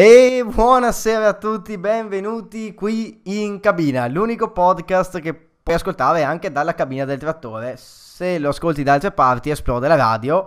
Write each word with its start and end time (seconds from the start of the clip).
E 0.00 0.44
buonasera 0.46 1.26
a 1.26 1.32
tutti, 1.32 1.76
benvenuti 1.76 2.72
qui 2.72 3.20
in 3.24 3.58
cabina, 3.58 4.06
l'unico 4.06 4.52
podcast 4.52 5.18
che 5.18 5.34
puoi 5.34 5.74
ascoltare 5.74 6.22
anche 6.22 6.52
dalla 6.52 6.76
cabina 6.76 7.04
del 7.04 7.18
trattore. 7.18 7.74
Se 7.76 8.38
lo 8.38 8.50
ascolti 8.50 8.84
da 8.84 8.92
altre 8.92 9.10
parti 9.10 9.50
esplode 9.50 9.88
la 9.88 9.96
radio 9.96 10.46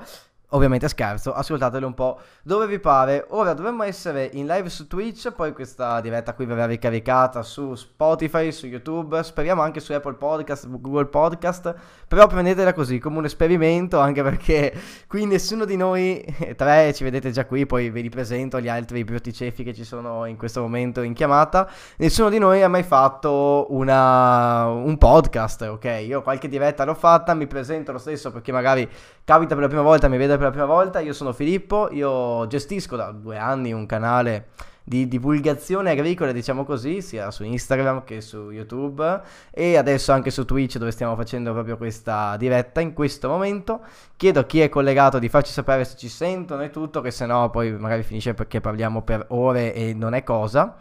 Ovviamente 0.54 0.90
scherzo, 0.90 1.34
ascoltatelo 1.34 1.88
un 1.88 1.94
po' 1.94 2.20
dove 2.44 2.68
vi 2.68 2.78
pare. 2.78 3.26
Ora 3.30 3.54
dovremmo 3.54 3.84
essere 3.84 4.30
in 4.34 4.48
live 4.48 4.68
su 4.68 4.86
Twitch, 4.86 5.32
poi 5.32 5.54
questa 5.54 6.02
diretta 6.02 6.34
qui 6.34 6.46
verrà 6.46 6.66
ricaricata 6.66 7.42
su 7.42 7.74
Spotify, 7.74 8.52
su 8.52 8.68
YouTube, 8.68 9.24
speriamo 9.24 9.62
anche 9.62 9.80
su 9.80 9.94
Apple 9.94 10.16
Podcast, 10.16 10.68
Google 10.68 11.06
Podcast, 11.06 11.74
però 12.06 12.28
prendetela 12.28 12.74
così 12.74 13.00
come 13.00 13.20
un 13.20 13.26
esperimento, 13.26 13.98
anche 14.00 14.24
perché 14.24 14.74
qui 15.08 15.26
nessuno 15.26 15.64
di 15.64 15.78
noi, 15.78 16.22
tre 16.58 16.94
ci 16.94 17.06
vedete 17.06 17.32
già 17.32 17.46
qui, 17.46 17.66
poi 17.66 17.90
ve 17.90 18.02
li 18.02 18.10
presento 18.10 18.60
gli 18.60 18.68
altri 18.68 19.06
brutticefi 19.06 19.64
che 19.64 19.74
ci 19.74 19.86
sono 19.86 20.26
in 20.26 20.36
questo 20.36 20.60
momento 20.60 21.02
in 21.02 21.14
chiamata, 21.14 21.70
nessuno 21.96 22.28
di 22.28 22.40
noi 22.40 22.62
ha 22.62 22.68
mai 22.68 22.84
fatto 22.84 23.68
una, 23.70 24.66
un 24.66 24.98
podcast, 24.98 25.62
ok? 25.62 26.04
Io 26.06 26.22
qualche 26.22 26.50
diretta 26.50 26.84
l'ho 26.84 26.94
fatta, 26.94 27.34
mi 27.34 27.48
presento 27.48 27.94
lo 27.94 28.00
stesso 28.00 28.34
perché 28.34 28.52
magari 28.52 28.90
capita 29.24 29.54
per 29.54 29.64
la 29.64 29.68
prima 29.70 29.84
volta, 29.84 30.08
mi 30.08 30.18
vedo 30.18 30.34
per 30.34 30.44
la 30.44 30.52
prima 30.52 30.66
volta, 30.66 31.00
io 31.00 31.14
sono 31.14 31.34
Filippo, 31.34 31.90
io 31.92 32.48
gestisco 32.48 32.96
da 32.96 33.12
due 33.12 33.38
anni 33.38 33.72
un 33.72 33.86
canale 33.86 34.50
di 34.84 35.08
divulgazione 35.08 35.92
agricola, 35.92 36.32
diciamo 36.32 36.66
così, 36.66 37.02
sia 37.02 37.32
su 37.32 37.44
Instagram 37.44 38.04
che 38.04 38.20
su 38.20 38.50
YouTube 38.50 39.22
e 39.52 39.78
adesso 39.78 40.12
anche 40.12 40.32
su 40.32 40.44
Twitch 40.44 40.78
dove 40.78 40.92
stiamo 40.92 41.16
facendo 41.16 41.54
proprio 41.54 41.78
questa 41.78 42.36
diretta 42.38 42.82
in 42.82 42.94
questo 42.94 43.30
momento. 43.30 43.82
Chiedo 44.18 44.42
a 44.42 44.44
chi 44.46 44.62
è 44.62 44.70
collegato 44.70 45.20
di 45.20 45.30
farci 45.30 45.52
sapere 45.52 45.86
se 45.86 45.96
ci 45.98 46.10
sentono 46.10 46.64
e 46.64 46.70
tutto, 46.70 47.02
che 47.02 47.12
se 47.12 47.26
no 47.26 47.50
poi 47.50 47.72
magari 47.78 48.04
finisce 48.04 48.34
perché 48.34 48.60
parliamo 48.60 49.02
per 49.04 49.26
ore 49.30 49.74
e 49.74 49.94
non 49.94 50.14
è 50.14 50.24
cosa. 50.24 50.76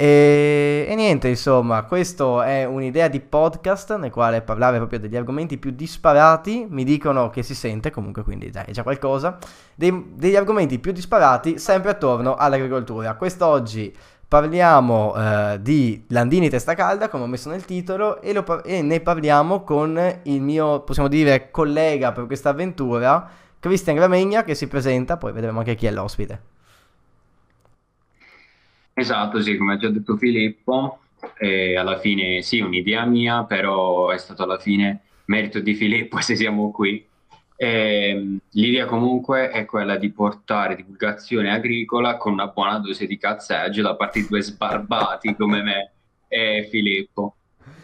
E, 0.00 0.86
e, 0.88 0.94
niente, 0.94 1.28
insomma, 1.28 1.82
questa 1.82 2.46
è 2.46 2.64
un'idea 2.64 3.08
di 3.08 3.20
podcast 3.20 3.96
nel 3.96 4.10
quale 4.10 4.40
parlare 4.40 4.78
proprio 4.78 4.98
degli 4.98 5.14
argomenti 5.14 5.58
più 5.58 5.72
disparati. 5.72 6.66
Mi 6.70 6.84
dicono 6.84 7.28
che 7.28 7.42
si 7.42 7.54
sente, 7.54 7.90
comunque, 7.90 8.22
quindi 8.22 8.48
dai, 8.48 8.64
è 8.64 8.70
già 8.70 8.82
qualcosa. 8.82 9.36
Dei, 9.74 10.12
degli 10.14 10.36
argomenti 10.36 10.78
più 10.78 10.92
disparati, 10.92 11.58
sempre 11.58 11.90
attorno 11.90 12.34
all'agricoltura. 12.34 13.12
Quest'oggi 13.14 13.94
parliamo 14.26 15.14
eh, 15.14 15.58
di 15.60 16.02
Landini 16.08 16.48
Testa 16.48 16.72
Calda, 16.72 17.10
come 17.10 17.24
ho 17.24 17.26
messo 17.26 17.50
nel 17.50 17.66
titolo, 17.66 18.22
e, 18.22 18.32
lo, 18.32 18.64
e 18.64 18.80
ne 18.80 19.00
parliamo 19.00 19.64
con 19.64 20.00
il 20.22 20.40
mio, 20.40 20.80
possiamo 20.80 21.10
dire, 21.10 21.50
collega 21.50 22.12
per 22.12 22.24
questa 22.24 22.48
avventura, 22.48 23.28
Cristian 23.58 23.96
Gramegna, 23.96 24.44
che 24.44 24.54
si 24.54 24.66
presenta, 24.66 25.18
poi 25.18 25.32
vedremo 25.32 25.58
anche 25.58 25.74
chi 25.74 25.84
è 25.84 25.90
l'ospite. 25.90 26.59
Esatto, 29.00 29.40
sì, 29.40 29.56
come 29.56 29.74
ha 29.74 29.76
già 29.78 29.88
detto 29.88 30.18
Filippo, 30.18 30.98
e 31.38 31.74
alla 31.74 31.98
fine 31.98 32.42
sì, 32.42 32.60
un'idea 32.60 33.06
mia, 33.06 33.44
però 33.44 34.10
è 34.10 34.18
stato 34.18 34.42
alla 34.42 34.58
fine 34.58 35.00
merito 35.24 35.58
di 35.60 35.74
Filippo 35.74 36.20
se 36.22 36.36
siamo 36.36 36.70
qui. 36.70 37.06
E, 37.56 38.38
l'idea 38.50 38.84
comunque 38.84 39.50
è 39.50 39.64
quella 39.64 39.96
di 39.96 40.10
portare 40.10 40.76
divulgazione 40.76 41.50
agricola 41.50 42.16
con 42.16 42.32
una 42.32 42.48
buona 42.48 42.78
dose 42.78 43.06
di 43.06 43.16
cazzeggio 43.16 43.82
da 43.82 43.96
parte 43.96 44.20
di 44.20 44.28
due 44.28 44.42
sbarbati 44.42 45.34
come 45.34 45.62
me 45.62 45.92
e 46.28 46.68
Filippo. 46.70 47.36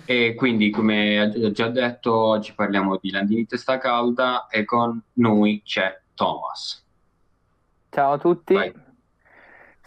E 0.05 0.35
quindi, 0.35 0.71
come 0.71 1.19
ha 1.19 1.51
già 1.51 1.69
detto, 1.69 2.15
oggi 2.15 2.53
parliamo 2.55 2.99
di 3.01 3.11
Landini 3.11 3.47
Testa 3.47 3.79
Calda 3.79 4.47
e 4.49 4.65
con 4.65 5.03
noi 5.15 5.63
c'è 5.65 5.99
Thomas. 6.15 6.85
Ciao 7.91 8.13
a 8.13 8.19
tutti. 8.19 8.55
Vai. 8.55 8.86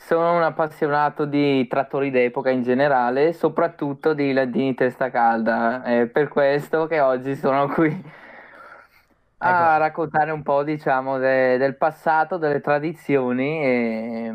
Sono 0.02 0.34
un 0.36 0.42
appassionato 0.42 1.26
di 1.26 1.68
trattori 1.68 2.10
d'epoca 2.10 2.50
in 2.50 2.64
generale, 2.64 3.32
soprattutto 3.34 4.14
di 4.14 4.34
ladini 4.34 4.74
testa 4.74 5.12
calda. 5.12 5.84
È 5.84 6.08
per 6.08 6.30
questo 6.30 6.88
che 6.88 7.00
oggi 7.00 7.36
sono 7.36 7.68
qui 7.68 7.92
a 9.38 9.74
ecco. 9.74 9.78
raccontare 9.78 10.32
un 10.32 10.42
po', 10.42 10.64
diciamo, 10.64 11.20
de- 11.20 11.58
del 11.58 11.76
passato, 11.76 12.38
delle 12.38 12.59
tradizioni 12.62 13.62
e 13.62 14.32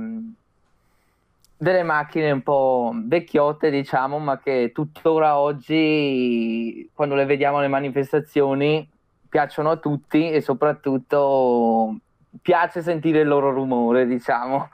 delle 1.56 1.82
macchine 1.82 2.30
un 2.30 2.42
po' 2.42 2.92
vecchiotte, 2.94 3.70
diciamo, 3.70 4.18
ma 4.18 4.38
che 4.38 4.70
tuttora 4.72 5.38
oggi, 5.38 6.88
quando 6.94 7.16
le 7.16 7.24
vediamo 7.24 7.58
alle 7.58 7.68
manifestazioni, 7.68 8.88
piacciono 9.28 9.70
a 9.70 9.76
tutti 9.78 10.30
e 10.30 10.40
soprattutto 10.40 11.96
piace 12.42 12.80
sentire 12.82 13.20
il 13.20 13.28
loro 13.28 13.50
rumore, 13.50 14.06
diciamo. 14.06 14.68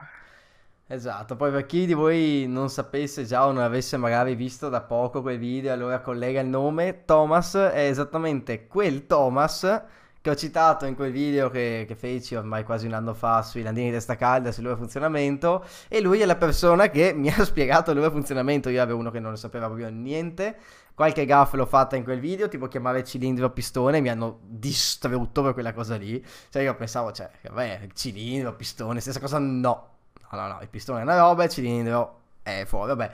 Esatto, 0.93 1.37
poi 1.37 1.53
per 1.53 1.67
chi 1.67 1.87
di 1.87 1.93
voi 1.95 2.47
non 2.49 2.69
sapesse 2.69 3.25
già 3.25 3.47
o 3.47 3.53
non 3.53 3.63
avesse 3.63 3.97
magari 3.97 4.35
visto 4.35 4.69
da 4.69 4.81
poco 4.81 5.23
quei 5.23 5.37
video, 5.39 5.73
allora 5.73 6.01
collega 6.01 6.41
il 6.41 6.49
nome, 6.49 7.05
Thomas 7.05 7.55
è 7.55 7.87
esattamente 7.87 8.67
quel 8.67 9.07
Thomas 9.07 9.83
che 10.21 10.31
ho 10.31 10.35
citato 10.35 10.87
in 10.87 10.97
quel 10.97 11.13
video 11.13 11.49
che, 11.49 11.85
che 11.87 11.95
feci 11.95 12.35
ormai 12.35 12.65
quasi 12.65 12.87
un 12.87 12.95
anno 12.95 13.15
fa 13.15 13.41
sui 13.43 13.63
landini 13.63 13.87
di 13.87 13.93
testa 13.93 14.17
calda, 14.17 14.51
sul 14.51 14.65
loro 14.65 14.79
funzionamento, 14.79 15.65
e 15.87 16.01
lui 16.01 16.19
è 16.23 16.25
la 16.25 16.35
persona 16.35 16.91
che 16.91 17.13
mi 17.15 17.29
ha 17.29 17.39
spiegato 17.45 17.93
il 17.93 17.99
loro 17.99 18.11
funzionamento, 18.11 18.69
io 18.69 18.83
avevo 18.83 18.99
uno 18.99 19.13
che 19.13 19.21
non 19.21 19.31
ne 19.31 19.37
sapeva 19.37 19.67
proprio 19.67 19.91
niente, 19.91 20.57
qualche 20.93 21.25
gaff 21.25 21.53
l'ho 21.53 21.67
fatta 21.67 21.95
in 21.95 22.03
quel 22.03 22.19
video, 22.19 22.49
tipo 22.49 22.67
chiamare 22.67 23.05
cilindro 23.05 23.51
pistone, 23.51 24.01
mi 24.01 24.09
hanno 24.09 24.41
distrutto 24.43 25.41
per 25.41 25.53
quella 25.53 25.73
cosa 25.73 25.95
lì, 25.95 26.21
cioè 26.49 26.63
io 26.63 26.75
pensavo, 26.75 27.13
cioè, 27.13 27.31
vabbè, 27.43 27.87
cilindro, 27.95 28.57
pistone, 28.57 28.99
stessa 28.99 29.21
cosa, 29.21 29.39
no, 29.39 29.99
no, 30.37 30.47
no, 30.47 30.59
il 30.61 30.69
pistone 30.69 31.01
è 31.01 31.03
una 31.03 31.19
roba, 31.19 31.45
il 31.45 31.51
cilindro 31.51 32.19
è 32.43 32.65
fuori, 32.67 32.89
vabbè. 32.89 33.11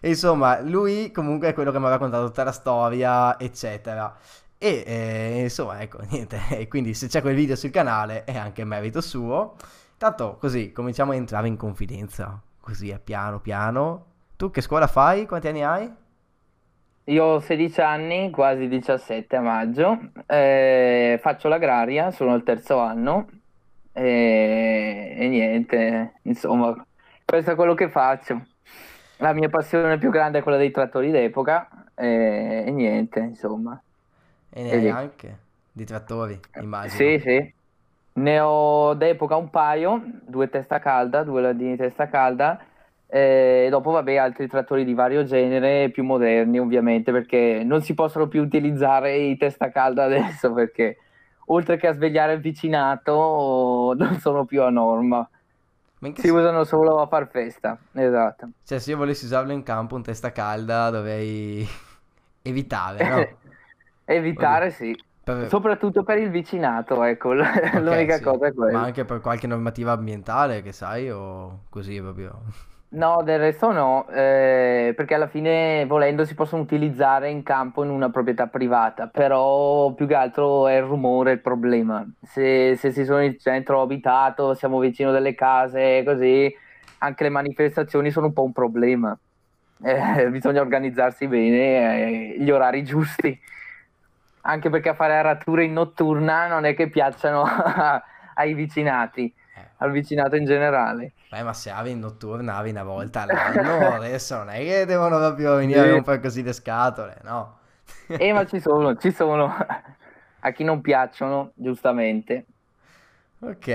Insomma, 0.00 0.60
lui 0.60 1.10
comunque 1.10 1.48
è 1.48 1.54
quello 1.54 1.72
che 1.72 1.78
mi 1.78 1.86
ha 1.86 1.90
raccontato 1.90 2.26
tutta 2.26 2.44
la 2.44 2.52
storia, 2.52 3.38
eccetera. 3.38 4.16
E 4.58 4.84
eh, 4.86 5.40
insomma, 5.42 5.80
ecco, 5.80 6.00
niente. 6.10 6.66
Quindi 6.68 6.94
se 6.94 7.08
c'è 7.08 7.20
quel 7.20 7.34
video 7.34 7.56
sul 7.56 7.70
canale 7.70 8.24
è 8.24 8.36
anche 8.36 8.64
merito 8.64 9.00
suo. 9.00 9.56
Tanto 9.96 10.36
così 10.36 10.70
cominciamo 10.72 11.12
a 11.12 11.16
entrare 11.16 11.48
in 11.48 11.56
confidenza, 11.56 12.40
così 12.60 12.90
è 12.90 12.98
piano 12.98 13.40
piano. 13.40 14.06
Tu 14.36 14.50
che 14.50 14.60
scuola 14.60 14.86
fai? 14.86 15.26
Quanti 15.26 15.48
anni 15.48 15.64
hai? 15.64 15.92
Io 17.04 17.24
ho 17.24 17.40
16 17.40 17.80
anni, 17.80 18.30
quasi 18.30 18.68
17 18.68 19.34
a 19.34 19.40
maggio, 19.40 19.98
eh, 20.26 21.18
faccio 21.22 21.48
l'agraria, 21.48 22.10
sono 22.10 22.34
al 22.34 22.42
terzo 22.42 22.78
anno 22.78 23.26
e, 23.98 25.16
e 25.18 25.28
niente, 25.28 26.12
insomma, 26.22 26.86
questo 27.24 27.50
è 27.50 27.54
quello 27.56 27.74
che 27.74 27.88
faccio. 27.88 28.46
La 29.16 29.32
mia 29.32 29.48
passione 29.48 29.98
più 29.98 30.10
grande 30.10 30.38
è 30.38 30.42
quella 30.42 30.56
dei 30.56 30.70
trattori 30.70 31.10
d'epoca 31.10 31.68
e, 31.96 32.64
e 32.66 32.70
niente, 32.70 33.18
insomma. 33.18 33.80
E 34.50 34.62
ne 34.62 34.70
hai 34.70 34.88
anche 34.88 35.38
di 35.72 35.84
trattori, 35.84 36.38
immagino. 36.60 36.94
Sì, 36.94 37.18
sì. 37.18 37.54
Ne 38.14 38.40
ho 38.40 38.94
d'epoca 38.94 39.34
un 39.34 39.50
paio, 39.50 40.00
due 40.24 40.48
testa 40.48 40.78
calda, 40.78 41.24
due 41.24 41.40
ladini 41.40 41.76
testa 41.76 42.08
calda, 42.08 42.64
e 43.08 43.66
dopo 43.70 43.90
vabbè 43.90 44.16
altri 44.16 44.46
trattori 44.46 44.84
di 44.84 44.94
vario 44.94 45.24
genere, 45.24 45.90
più 45.90 46.04
moderni 46.04 46.60
ovviamente, 46.60 47.10
perché 47.10 47.62
non 47.64 47.82
si 47.82 47.94
possono 47.94 48.28
più 48.28 48.42
utilizzare 48.42 49.16
i 49.16 49.36
testa 49.36 49.70
calda 49.70 50.04
adesso 50.06 50.52
perché 50.52 50.98
oltre 51.48 51.76
che 51.76 51.86
a 51.86 51.92
svegliare 51.92 52.34
il 52.34 52.40
vicinato, 52.40 53.94
non 53.98 54.18
sono 54.18 54.44
più 54.44 54.62
a 54.62 54.70
norma. 54.70 55.28
Si, 56.00 56.14
si 56.16 56.28
usano 56.28 56.62
solo 56.62 57.00
a 57.00 57.06
far 57.08 57.28
festa, 57.28 57.76
esatto. 57.92 58.48
Cioè, 58.64 58.78
se 58.78 58.90
io 58.92 58.96
volessi 58.96 59.24
usarlo 59.24 59.52
in 59.52 59.64
campo 59.64 59.96
in 59.96 60.02
testa 60.02 60.30
calda, 60.30 60.90
dovrei 60.90 61.66
evitare, 62.42 63.08
no? 63.08 63.28
evitare, 64.04 64.66
Oddio. 64.66 64.76
sì. 64.76 65.02
Per... 65.24 65.48
Soprattutto 65.48 66.04
per 66.04 66.18
il 66.18 66.30
vicinato, 66.30 67.02
ecco, 67.02 67.30
okay, 67.30 67.82
l'unica 67.82 68.16
sì. 68.16 68.22
cosa 68.22 68.46
è 68.46 68.54
quella. 68.54 68.78
Ma 68.78 68.84
anche 68.84 69.04
per 69.04 69.20
qualche 69.20 69.46
normativa 69.46 69.92
ambientale, 69.92 70.62
che 70.62 70.72
sai, 70.72 71.10
o 71.10 71.64
così 71.68 72.00
proprio... 72.00 72.40
No, 72.90 73.22
del 73.22 73.38
resto 73.38 73.70
no, 73.70 74.08
eh, 74.08 74.94
perché 74.96 75.12
alla 75.12 75.26
fine 75.26 75.84
volendo 75.84 76.24
si 76.24 76.34
possono 76.34 76.62
utilizzare 76.62 77.28
in 77.28 77.42
campo 77.42 77.84
in 77.84 77.90
una 77.90 78.08
proprietà 78.08 78.46
privata, 78.46 79.08
però 79.08 79.92
più 79.92 80.06
che 80.06 80.14
altro 80.14 80.66
è 80.68 80.76
il 80.76 80.84
rumore 80.84 81.32
il 81.32 81.40
problema. 81.40 82.02
Se, 82.22 82.76
se 82.76 82.90
si 82.90 83.04
sono 83.04 83.22
in 83.22 83.38
centro 83.38 83.82
abitato, 83.82 84.54
siamo 84.54 84.78
vicino 84.78 85.12
delle 85.12 85.34
case, 85.34 86.02
così, 86.02 86.50
anche 86.98 87.24
le 87.24 87.28
manifestazioni 87.28 88.10
sono 88.10 88.26
un 88.26 88.32
po' 88.32 88.44
un 88.44 88.52
problema. 88.52 89.16
Eh, 89.82 90.28
bisogna 90.32 90.62
organizzarsi 90.62 91.26
bene, 91.28 92.36
eh, 92.36 92.42
gli 92.42 92.50
orari 92.50 92.84
giusti, 92.84 93.38
anche 94.42 94.70
perché 94.70 94.88
a 94.88 94.94
fare 94.94 95.14
arature 95.14 95.64
in 95.64 95.74
notturna 95.74 96.46
non 96.46 96.64
è 96.64 96.74
che 96.74 96.88
piacciono 96.88 97.44
ai 98.34 98.54
vicinati 98.54 99.32
al 99.78 99.90
vicinato 99.92 100.36
in 100.36 100.44
generale. 100.44 101.14
Beh, 101.30 101.42
ma 101.42 101.52
se 101.52 101.70
avi 101.70 101.90
in 101.90 101.98
notturna, 102.00 102.56
avi 102.56 102.70
una 102.70 102.82
volta 102.84 103.20
all'anno, 103.22 103.92
adesso 103.92 104.36
non 104.36 104.48
è 104.48 104.58
che 104.60 104.84
devono 104.86 105.18
proprio 105.18 105.56
venire 105.56 105.78
a 105.80 105.86
rompere 105.86 106.20
così 106.20 106.42
le 106.42 106.52
scatole, 106.54 107.20
no? 107.24 107.58
eh, 108.16 108.32
ma 108.32 108.44
ci 108.46 108.60
sono, 108.60 108.96
ci 108.98 109.10
sono. 109.12 109.48
A 110.40 110.50
chi 110.52 110.64
non 110.64 110.80
piacciono, 110.80 111.52
giustamente. 111.56 112.46
Ok. 113.40 113.68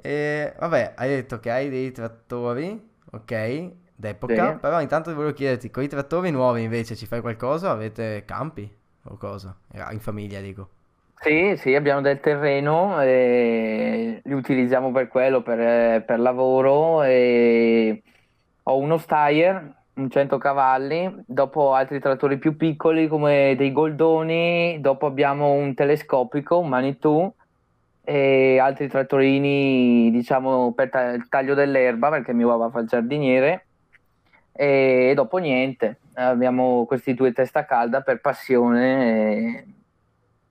E, 0.00 0.54
vabbè, 0.58 0.94
hai 0.96 1.08
detto 1.08 1.40
che 1.40 1.50
hai 1.50 1.68
dei 1.68 1.90
trattori, 1.92 2.80
ok, 3.12 3.72
d'epoca, 3.94 4.52
Sì. 4.52 4.60
però 4.60 4.80
intanto 4.80 5.12
volevo 5.14 5.32
chiederti, 5.32 5.70
con 5.70 5.82
i 5.82 5.88
trattori 5.88 6.30
nuovi 6.30 6.62
invece 6.62 6.96
ci 6.96 7.06
fai 7.06 7.20
qualcosa? 7.20 7.70
Avete 7.70 8.24
campi 8.24 8.70
o 9.04 9.16
cosa? 9.16 9.56
Eh, 9.72 9.82
In 9.92 10.00
famiglia, 10.00 10.40
dico. 10.40 10.70
Sì, 11.20 11.56
sì, 11.56 11.74
abbiamo 11.74 12.00
del 12.00 12.20
terreno 12.20 13.00
e 13.02 14.20
li 14.24 14.32
utilizziamo 14.32 14.92
per 14.92 15.08
quello, 15.08 15.42
per, 15.42 16.04
per 16.04 16.20
lavoro. 16.20 17.02
E 17.02 18.02
ho 18.62 18.78
uno 18.78 18.98
Steyr, 18.98 19.74
un 19.94 20.10
100 20.10 20.38
cavalli, 20.38 21.12
dopo 21.26 21.74
altri 21.74 21.98
trattori 21.98 22.38
più 22.38 22.56
piccoli 22.56 23.08
come 23.08 23.54
dei 23.56 23.72
Goldoni, 23.72 24.78
dopo 24.80 25.06
abbiamo 25.06 25.52
un 25.52 25.74
telescopico, 25.74 26.58
un 26.60 26.68
Manitou 26.68 27.34
e 28.04 28.58
altri 28.60 28.88
trattorini, 28.88 30.10
diciamo, 30.12 30.72
per 30.72 30.88
ta- 30.90 31.10
il 31.12 31.28
taglio 31.28 31.54
dell'erba 31.54 32.10
perché 32.10 32.32
mio 32.32 32.48
papà 32.48 32.70
fa 32.70 32.80
il 32.80 32.86
giardiniere. 32.88 33.66
E 34.52 35.12
dopo 35.14 35.38
niente, 35.38 35.98
abbiamo 36.14 36.84
questi 36.86 37.14
due 37.14 37.32
testa 37.32 37.64
calda 37.64 38.02
per 38.02 38.20
passione. 38.20 39.64
e 39.64 39.66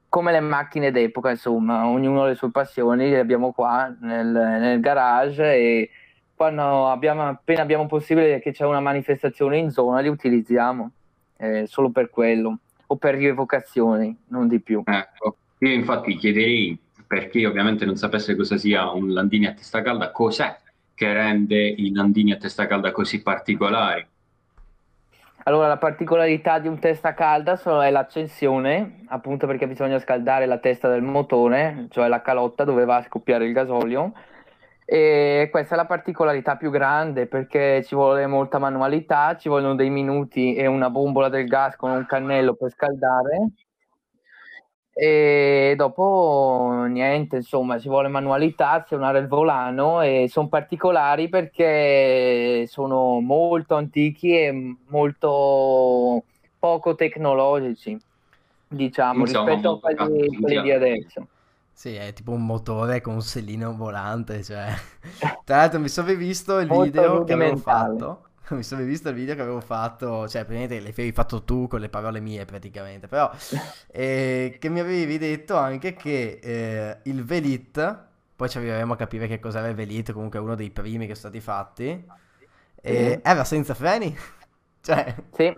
come 0.10 0.32
le 0.32 0.40
macchine 0.40 0.92
d'epoca, 0.92 1.30
insomma, 1.30 1.88
ognuno 1.88 2.24
ha 2.24 2.28
le 2.28 2.36
sue 2.36 2.52
passioni, 2.52 3.10
le 3.10 3.20
abbiamo 3.20 3.52
qua 3.52 3.94
nel, 4.02 4.28
nel 4.28 4.80
garage 4.80 5.44
e 5.44 5.90
quando 6.36 6.88
abbiamo, 6.88 7.28
appena 7.28 7.62
abbiamo 7.62 7.88
possibile 7.88 8.40
che 8.40 8.52
c'è 8.52 8.66
una 8.66 8.80
manifestazione 8.80 9.58
in 9.58 9.72
zona 9.72 10.00
li 10.00 10.08
utilizziamo, 10.08 10.92
eh, 11.38 11.66
solo 11.68 11.90
per 11.90 12.10
quello, 12.10 12.60
o 12.88 12.96
per 12.96 13.16
rievocazioni, 13.16 14.16
non 14.28 14.48
di 14.48 14.60
più. 14.60 14.84
Ecco, 14.86 15.38
io 15.60 15.74
infatti 15.74 16.16
chiederei, 16.16 16.78
per 17.06 17.30
chi 17.30 17.44
ovviamente 17.44 17.86
non 17.86 17.96
sapesse 17.96 18.36
cosa 18.36 18.58
sia 18.58 18.92
un 18.92 19.12
Landini 19.12 19.48
a 19.48 19.54
testa 19.54 19.82
calda, 19.82 20.12
cos'è 20.12 20.56
che 20.94 21.14
rende 21.14 21.68
i 21.68 21.92
Landini 21.92 22.32
a 22.32 22.38
testa 22.38 22.66
calda 22.68 22.92
così 22.92 23.22
particolari? 23.22 24.06
Allora, 25.48 25.68
la 25.68 25.78
particolarità 25.78 26.60
di 26.60 26.68
un 26.68 26.78
testa 26.78 27.14
calda 27.14 27.58
è 27.82 27.90
l'accensione, 27.90 29.06
appunto 29.08 29.48
perché 29.48 29.66
bisogna 29.66 29.98
scaldare 29.98 30.46
la 30.46 30.58
testa 30.58 30.90
del 30.90 31.02
motore, 31.04 31.88
cioè 31.90 32.10
la 32.10 32.22
calotta 32.22 32.66
dove 32.66 32.84
va 32.84 32.98
a 32.98 33.04
scoppiare 33.04 33.46
il 33.46 33.54
gasolio. 33.54 34.12
E 34.84 35.48
questa 35.50 35.76
è 35.76 35.78
la 35.78 35.86
particolarità 35.86 36.58
più 36.58 36.70
grande 36.70 37.28
perché 37.28 37.82
ci 37.86 37.96
vuole 37.96 38.28
molta 38.28 38.60
manualità, 38.60 39.38
ci 39.38 39.48
vogliono 39.48 39.76
dei 39.76 39.90
minuti 39.90 40.54
e 40.54 40.68
una 40.68 40.90
bombola 40.90 41.30
del 41.30 41.48
gas 41.48 41.78
con 41.78 41.92
un 41.92 42.06
cannello 42.06 42.54
per 42.56 42.70
scaldare. 42.72 43.38
E 45.00 45.76
dopo 45.78 46.86
niente, 46.90 47.36
insomma, 47.36 47.78
ci 47.78 47.88
vuole 47.88 48.08
manualità, 48.08 48.72
azionare 48.72 49.20
il 49.20 49.28
volano 49.28 50.02
e 50.02 50.26
sono 50.28 50.48
particolari 50.48 51.30
perché 51.30 52.66
sono 52.68 53.20
molto 53.20 53.76
antichi 53.76 54.32
e 54.36 54.76
molto 54.88 56.24
poco 56.58 56.96
tecnologici, 56.96 57.96
diciamo, 58.68 59.20
Insomma, 59.20 59.52
rispetto 59.52 59.74
a 59.74 59.80
quelli, 59.80 60.36
quelli 60.36 60.62
di 60.64 60.72
adesso. 60.72 61.28
Sì, 61.72 61.94
è 61.94 62.12
tipo 62.14 62.32
un 62.32 62.44
motore 62.44 63.00
con 63.02 63.14
un 63.14 63.22
sellino 63.22 63.76
volante, 63.76 64.42
cioè... 64.42 64.74
Tra 65.44 65.58
l'altro 65.58 65.80
mi 65.80 65.90
sono 65.90 66.12
visto 66.16 66.58
il 66.58 66.68
video 66.68 67.24
che 67.24 67.34
avevo 67.34 67.58
fatto, 67.58 68.27
mi 68.56 68.64
sono 68.64 68.84
visto 68.84 69.10
il 69.10 69.16
video 69.16 69.36
che 69.36 69.42
avevo 69.42 69.62
fatto, 69.62 70.28
cioè 70.28 70.46
praticamente 70.46 70.80
l'avevi 70.80 71.12
fatto 71.12 71.44
tu 71.44 71.68
con 71.68 71.80
le 71.80 71.90
parole 71.90 72.20
mie 72.20 72.46
praticamente, 72.46 73.08
però 73.08 73.30
eh, 73.92 74.58
che 74.60 74.70
mi 74.70 74.80
avevi 74.80 75.18
detto 75.18 75.56
anche 75.58 75.94
che 75.94 76.40
eh, 76.42 76.98
il 77.04 77.24
Velit, 77.24 78.06
poi 78.36 78.50
ci 78.50 78.58
arriveremo 78.58 78.94
a 78.94 78.96
capire 78.96 79.28
che 79.28 79.40
cos'era 79.40 79.68
il 79.68 79.76
Velit, 79.76 80.12
comunque 80.12 80.40
uno 80.40 80.56
dei 80.56 80.70
primi 80.70 81.08
che 81.08 81.16
sono 81.16 81.34
stati 81.34 81.42
fatti, 81.42 82.06
eh, 82.82 83.20
era 83.24 83.44
senza 83.44 83.74
freni, 83.74 84.16
cioè... 84.82 85.14
Sì, 85.34 85.54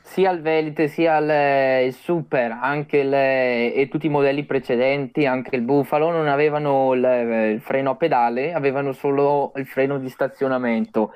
sia 0.00 0.30
il 0.30 0.40
Velite 0.40 0.88
sia 0.88 1.18
il, 1.18 1.86
il 1.86 1.94
Super, 1.94 2.50
anche 2.50 2.98
il, 2.98 3.12
e 3.12 3.88
tutti 3.90 4.06
i 4.06 4.10
modelli 4.10 4.44
precedenti, 4.44 5.26
anche 5.26 5.56
il 5.56 5.62
Buffalo, 5.62 6.10
non 6.10 6.28
avevano 6.28 6.94
il, 6.94 7.04
il 7.54 7.60
freno 7.60 7.90
a 7.90 7.96
pedale, 7.96 8.52
avevano 8.52 8.92
solo 8.92 9.52
il 9.56 9.66
freno 9.66 9.98
di 9.98 10.08
stazionamento. 10.08 11.12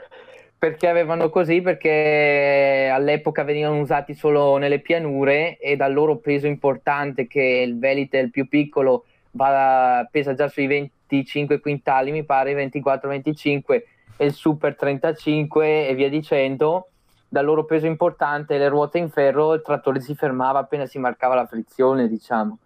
Perché 0.66 0.88
avevano 0.88 1.30
così? 1.30 1.60
Perché 1.60 2.90
all'epoca 2.92 3.44
venivano 3.44 3.78
usati 3.78 4.14
solo 4.14 4.56
nelle 4.56 4.80
pianure 4.80 5.58
e 5.58 5.76
dal 5.76 5.92
loro 5.92 6.16
peso 6.16 6.48
importante, 6.48 7.28
che 7.28 7.40
il 7.40 7.78
Velite, 7.78 8.18
il 8.18 8.32
più 8.32 8.48
piccolo, 8.48 9.04
va- 9.30 10.04
pesa 10.10 10.34
già 10.34 10.48
sui 10.48 10.66
25 10.66 11.60
quintali, 11.60 12.10
mi 12.10 12.24
pare, 12.24 12.52
24-25, 12.52 13.84
e 14.16 14.24
il 14.24 14.32
Super 14.32 14.74
35 14.74 15.86
e 15.86 15.94
via 15.94 16.08
dicendo 16.08 16.88
dal 17.28 17.44
loro 17.44 17.64
peso 17.64 17.86
importante 17.86 18.58
le 18.58 18.66
ruote 18.66 18.98
in 18.98 19.08
ferro, 19.08 19.52
il 19.54 19.62
trattore 19.62 20.00
si 20.00 20.16
fermava 20.16 20.58
appena 20.58 20.84
si 20.86 20.98
marcava 20.98 21.36
la 21.36 21.46
frizione, 21.46 22.08
diciamo. 22.08 22.58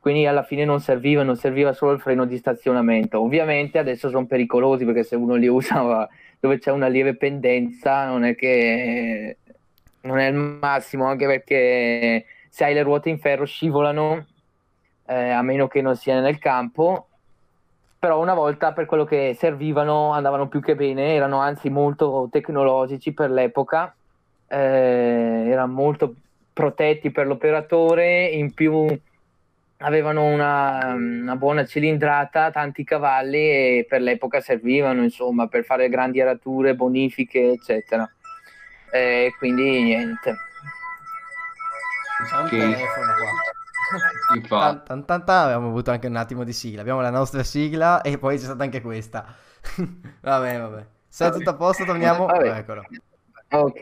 Quindi 0.00 0.26
alla 0.26 0.42
fine 0.42 0.64
non 0.64 0.80
serviva, 0.80 1.22
non 1.22 1.36
serviva 1.36 1.72
solo 1.72 1.92
il 1.92 2.00
freno 2.00 2.24
di 2.24 2.36
stazionamento. 2.36 3.20
Ovviamente 3.20 3.78
adesso 3.78 4.08
sono 4.08 4.26
pericolosi 4.26 4.84
perché 4.84 5.04
se 5.04 5.14
uno 5.14 5.36
li 5.36 5.46
usa 5.46 6.08
dove 6.44 6.58
c'è 6.58 6.70
una 6.70 6.88
lieve 6.88 7.16
pendenza 7.16 8.04
non 8.04 8.22
è 8.22 8.34
che 8.34 9.38
non 10.02 10.18
è 10.18 10.28
il 10.28 10.34
massimo, 10.34 11.06
anche 11.06 11.24
perché 11.24 12.26
se 12.50 12.64
hai 12.64 12.74
le 12.74 12.82
ruote 12.82 13.08
in 13.08 13.18
ferro 13.18 13.46
scivolano, 13.46 14.26
eh, 15.06 15.30
a 15.30 15.40
meno 15.40 15.68
che 15.68 15.80
non 15.80 15.96
sia 15.96 16.20
nel 16.20 16.38
campo. 16.38 17.08
Però 17.98 18.20
una 18.20 18.34
volta 18.34 18.74
per 18.74 18.84
quello 18.84 19.04
che 19.04 19.34
servivano 19.38 20.12
andavano 20.12 20.48
più 20.48 20.60
che 20.60 20.74
bene, 20.74 21.14
erano 21.14 21.38
anzi 21.38 21.70
molto 21.70 22.28
tecnologici 22.30 23.14
per 23.14 23.30
l'epoca 23.30 23.94
eh, 24.46 25.48
erano 25.48 25.72
molto 25.72 26.14
protetti 26.52 27.10
per 27.10 27.26
l'operatore, 27.26 28.26
in 28.26 28.52
più 28.52 28.86
avevano 29.78 30.24
una, 30.24 30.94
una 30.94 31.36
buona 31.36 31.64
cilindrata, 31.64 32.50
tanti 32.50 32.84
cavalli 32.84 33.38
e 33.38 33.86
per 33.88 34.00
l'epoca 34.00 34.40
servivano 34.40 35.02
insomma 35.02 35.46
per 35.48 35.64
fare 35.64 35.88
grandi 35.88 36.20
arature, 36.20 36.74
bonifiche, 36.74 37.52
eccetera. 37.52 38.08
E 38.92 39.34
quindi 39.38 39.82
niente. 39.82 40.36
C'è 42.28 42.36
un 42.38 42.48
Che- 42.48 42.58
telefono 42.58 43.12
qua. 43.14 43.30
Infatti, 44.34 44.48
Tan, 44.48 44.84
tan, 44.84 45.04
tan, 45.04 45.24
tan, 45.24 45.44
abbiamo 45.44 45.68
avuto 45.68 45.90
anche 45.90 46.06
un 46.06 46.16
attimo 46.16 46.42
di 46.44 46.52
sigla. 46.52 46.80
Abbiamo 46.80 47.00
la 47.00 47.10
nostra 47.10 47.42
sigla 47.42 48.00
e 48.00 48.18
poi 48.18 48.36
c'è 48.36 48.44
stata 48.44 48.62
anche 48.62 48.80
questa. 48.80 49.26
vabbè, 50.22 50.58
vabbè. 50.58 50.86
Se 51.08 51.26
è 51.28 51.30
tutto 51.30 51.50
a 51.50 51.54
posto, 51.54 51.84
torniamo. 51.84 52.26
Vabbè. 52.26 52.56
Eccolo. 52.58 52.84
Ok, 53.50 53.78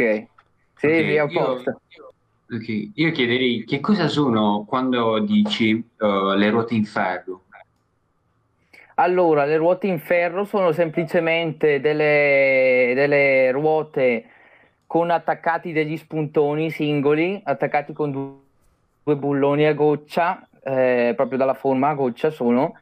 sì, 0.77 0.87
ok, 0.87 1.05
via, 1.05 1.23
a 1.23 1.27
io, 1.31 1.45
posto. 1.45 1.81
Ok, 2.53 2.91
io 2.95 3.11
chiederei 3.11 3.65
che 3.65 3.81
cosa 3.81 4.09
sono 4.09 4.65
quando 4.67 5.19
dici 5.21 5.71
eh, 5.71 6.37
le 6.37 6.51
ruote 6.51 6.75
in 6.75 6.85
ferro? 6.85 7.45
Allora, 8.97 9.45
le 9.45 9.57
ruote 9.57 9.87
in 9.87 9.99
ferro 9.99 10.45
sono 10.45 10.73
semplicemente 10.73 11.81
delle, 11.81 12.93
delle 12.95 13.51
ruote 13.51 14.27
con 14.87 15.11
attaccati 15.11 15.73
degli 15.73 15.97
spuntoni 15.97 16.71
singoli, 16.71 17.41
attaccati 17.43 17.93
con 17.93 18.11
du- 18.11 18.45
due 19.03 19.17
bulloni 19.17 19.67
a 19.67 19.73
goccia, 19.73 20.47
eh, 20.63 21.15
proprio 21.17 21.39
dalla 21.39 21.55
forma 21.55 21.89
a 21.89 21.95
goccia 21.95 22.31
sono, 22.31 22.75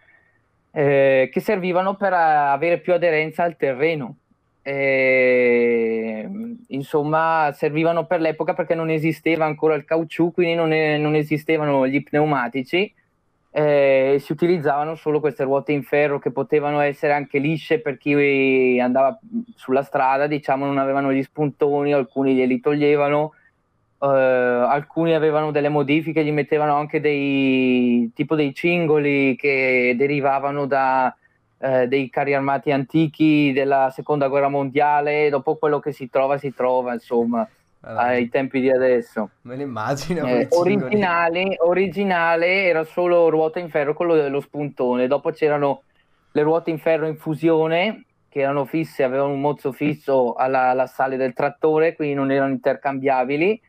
eh, 0.72 1.30
che 1.32 1.40
servivano 1.40 1.94
per 1.94 2.12
avere 2.12 2.80
più 2.80 2.92
aderenza 2.92 3.44
al 3.44 3.56
terreno. 3.56 4.19
E, 4.62 6.28
insomma, 6.68 7.50
servivano 7.54 8.06
per 8.06 8.20
l'epoca 8.20 8.54
perché 8.54 8.74
non 8.74 8.90
esisteva 8.90 9.44
ancora 9.46 9.74
il 9.74 9.84
caucciù, 9.84 10.32
quindi 10.32 10.54
non, 10.54 10.72
è- 10.72 10.96
non 10.98 11.14
esistevano 11.14 11.86
gli 11.86 12.02
pneumatici. 12.02 12.92
Eh, 13.52 14.18
si 14.20 14.30
utilizzavano 14.32 14.94
solo 14.94 15.18
queste 15.18 15.42
ruote 15.42 15.72
in 15.72 15.82
ferro 15.82 16.20
che 16.20 16.30
potevano 16.30 16.78
essere 16.80 17.12
anche 17.12 17.38
lisce 17.38 17.80
per 17.80 17.98
chi 17.98 18.78
andava 18.80 19.18
sulla 19.56 19.82
strada, 19.82 20.26
diciamo, 20.28 20.66
non 20.66 20.78
avevano 20.78 21.12
gli 21.12 21.22
spuntoni, 21.22 21.92
alcuni 21.92 22.34
glieli 22.36 22.60
toglievano, 22.60 23.32
eh, 24.00 24.06
alcuni 24.06 25.14
avevano 25.14 25.50
delle 25.50 25.68
modifiche, 25.68 26.24
gli 26.24 26.30
mettevano 26.32 26.74
anche 26.76 27.00
dei 27.00 28.10
tipo 28.14 28.34
dei 28.36 28.54
cingoli 28.54 29.36
che 29.36 29.94
derivavano 29.96 30.66
da 30.66 31.14
eh, 31.62 31.86
dei 31.86 32.08
carri 32.08 32.34
armati 32.34 32.70
antichi 32.72 33.52
della 33.52 33.90
seconda 33.94 34.28
guerra 34.28 34.48
mondiale, 34.48 35.28
dopo 35.28 35.56
quello 35.56 35.78
che 35.78 35.92
si 35.92 36.08
trova 36.08 36.38
si 36.38 36.54
trova, 36.54 36.94
insomma, 36.94 37.46
Guarda, 37.78 38.00
ai 38.00 38.28
tempi 38.28 38.60
di 38.60 38.70
adesso. 38.70 39.30
me 39.42 39.56
lo 39.56 39.62
immagino. 39.62 40.26
Eh, 40.26 40.48
originale, 40.50 41.56
originale 41.58 42.64
era 42.64 42.84
solo 42.84 43.28
ruota 43.28 43.58
in 43.58 43.68
ferro, 43.68 43.94
quello 43.94 44.14
dello 44.14 44.40
spuntone. 44.40 45.06
Dopo 45.06 45.30
c'erano 45.30 45.82
le 46.32 46.42
ruote 46.42 46.70
in 46.70 46.78
ferro 46.78 47.06
in 47.06 47.16
fusione, 47.16 48.04
che 48.28 48.40
erano 48.40 48.64
fisse, 48.64 49.02
avevano 49.02 49.32
un 49.32 49.40
mozzo 49.40 49.72
fisso 49.72 50.34
alla, 50.34 50.70
alla 50.70 50.86
sale 50.86 51.16
del 51.16 51.34
trattore, 51.34 51.94
quindi 51.94 52.14
non 52.14 52.30
erano 52.30 52.52
intercambiabili. 52.52 53.60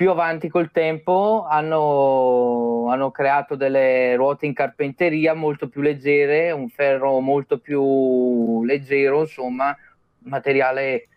Più 0.00 0.08
avanti 0.08 0.48
col 0.48 0.70
tempo 0.70 1.44
hanno, 1.46 2.88
hanno, 2.88 3.10
creato 3.10 3.54
delle 3.54 4.16
ruote 4.16 4.46
in 4.46 4.54
carpenteria 4.54 5.34
molto 5.34 5.68
più 5.68 5.82
leggere, 5.82 6.52
un 6.52 6.70
ferro 6.70 7.20
molto 7.20 7.58
più 7.58 8.64
leggero, 8.64 9.20
insomma, 9.20 9.76
materiale 10.20 11.08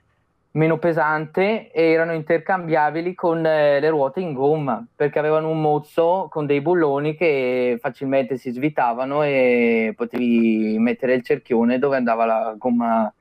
meno 0.51 0.79
pesante 0.79 1.71
e 1.71 1.91
erano 1.91 2.11
intercambiabili 2.11 3.13
con 3.13 3.45
eh, 3.45 3.79
le 3.79 3.89
ruote 3.89 4.19
in 4.19 4.33
gomma 4.33 4.85
perché 4.93 5.17
avevano 5.17 5.49
un 5.49 5.61
mozzo 5.61 6.27
con 6.29 6.45
dei 6.45 6.59
bulloni 6.59 7.15
che 7.15 7.77
facilmente 7.79 8.35
si 8.35 8.51
svitavano 8.51 9.23
e 9.23 9.93
potevi 9.95 10.75
mettere 10.77 11.13
il 11.13 11.23
cerchione 11.23 11.79
dove 11.79 11.95
andava 11.95 12.25
la 12.25 12.53
gomma 12.57 13.11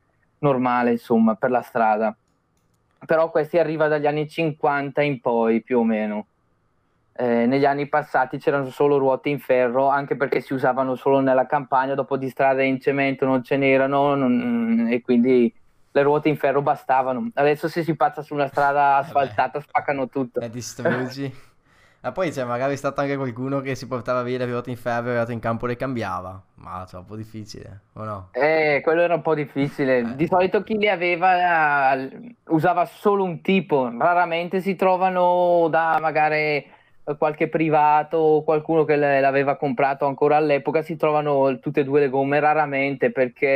normale 0.40 0.90
insomma 0.90 1.37
per 1.37 1.50
la 1.50 1.62
strada 1.62 2.16
però 3.07 3.31
questi 3.31 3.59
arriva 3.59 3.89
dagli 3.89 4.07
anni 4.07 4.29
50 4.29 5.03
in 5.03 5.21
poi 5.21 5.63
più 5.63 5.79
o 5.81 5.85
meno 5.85 6.27
eh, 7.15 7.47
negli 7.47 7.65
anni 7.65 7.89
passati 7.89 8.39
c'erano 8.39 8.71
solo 8.71 8.97
ruote 8.97 9.29
in 9.29 9.39
ferro 9.39 9.89
anche 9.89 10.17
perché 10.17 10.41
si 10.41 10.55
usavano 10.55 10.95
solo 10.95 11.21
nella 11.21 11.47
campagna 11.47 11.95
dopo 11.95 12.17
di 12.17 12.29
strade 12.29 12.65
in 12.65 12.81
cemento 12.81 13.27
non 13.27 13.43
ce 13.43 13.57
n'erano 13.57 14.15
non, 14.15 14.89
e 14.91 15.03
quindi 15.03 15.53
le 15.93 16.03
ruote 16.03 16.29
in 16.29 16.37
ferro 16.37 16.63
bastavano. 16.63 17.31
Adesso 17.35 17.69
se 17.69 17.85
si 17.85 17.95
passa 17.95 18.23
su 18.23 18.35
una 18.35 18.49
strada 18.49 18.97
asfaltata 18.97 19.59
Vabbè. 19.59 19.65
spaccano 19.65 20.09
tutto. 20.09 20.41
E 20.41 20.51
distruggi. 20.51 21.33
Ma 22.05 22.11
poi 22.11 22.31
c'è 22.31 22.43
magari 22.43 22.77
stato 22.77 23.01
anche 23.01 23.17
qualcuno 23.17 23.61
che 23.61 23.77
si 23.77 23.87
portava 23.87 24.23
via 24.23 24.37
le 24.37 24.47
ruote 24.47 24.71
in 24.71 24.77
ferro 24.77 25.11
e 25.11 25.15
ruote 25.15 25.33
in 25.33 25.39
campo 25.39 25.67
le 25.67 25.77
cambiava. 25.77 26.43
Ma 26.57 26.85
troppo 26.89 27.15
difficile, 27.15 27.83
o 27.93 28.03
no? 28.03 28.29
Eh, 28.33 28.81
quello 28.83 29.03
era 29.03 29.15
un 29.15 29.23
po' 29.23 29.37
difficile. 29.37 29.99
Eh. 29.99 30.17
Di 30.17 30.27
solito 30.27 30.65
chi 30.65 30.79
le 30.79 30.91
aveva 30.91 31.97
usava 32.49 32.87
solo 32.87 33.23
un 33.23 33.41
tipo. 33.41 33.89
Raramente 33.97 34.61
si 34.61 34.75
trovano 34.75 35.69
da 35.71 35.99
magari 36.01 36.67
qualche 37.19 37.49
privato 37.49 38.17
o 38.17 38.45
qualcuno 38.45 38.85
che 38.85 38.97
l'aveva 38.97 39.57
comprato 39.57 40.07
ancora 40.07 40.37
all'epoca 40.37 40.83
si 40.83 40.97
trovano 40.97 41.59
tutte 41.59 41.81
e 41.81 41.85
due 41.85 42.01
le 42.01 42.09
gomme 42.09 42.39
raramente 42.39 43.11
perché 43.11 43.49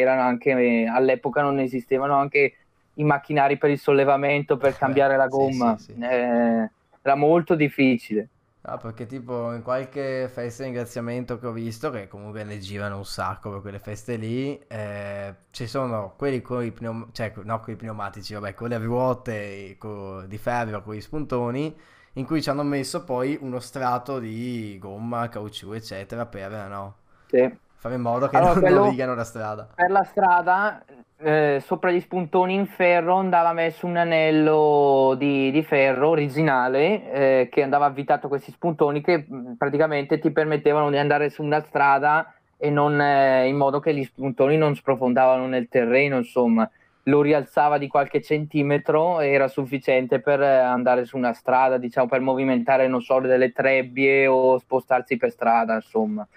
erano 0.00 0.22
anche 0.22 0.86
all'epoca 0.92 1.40
non 1.40 1.60
esistevano 1.60 2.16
anche 2.16 2.54
i 2.94 3.04
macchinari 3.04 3.58
per 3.58 3.70
il 3.70 3.78
sollevamento 3.78 4.56
per 4.56 4.76
cambiare 4.76 5.16
la 5.16 5.28
gomma 5.28 5.76
sì, 5.78 5.84
sì, 5.84 5.92
sì. 5.92 6.00
Eh, 6.00 6.70
era 7.10 7.16
molto 7.16 7.54
difficile 7.54 8.28
No, 8.62 8.76
perché 8.76 9.06
tipo 9.06 9.54
in 9.54 9.62
qualche 9.62 10.28
festa 10.30 10.62
di 10.62 10.68
ringraziamento 10.68 11.38
che 11.38 11.46
ho 11.46 11.52
visto, 11.52 11.90
che 11.90 12.08
comunque 12.08 12.44
ne 12.44 12.58
girano 12.58 12.98
un 12.98 13.06
sacco 13.06 13.50
per 13.50 13.60
quelle 13.62 13.78
feste 13.78 14.16
lì, 14.16 14.58
eh, 14.68 15.34
ci 15.50 15.66
sono 15.66 16.12
quelli 16.16 16.42
con 16.42 16.62
i, 16.62 16.70
pneum- 16.70 17.10
cioè, 17.12 17.32
no, 17.42 17.60
con 17.60 17.72
i 17.72 17.76
pneumatici, 17.76 18.34
vabbè, 18.34 18.52
con 18.54 18.68
le 18.68 18.76
ruote 18.78 19.76
con, 19.78 20.26
di 20.28 20.36
ferro, 20.36 20.82
con 20.82 20.94
gli 20.94 21.00
spuntoni, 21.00 21.74
in 22.14 22.26
cui 22.26 22.42
ci 22.42 22.50
hanno 22.50 22.62
messo 22.62 23.02
poi 23.04 23.38
uno 23.40 23.60
strato 23.60 24.18
di 24.18 24.76
gomma, 24.78 25.28
caucciù, 25.30 25.72
eccetera, 25.72 26.26
per 26.26 26.50
no? 26.68 26.96
Sì. 27.30 27.50
Fare 27.80 27.94
in 27.94 28.02
modo 28.02 28.28
che 28.28 28.36
allora, 28.36 28.60
non, 28.60 28.72
non 28.74 28.90
rigano 28.90 29.14
la 29.14 29.24
strada. 29.24 29.66
Per 29.74 29.90
la 29.90 30.04
strada, 30.04 30.82
eh, 31.16 31.62
sopra 31.64 31.90
gli 31.90 32.00
spuntoni 32.00 32.52
in 32.52 32.66
ferro 32.66 33.14
andava 33.14 33.54
messo 33.54 33.86
un 33.86 33.96
anello 33.96 35.14
di, 35.16 35.50
di 35.50 35.62
ferro 35.62 36.10
originale 36.10 37.10
eh, 37.10 37.48
che 37.50 37.62
andava 37.62 37.86
avvitato 37.86 38.26
a 38.26 38.28
questi 38.28 38.50
spuntoni 38.50 39.00
che 39.00 39.26
mm, 39.26 39.52
praticamente 39.54 40.18
ti 40.18 40.30
permettevano 40.30 40.90
di 40.90 40.98
andare 40.98 41.30
su 41.30 41.42
una 41.42 41.60
strada 41.60 42.34
e 42.58 42.68
non, 42.68 43.00
eh, 43.00 43.48
in 43.48 43.56
modo 43.56 43.80
che 43.80 43.94
gli 43.94 44.04
spuntoni 44.04 44.58
non 44.58 44.74
sprofondavano 44.74 45.46
nel 45.46 45.68
terreno, 45.70 46.18
insomma 46.18 46.70
lo 47.04 47.22
rialzava 47.22 47.78
di 47.78 47.88
qualche 47.88 48.20
centimetro 48.20 49.20
era 49.20 49.48
sufficiente 49.48 50.20
per 50.20 50.42
andare 50.42 51.06
su 51.06 51.16
una 51.16 51.32
strada, 51.32 51.78
diciamo 51.78 52.06
per 52.08 52.20
movimentare, 52.20 52.88
non 52.88 53.00
so, 53.00 53.20
delle 53.20 53.52
trebbie 53.52 54.26
o 54.26 54.58
spostarsi 54.58 55.16
per 55.16 55.30
strada, 55.30 55.76
insomma. 55.76 56.28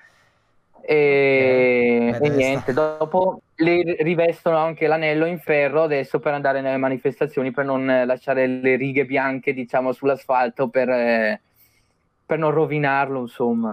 E, 0.86 2.12
okay. 2.16 2.28
e 2.28 2.30
niente, 2.30 2.74
dopo 2.74 3.42
le 3.56 3.96
rivestono 4.00 4.58
anche 4.58 4.88
l'anello 4.88 5.26
in 5.26 5.40
ferro 5.40 5.84
adesso 5.84 6.20
per 6.20 6.34
andare 6.34 6.60
nelle 6.60 6.78
manifestazioni 6.78 7.52
per 7.52 7.66
non 7.66 7.86
lasciare 8.06 8.48
le 8.48 8.76
righe 8.76 9.06
bianche, 9.06 9.54
diciamo, 9.54 9.94
sull'asfalto 9.94 10.68
per, 10.68 11.40
per 12.26 12.38
non 12.38 12.52
rovinarlo, 12.52 13.22
insomma. 13.22 13.72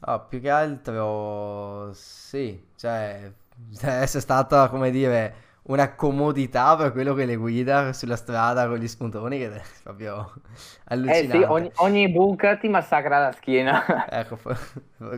Oh, 0.00 0.26
più 0.28 0.40
che 0.40 0.50
altro, 0.50 1.90
sì, 1.94 2.62
cioè, 2.76 3.30
essere 3.82 4.20
stata, 4.20 4.68
come 4.68 4.90
dire 4.90 5.45
una 5.66 5.94
comodità 5.94 6.76
per 6.76 6.92
quello 6.92 7.14
che 7.14 7.24
le 7.24 7.36
guida 7.36 7.92
sulla 7.92 8.16
strada 8.16 8.68
con 8.68 8.76
gli 8.76 8.86
spuntoni 8.86 9.38
che 9.38 9.52
è 9.52 9.62
proprio 9.82 10.32
allucinante. 10.84 11.36
Eh 11.36 11.40
sì, 11.40 11.44
ogni, 11.48 11.70
ogni 11.76 12.08
buca 12.08 12.56
ti 12.56 12.68
massacra 12.68 13.18
la 13.18 13.32
schiena. 13.32 14.06
ecco, 14.08 14.38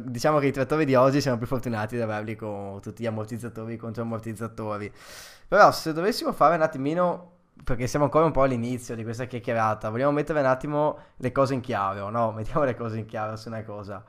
diciamo 0.03 0.39
che 0.39 0.47
i 0.47 0.53
trattori 0.53 0.85
di 0.85 0.95
oggi 0.95 1.21
siamo 1.21 1.37
più 1.37 1.47
fortunati 1.47 1.97
ad 1.97 2.03
averli 2.03 2.35
con 2.35 2.81
tutti 2.81 3.03
gli 3.03 3.07
ammortizzatori 3.07 3.77
contro 3.77 4.03
ammortizzatori. 4.03 4.91
Però 5.49 5.71
se 5.71 5.93
dovessimo 5.93 6.33
fare 6.33 6.55
un 6.55 6.63
attimino, 6.63 7.33
perché 7.63 7.87
siamo 7.87 8.07
ancora 8.07 8.25
un 8.25 8.33
po' 8.33 8.43
all'inizio 8.43 8.95
di 8.95 9.03
questa 9.03 9.27
chiacchierata, 9.27 9.91
vogliamo 9.91 10.13
mettere 10.13 10.41
un 10.41 10.47
attimo 10.47 10.99
le 11.17 11.33
cose 11.33 11.53
in 11.55 11.61
chiaro, 11.61 12.09
no? 12.09 12.33
Mettiamo 12.37 12.65
le 12.65 12.75
cose 12.75 12.99
in 12.99 13.05
chiaro 13.05 13.37
su 13.37 13.49
una 13.49 13.63
cosa. 13.65 14.03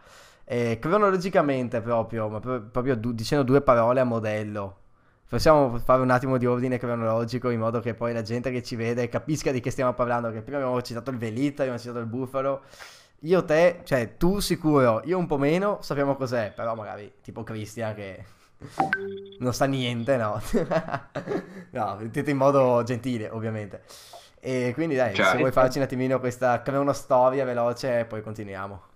Eh, 0.46 0.80
cronologicamente 0.80 1.82
proprio, 1.82 2.30
ma 2.30 2.40
proprio 2.40 2.96
dicendo 2.96 3.44
due 3.44 3.62
parole 3.62 4.00
a 4.00 4.06
modello 4.06 4.79
Possiamo 5.30 5.78
fare 5.78 6.02
un 6.02 6.10
attimo 6.10 6.38
di 6.40 6.48
ordine 6.48 6.80
cronologico 6.80 7.52
in 7.52 7.60
modo 7.60 7.80
che 7.82 7.94
poi 7.94 8.14
la 8.14 8.24
gente 8.24 8.50
che 8.50 8.64
ci 8.64 8.76
vede 8.76 9.10
capisca 9.10 9.52
di 9.52 9.60
che 9.60 9.70
stiamo 9.70 9.94
parlando. 9.94 10.32
Che 10.32 10.42
prima 10.42 10.58
abbiamo 10.58 10.82
citato 10.82 11.12
il 11.12 11.18
Velita, 11.18 11.62
abbiamo 11.62 11.78
citato 11.78 12.00
il 12.00 12.08
Buffalo. 12.08 12.64
Io, 13.20 13.46
te, 13.46 13.82
cioè 13.84 14.18
tu 14.18 14.40
sicuro, 14.40 15.04
io 15.06 15.20
un 15.20 15.28
po' 15.28 15.38
meno, 15.38 15.78
sappiamo 15.82 16.16
cos'è, 16.16 16.52
però 16.56 16.74
magari 16.74 17.14
tipo 17.22 17.44
Cristian 17.44 17.94
che 17.94 18.26
non 19.38 19.54
sa 19.54 19.66
niente, 19.66 20.18
no? 20.18 20.42
no, 21.70 21.98
detto 22.10 22.30
in 22.32 22.38
modo 22.38 22.82
gentile, 22.82 23.30
ovviamente. 23.30 23.84
E 24.40 24.72
quindi 24.74 24.96
dai, 24.96 25.14
cioè, 25.14 25.28
se 25.28 25.38
vuoi 25.38 25.52
farci 25.52 25.78
un 25.78 25.84
attimino 25.84 26.20
questa 26.20 26.64
cronostoria 26.64 27.46
veloce, 27.46 28.06
poi 28.06 28.24
continuiamo. 28.24 28.89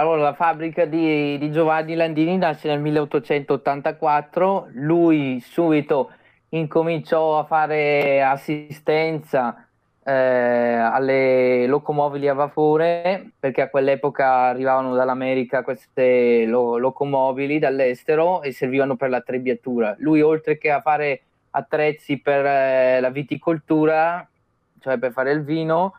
Allora, 0.00 0.22
la 0.22 0.32
fabbrica 0.32 0.86
di, 0.86 1.36
di 1.36 1.52
Giovanni 1.52 1.94
Landini 1.94 2.38
nasce 2.38 2.68
nel 2.68 2.80
1884, 2.80 4.68
lui 4.72 5.38
subito 5.40 6.12
incominciò 6.48 7.38
a 7.38 7.44
fare 7.44 8.22
assistenza 8.22 9.68
eh, 10.02 10.10
alle 10.10 11.66
locomobili 11.66 12.28
a 12.28 12.32
vapore 12.32 13.32
perché 13.38 13.60
a 13.60 13.68
quell'epoca 13.68 14.46
arrivavano 14.46 14.94
dall'America 14.94 15.62
queste 15.62 16.46
lo- 16.46 16.78
locomobili 16.78 17.58
dall'estero 17.58 18.40
e 18.40 18.52
servivano 18.52 18.96
per 18.96 19.10
la 19.10 19.20
trebbiatura. 19.20 19.94
Lui 19.98 20.22
oltre 20.22 20.56
che 20.56 20.70
a 20.70 20.80
fare 20.80 21.20
attrezzi 21.50 22.18
per 22.20 22.46
eh, 22.46 23.00
la 23.00 23.10
viticoltura, 23.10 24.26
cioè 24.78 24.96
per 24.96 25.12
fare 25.12 25.32
il 25.32 25.44
vino, 25.44 25.92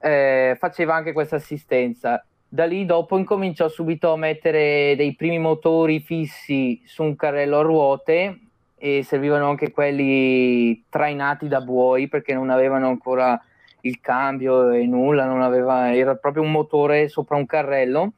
eh, 0.00 0.56
faceva 0.58 0.96
anche 0.96 1.12
questa 1.12 1.36
assistenza 1.36 2.20
da 2.54 2.66
lì 2.66 2.84
dopo 2.84 3.18
incominciò 3.18 3.66
subito 3.66 4.12
a 4.12 4.16
mettere 4.16 4.94
dei 4.96 5.16
primi 5.16 5.40
motori 5.40 5.98
fissi 5.98 6.80
su 6.84 7.02
un 7.02 7.16
carrello 7.16 7.58
a 7.58 7.62
ruote 7.62 8.38
e 8.76 9.02
servivano 9.02 9.48
anche 9.48 9.72
quelli 9.72 10.84
trainati 10.88 11.48
da 11.48 11.60
buoi 11.60 12.06
perché 12.06 12.32
non 12.32 12.50
avevano 12.50 12.86
ancora 12.86 13.42
il 13.80 13.98
cambio 14.00 14.70
e 14.70 14.86
nulla, 14.86 15.24
aveva, 15.44 15.92
era 15.96 16.14
proprio 16.14 16.44
un 16.44 16.52
motore 16.52 17.08
sopra 17.08 17.36
un 17.36 17.44
carrello 17.44 18.12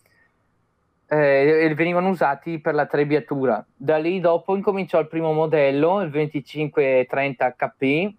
eh, 1.09 1.63
e 1.63 1.75
venivano 1.75 2.11
usati 2.11 2.59
per 2.59 2.75
la 2.75 2.85
trebbiatura. 2.85 3.65
Da 3.75 3.97
lì 3.97 4.21
dopo 4.21 4.55
incominciò 4.55 5.01
il 5.01 5.09
primo 5.09 5.33
modello, 5.33 6.03
il 6.03 6.11
2530 6.11 7.55
HP, 7.57 8.13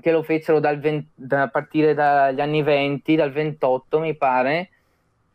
che 0.00 0.10
lo 0.10 0.24
fecero 0.24 0.58
dal 0.58 0.80
20, 0.80 1.08
da, 1.14 1.42
a 1.42 1.48
partire 1.48 1.94
dagli 1.94 2.40
anni 2.40 2.64
20, 2.64 3.14
dal 3.14 3.30
28 3.30 4.00
mi 4.00 4.16
pare, 4.16 4.70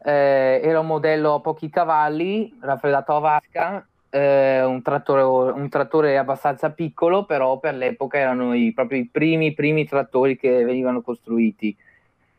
eh, 0.04 0.62
era 0.64 0.80
un 0.80 0.88
modello 0.88 1.36
a 1.36 1.40
pochi 1.42 1.70
cavalli, 1.70 2.58
raffreddato 2.60 3.16
a 3.16 3.20
vasca, 3.20 3.88
eh, 4.10 4.64
un, 4.64 4.82
trattore, 4.82 5.22
un, 5.22 5.70
trattore, 5.70 6.18
abbastanza 6.18 6.72
piccolo, 6.72 7.26
però 7.26 7.60
per 7.60 7.76
l'epoca 7.76 8.18
erano 8.18 8.54
i, 8.54 8.74
proprio 8.74 9.00
i 9.00 9.08
primi, 9.08 9.54
primi 9.54 9.86
trattori 9.86 10.38
che 10.38 10.64
venivano 10.64 11.02
costruiti. 11.02 11.76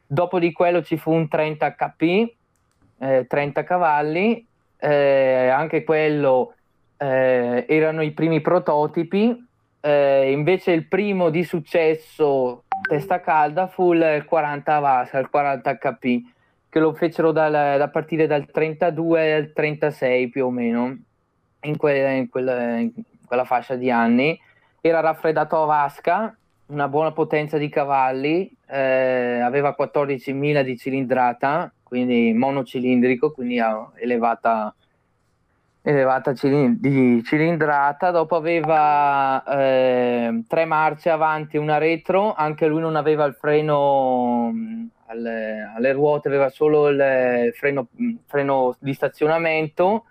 Dopo 0.06 0.38
di 0.38 0.52
quello 0.52 0.82
ci 0.82 0.96
fu 0.96 1.12
un 1.12 1.28
30 1.28 1.74
HP, 1.74 2.32
eh, 2.98 3.26
30 3.26 3.64
cavalli, 3.64 4.44
eh, 4.78 5.48
anche 5.48 5.84
quello 5.84 6.54
eh, 6.98 7.64
erano 7.68 8.02
i 8.02 8.10
primi 8.10 8.40
prototipi, 8.40 9.46
eh, 9.80 10.30
invece 10.30 10.72
il 10.72 10.86
primo 10.86 11.30
di 11.30 11.42
successo 11.44 12.64
testa 12.88 13.20
calda 13.20 13.68
fu 13.68 13.92
il 13.92 14.24
40 14.26 14.78
vasca, 14.80 15.18
il 15.18 15.30
40 15.30 15.78
HP 15.78 16.31
che 16.72 16.80
lo 16.80 16.94
fecero 16.94 17.32
dal, 17.32 17.52
da 17.52 17.88
partire 17.90 18.26
dal 18.26 18.46
32 18.50 19.34
al 19.34 19.52
36 19.52 20.30
più 20.30 20.46
o 20.46 20.50
meno, 20.50 20.96
in, 21.64 21.76
que, 21.76 22.16
in, 22.16 22.30
quella, 22.30 22.78
in 22.78 22.92
quella 23.26 23.44
fascia 23.44 23.74
di 23.74 23.90
anni. 23.90 24.40
Era 24.80 25.00
raffreddato 25.00 25.62
a 25.62 25.66
vasca, 25.66 26.34
una 26.68 26.88
buona 26.88 27.12
potenza 27.12 27.58
di 27.58 27.68
cavalli, 27.68 28.50
eh, 28.66 29.40
aveva 29.40 29.76
14.000 29.78 30.62
di 30.62 30.78
cilindrata, 30.78 31.70
quindi 31.82 32.32
monocilindrico, 32.32 33.32
quindi 33.32 33.58
elevata, 33.96 34.74
elevata 35.82 36.32
cilin- 36.32 36.80
di 36.80 37.22
cilindrata. 37.22 38.10
Dopo 38.10 38.34
aveva 38.34 39.44
eh, 39.44 40.42
tre 40.48 40.64
marce 40.64 41.10
avanti 41.10 41.56
e 41.56 41.58
una 41.58 41.76
retro, 41.76 42.32
anche 42.32 42.66
lui 42.66 42.80
non 42.80 42.96
aveva 42.96 43.26
il 43.26 43.34
freno 43.34 44.50
alle, 45.06 45.70
alle 45.74 45.92
ruote, 45.92 46.28
aveva 46.28 46.48
solo 46.48 46.88
il 46.88 47.52
freno, 47.54 47.88
freno 48.26 48.76
di 48.78 48.94
stazionamento 48.94 50.04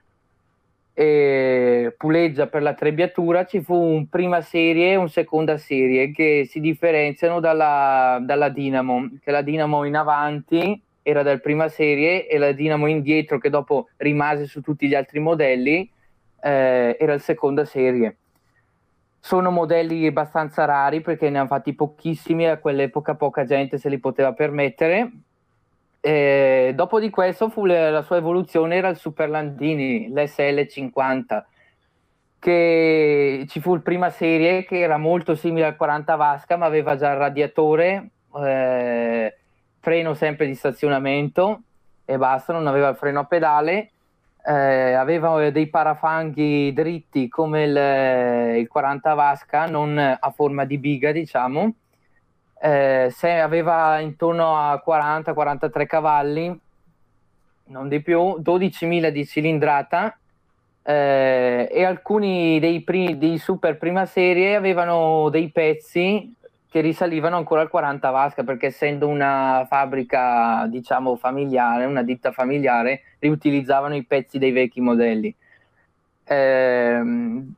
e 0.93 1.93
puleggia 1.97 2.47
per 2.47 2.61
la 2.61 2.73
trebbiatura 2.73 3.45
ci 3.45 3.61
fu 3.61 3.73
un 3.73 4.07
prima 4.09 4.41
serie 4.41 4.91
e 4.91 4.95
un 4.97 5.09
seconda 5.09 5.57
serie 5.57 6.11
che 6.11 6.45
si 6.47 6.59
differenziano 6.59 7.39
dalla, 7.39 8.19
dalla 8.21 8.49
Dinamo, 8.49 9.09
che 9.23 9.31
la 9.31 9.41
Dinamo 9.41 9.85
in 9.85 9.95
avanti 9.95 10.79
era 11.01 11.23
dal 11.23 11.41
prima 11.41 11.69
serie 11.69 12.27
e 12.27 12.37
la 12.37 12.51
Dinamo 12.51 12.87
indietro 12.87 13.39
che 13.39 13.49
dopo 13.49 13.87
rimase 13.97 14.45
su 14.45 14.61
tutti 14.61 14.87
gli 14.87 14.93
altri 14.93 15.19
modelli 15.19 15.89
eh, 16.41 16.97
era 16.99 17.13
il 17.13 17.21
seconda 17.21 17.65
serie. 17.65 18.17
Sono 19.21 19.51
modelli 19.51 20.05
abbastanza 20.07 20.65
rari 20.65 21.01
perché 21.01 21.29
ne 21.29 21.37
hanno 21.37 21.47
fatti 21.47 21.73
pochissimi, 21.73 22.47
a 22.47 22.57
quell'epoca 22.57 23.15
poca 23.15 23.45
gente 23.45 23.77
se 23.77 23.87
li 23.87 23.99
poteva 23.99 24.33
permettere 24.33 25.11
eh, 26.03 26.71
dopo 26.73 26.99
di 26.99 27.11
questo 27.11 27.49
fu 27.49 27.63
le, 27.65 27.91
la 27.91 28.01
sua 28.01 28.17
evoluzione 28.17 28.75
era 28.75 28.89
il 28.89 28.97
Super 28.97 29.29
Landini, 29.29 30.09
l'SL50, 30.09 31.43
che 32.39 33.45
ci 33.47 33.59
fu 33.61 33.75
il 33.75 33.83
prima 33.83 34.09
serie 34.09 34.65
che 34.65 34.79
era 34.79 34.97
molto 34.97 35.35
simile 35.35 35.67
al 35.67 35.75
40 35.75 36.15
Vasca, 36.15 36.57
ma 36.57 36.65
aveva 36.65 36.95
già 36.95 37.11
il 37.11 37.17
radiatore, 37.17 38.09
eh, 38.35 39.37
freno 39.79 40.13
sempre 40.15 40.47
di 40.47 40.55
stazionamento 40.55 41.61
e 42.03 42.17
basta, 42.17 42.51
non 42.51 42.65
aveva 42.65 42.89
il 42.89 42.95
freno 42.95 43.19
a 43.19 43.25
pedale. 43.25 43.91
Eh, 44.43 44.93
aveva 44.93 45.49
dei 45.51 45.67
parafanghi 45.67 46.73
dritti 46.73 47.27
come 47.27 47.63
il, 47.63 48.59
il 48.59 48.67
40 48.67 49.13
Vasca, 49.13 49.67
non 49.67 49.97
a 49.97 50.29
forma 50.31 50.65
di 50.65 50.77
biga, 50.77 51.11
diciamo. 51.11 51.73
Eh, 52.59 53.07
se 53.11 53.39
aveva 53.39 53.99
intorno 53.99 54.55
a 54.55 54.81
40-43 54.85 55.85
cavalli, 55.85 56.59
non 57.65 57.87
di 57.87 58.01
più, 58.01 58.39
12.000 58.39 59.09
di 59.09 59.25
cilindrata 59.25 60.15
eh, 60.83 61.67
e 61.71 61.83
alcuni 61.83 62.59
dei, 62.59 62.81
primi, 62.81 63.17
dei 63.17 63.37
super 63.37 63.77
prima 63.77 64.05
serie 64.05 64.55
avevano 64.55 65.29
dei 65.29 65.49
pezzi 65.51 66.35
che 66.71 66.79
risalivano 66.79 67.35
ancora 67.35 67.59
al 67.59 67.67
40 67.67 68.09
vasca 68.11 68.43
perché 68.45 68.67
essendo 68.67 69.09
una 69.09 69.65
fabbrica 69.67 70.65
diciamo 70.69 71.17
familiare, 71.17 71.83
una 71.83 72.01
ditta 72.01 72.31
familiare, 72.31 73.01
riutilizzavano 73.19 73.93
i 73.93 74.05
pezzi 74.05 74.37
dei 74.37 74.53
vecchi 74.53 74.79
modelli. 74.79 75.35
Eh, 76.23 77.01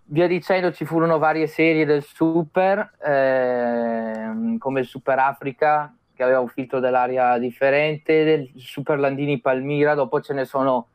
via 0.06 0.28
dicendo 0.28 0.72
ci 0.72 0.84
furono 0.86 1.20
varie 1.20 1.46
serie 1.46 1.86
del 1.86 2.02
Super, 2.02 2.94
eh, 3.06 4.58
come 4.58 4.80
il 4.80 4.88
Super 4.88 5.20
Africa 5.20 5.96
che 6.16 6.24
aveva 6.24 6.40
un 6.40 6.48
filtro 6.48 6.80
dell'aria 6.80 7.38
differente, 7.38 8.24
del 8.24 8.50
Super 8.56 8.98
Landini 8.98 9.40
Palmira, 9.40 9.94
dopo 9.94 10.22
ce 10.22 10.34
ne 10.34 10.46
sono 10.46 10.88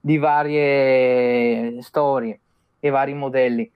di 0.00 0.16
varie 0.16 1.82
storie 1.82 2.40
e 2.80 2.88
vari 2.88 3.12
modelli. 3.12 3.70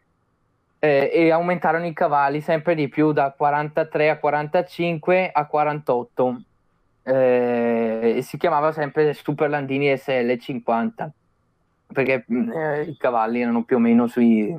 Eh, 0.85 1.11
e 1.13 1.31
aumentarono 1.31 1.87
i 1.87 1.93
cavalli 1.93 2.41
sempre 2.41 2.75
di 2.75 2.89
più 2.89 3.13
da 3.13 3.31
43 3.31 4.11
a 4.11 4.19
45 4.19 5.31
a 5.33 5.47
48 5.47 6.43
eh, 7.05 8.19
si 8.21 8.37
chiamava 8.37 8.73
sempre 8.73 9.15
Super 9.15 9.49
Landini 9.49 9.97
SL 9.97 10.37
50 10.37 11.13
perché 11.87 12.25
mm, 12.31 12.51
eh, 12.51 12.83
i 12.83 12.97
cavalli 12.97 13.43
erano 13.43 13.63
più 13.63 13.77
o 13.77 13.79
meno 13.79 14.09
sui 14.09 14.53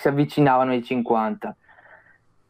si 0.00 0.08
avvicinavano 0.08 0.70
ai 0.70 0.82
50. 0.82 1.56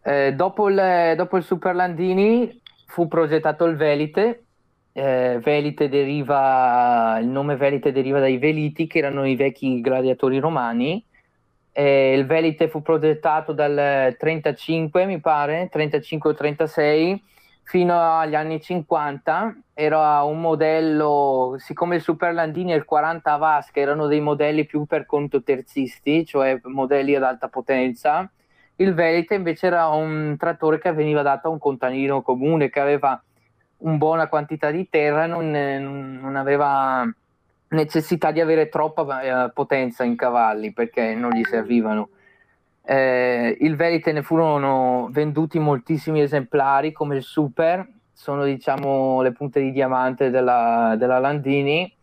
Eh, 0.02 0.34
dopo, 0.34 0.68
il, 0.68 1.14
dopo, 1.16 1.36
il, 1.36 1.42
Super 1.42 1.74
Landini 1.74 2.60
fu 2.86 3.08
progettato 3.08 3.64
il 3.64 3.76
Velite. 3.76 4.44
Eh, 4.92 5.40
Velite 5.42 5.88
deriva, 5.88 7.18
il 7.20 7.28
nome 7.28 7.56
Velite 7.56 7.92
deriva 7.92 8.20
dai 8.20 8.38
Veliti, 8.38 8.86
che 8.86 8.98
erano 8.98 9.26
i 9.26 9.34
vecchi 9.34 9.80
gladiatori 9.80 10.38
romani. 10.38 11.04
Eh, 11.80 12.12
il 12.12 12.26
Velite 12.26 12.68
fu 12.68 12.82
progettato 12.82 13.54
dal 13.54 14.14
35, 14.18 15.06
mi 15.06 15.18
pare, 15.18 15.70
35 15.70 16.30
o 16.30 16.34
36 16.34 17.22
fino 17.62 17.98
agli 18.18 18.34
anni 18.34 18.60
50 18.60 19.56
era 19.72 20.22
un 20.24 20.42
modello, 20.42 21.54
siccome 21.56 21.96
il 21.96 22.02
Super 22.02 22.34
Landini 22.34 22.72
e 22.72 22.76
il 22.76 22.84
40 22.84 23.34
Vasca 23.36 23.80
erano 23.80 24.08
dei 24.08 24.20
modelli 24.20 24.66
più 24.66 24.84
per 24.84 25.06
conto 25.06 25.42
terzisti, 25.42 26.26
cioè 26.26 26.60
modelli 26.64 27.14
ad 27.14 27.22
alta 27.22 27.48
potenza, 27.48 28.30
il 28.76 28.92
Velite 28.92 29.36
invece 29.36 29.68
era 29.68 29.86
un 29.88 30.36
trattore 30.38 30.78
che 30.78 30.92
veniva 30.92 31.22
dato 31.22 31.48
a 31.48 31.50
un 31.50 31.58
contadino 31.58 32.20
comune 32.20 32.68
che 32.68 32.80
aveva 32.80 33.22
una 33.78 33.96
buona 33.96 34.28
quantità 34.28 34.70
di 34.70 34.86
terra 34.90 35.24
e 35.24 35.28
non, 35.28 35.50
non 36.20 36.36
aveva 36.36 37.10
necessità 37.70 38.30
di 38.30 38.40
avere 38.40 38.68
troppa 38.68 39.46
eh, 39.46 39.50
potenza 39.52 40.04
in 40.04 40.16
cavalli 40.16 40.72
perché 40.72 41.14
non 41.14 41.30
gli 41.32 41.44
servivano. 41.44 42.10
Eh, 42.82 43.56
il 43.60 43.76
Verite 43.76 44.12
ne 44.12 44.22
furono 44.22 45.08
venduti 45.10 45.58
moltissimi 45.58 46.20
esemplari 46.20 46.92
come 46.92 47.16
il 47.16 47.22
Super, 47.22 47.86
sono 48.12 48.44
diciamo 48.44 49.22
le 49.22 49.32
punte 49.32 49.60
di 49.60 49.70
diamante 49.72 50.30
della, 50.30 50.94
della 50.98 51.18
Landini. 51.18 51.96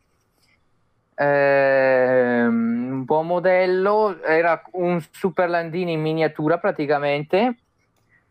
Eh, 1.19 2.45
un 2.45 3.03
buon 3.05 3.25
modello, 3.25 4.21
era 4.23 4.61
un 4.73 5.01
Super 5.11 5.49
Landini 5.49 5.93
in 5.93 6.01
miniatura 6.01 6.57
praticamente. 6.57 7.57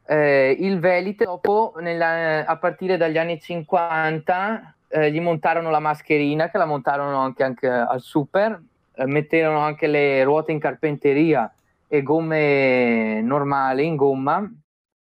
Eh, 0.08 0.56
il 0.60 0.78
Velite 0.78 1.24
dopo 1.24 1.74
nella, 1.80 2.46
a 2.46 2.56
partire 2.56 2.96
dagli 2.96 3.18
anni 3.18 3.40
50 3.40 4.75
eh, 4.96 5.12
gli 5.12 5.20
montarono 5.20 5.68
la 5.68 5.78
mascherina 5.78 6.48
che 6.48 6.56
la 6.56 6.64
montarono 6.64 7.18
anche, 7.18 7.42
anche 7.42 7.68
al 7.68 8.00
Super, 8.00 8.58
eh, 8.94 9.04
metterono 9.04 9.58
anche 9.58 9.86
le 9.86 10.24
ruote 10.24 10.52
in 10.52 10.58
carpenteria 10.58 11.52
e 11.86 12.02
gomme 12.02 13.20
normali 13.20 13.84
in 13.84 13.94
gomma, 13.94 14.50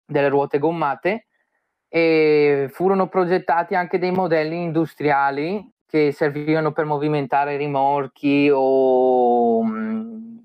delle 0.04 0.28
ruote 0.28 0.59
gommate 0.59 1.26
e 1.88 2.68
furono 2.72 3.07
progettati 3.07 3.76
anche 3.76 4.00
dei 4.00 4.11
modelli 4.11 4.61
industriali 4.61 5.64
che 5.87 6.11
servivano 6.11 6.72
per 6.72 6.87
movimentare 6.87 7.57
rimorchi 7.57 8.50
o 8.52 9.62
mh, 9.62 9.70
mm, 9.70 10.37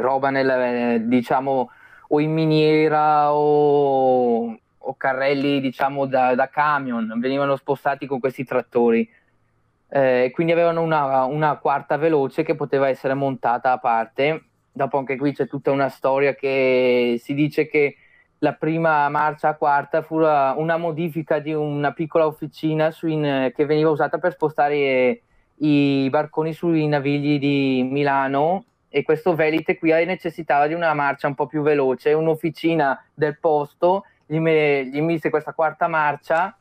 roba 0.00 0.30
nel, 0.30 1.06
diciamo 1.06 1.70
o 2.08 2.20
in 2.20 2.32
miniera 2.32 3.32
o, 3.32 4.56
o 4.86 4.94
carrelli 4.96 5.60
diciamo 5.60 6.06
da, 6.06 6.34
da, 6.34 6.48
camion 6.48 7.18
venivano 7.18 7.56
spostati 7.56 8.06
con 8.06 8.20
questi 8.20 8.44
trattori. 8.44 9.08
Eh, 9.88 10.30
quindi 10.34 10.52
avevano 10.52 10.82
una, 10.82 11.24
una 11.24 11.56
quarta 11.56 11.96
veloce 11.96 12.42
che 12.42 12.54
poteva 12.54 12.88
essere 12.88 13.14
montata 13.14 13.72
a 13.72 13.78
parte. 13.78 14.44
Dopo 14.72 14.98
anche 14.98 15.16
qui 15.16 15.32
c'è 15.32 15.46
tutta 15.46 15.70
una 15.70 15.88
storia 15.88 16.34
che 16.34 17.16
si 17.22 17.34
dice 17.34 17.68
che 17.68 17.96
la 18.38 18.52
prima 18.52 19.08
marcia 19.08 19.48
a 19.48 19.54
quarta 19.54 20.02
fu 20.02 20.16
una 20.16 20.76
modifica 20.76 21.38
di 21.38 21.54
una 21.54 21.92
piccola 21.92 22.26
officina 22.26 22.94
in, 23.02 23.52
che 23.54 23.64
veniva 23.64 23.90
usata 23.90 24.18
per 24.18 24.32
spostare 24.32 25.22
i 25.58 26.08
barconi 26.10 26.52
sui 26.52 26.86
navigli 26.86 27.38
di 27.38 27.86
Milano. 27.88 28.64
E 28.88 29.02
questo 29.02 29.34
Velite 29.34 29.76
qui 29.78 29.90
necessitava 30.04 30.66
di 30.66 30.74
una 30.74 30.94
marcia 30.94 31.26
un 31.26 31.34
po' 31.34 31.46
più 31.46 31.62
veloce, 31.62 32.12
un'officina 32.12 33.04
del 33.12 33.38
posto 33.40 34.04
gli, 34.26 34.38
me, 34.38 34.86
gli 34.86 35.00
mise 35.00 35.30
questa 35.30 35.52
quarta 35.52 35.88
marcia, 35.88 36.56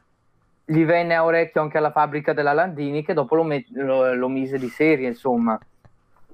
gli 0.66 0.84
venne 0.86 1.16
a 1.16 1.24
orecchio 1.24 1.62
anche 1.62 1.78
alla 1.78 1.92
fabbrica 1.92 2.34
della 2.34 2.54
Landini 2.54 3.04
che 3.04 3.14
dopo 3.14 3.36
lo, 3.36 3.44
met, 3.44 3.66
lo, 3.72 4.14
lo 4.14 4.28
mise 4.30 4.58
di 4.58 4.70
serie 4.70 5.08
insomma 5.08 5.60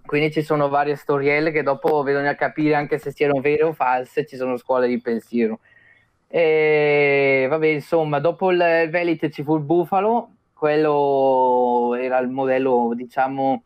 quindi 0.10 0.32
ci 0.32 0.42
sono 0.42 0.70
varie 0.70 0.96
storielle 0.96 1.52
che 1.52 1.62
dopo 1.62 2.02
bisogna 2.02 2.34
capire 2.34 2.74
anche 2.74 2.98
se 2.98 3.12
siano 3.12 3.42
vere 3.42 3.62
o 3.62 3.74
false, 3.74 4.26
ci 4.26 4.38
sono 4.38 4.58
scuole 4.58 4.88
di 4.88 5.00
pensiero. 5.00 5.60
E 6.28 7.46
vabbè, 7.48 7.68
insomma, 7.68 8.18
dopo 8.20 8.50
il 8.50 8.88
Velite 8.90 9.30
ci 9.30 9.44
fu 9.44 9.56
il 9.56 9.62
Bufalo, 9.62 10.32
quello 10.52 11.96
era 11.96 12.18
il 12.18 12.30
modello, 12.30 12.94
diciamo, 12.96 13.66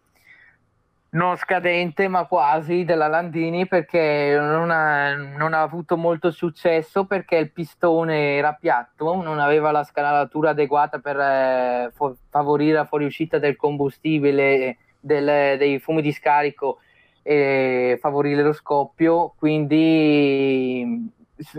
non 1.14 1.36
scadente, 1.38 2.08
ma 2.08 2.26
quasi 2.26 2.86
della 2.86 3.08
Landini 3.08 3.68
perché 3.68 4.36
non 4.40 4.72
ha, 4.72 5.16
non 5.16 5.54
ha, 5.54 5.62
avuto 5.62 5.98
molto 5.98 6.32
successo 6.32 7.06
perché 7.06 7.36
il 7.38 7.52
pistone 7.52 8.36
era 8.36 8.54
piatto, 8.54 9.22
non 9.22 9.40
aveva 9.40 9.72
la 9.72 9.84
scanalatura 9.84 10.52
adeguata 10.52 11.00
per 11.00 11.20
eh, 11.20 11.92
favorire 12.30 12.74
la 12.74 12.86
fuoriuscita 12.86 13.38
del 13.38 13.56
combustibile 13.56 14.78
del, 15.00 15.58
dei 15.58 15.80
fumi 15.80 16.02
di 16.02 16.12
scarico 16.12 16.80
e 17.22 17.98
favorire 18.02 18.42
lo 18.42 18.54
scoppio, 18.54 19.34
quindi 19.38 21.12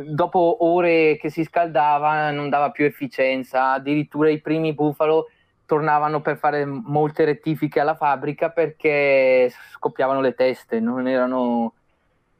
dopo 0.06 0.64
ore 0.64 1.16
che 1.16 1.30
si 1.30 1.44
scaldava 1.44 2.30
non 2.30 2.48
dava 2.48 2.70
più 2.70 2.84
efficienza, 2.84 3.72
addirittura 3.72 4.30
i 4.30 4.40
primi 4.40 4.74
Buffalo 4.74 5.28
tornavano 5.66 6.20
per 6.20 6.36
fare 6.36 6.64
molte 6.64 7.24
rettifiche 7.24 7.80
alla 7.80 7.94
fabbrica 7.94 8.50
perché 8.50 9.52
scoppiavano 9.72 10.20
le 10.20 10.34
teste, 10.34 10.80
non, 10.80 11.08
erano, 11.08 11.72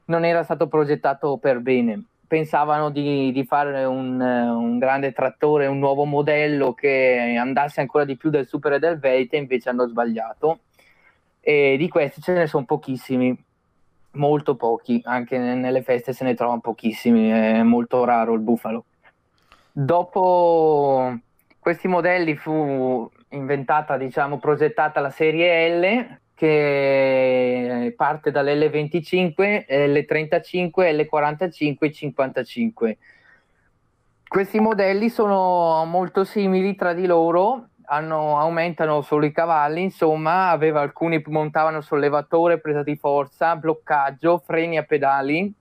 non 0.05 0.25
era 0.25 0.43
stato 0.43 0.67
progettato 0.67 1.37
per 1.37 1.59
bene. 1.59 2.03
Pensavano 2.27 2.89
di, 2.89 3.31
di 3.31 3.45
fare 3.45 3.83
un, 3.85 4.19
un, 4.19 4.79
grande 4.79 5.11
trattore, 5.11 5.67
un 5.67 5.79
nuovo 5.79 6.05
modello 6.05 6.73
che 6.73 7.35
andasse 7.39 7.81
ancora 7.81 8.03
di 8.03 8.17
più 8.17 8.29
del 8.29 8.47
Super 8.47 8.73
e 8.73 8.79
del 8.79 8.99
Veit 8.99 9.33
invece 9.33 9.69
hanno 9.69 9.87
sbagliato. 9.87 10.59
E 11.39 11.75
di 11.77 11.87
questi 11.87 12.21
ce 12.21 12.33
ne 12.33 12.47
sono 12.47 12.65
pochissimi, 12.65 13.37
molto 14.11 14.55
pochi, 14.55 15.01
anche 15.05 15.37
nelle 15.37 15.83
feste 15.83 16.13
se 16.13 16.23
ne 16.23 16.33
trovano 16.33 16.61
pochissimi, 16.61 17.29
è 17.29 17.61
molto 17.61 18.03
raro 18.03 18.33
il 18.33 18.39
bufalo. 18.39 18.85
Dopo 19.71 21.19
questi 21.65 21.87
modelli 21.87 22.35
fu 22.35 23.09
inventata, 23.29 23.97
diciamo, 23.97 24.37
progettata 24.37 24.99
la 24.99 25.09
serie 25.09 25.79
L 25.79 26.19
che 26.35 27.91
parte 27.97 28.29
dall'L25, 28.29 29.65
L35, 29.67 31.07
L45 31.09 31.75
e 31.79 31.91
55. 31.91 32.97
Questi 34.27 34.59
modelli 34.59 35.09
sono 35.09 35.83
molto 35.85 36.23
simili 36.23 36.75
tra 36.75 36.93
di 36.93 37.07
loro, 37.07 37.69
hanno, 37.85 38.37
aumentano 38.37 39.01
solo 39.01 39.25
i 39.25 39.31
cavalli, 39.31 39.81
insomma, 39.81 40.51
aveva 40.51 40.81
alcuni 40.81 41.19
montavano 41.25 41.81
sollevatore, 41.81 42.59
presa 42.59 42.83
di 42.83 42.95
forza, 42.95 43.55
bloccaggio, 43.55 44.37
freni 44.37 44.77
a 44.77 44.83
pedali, 44.83 45.51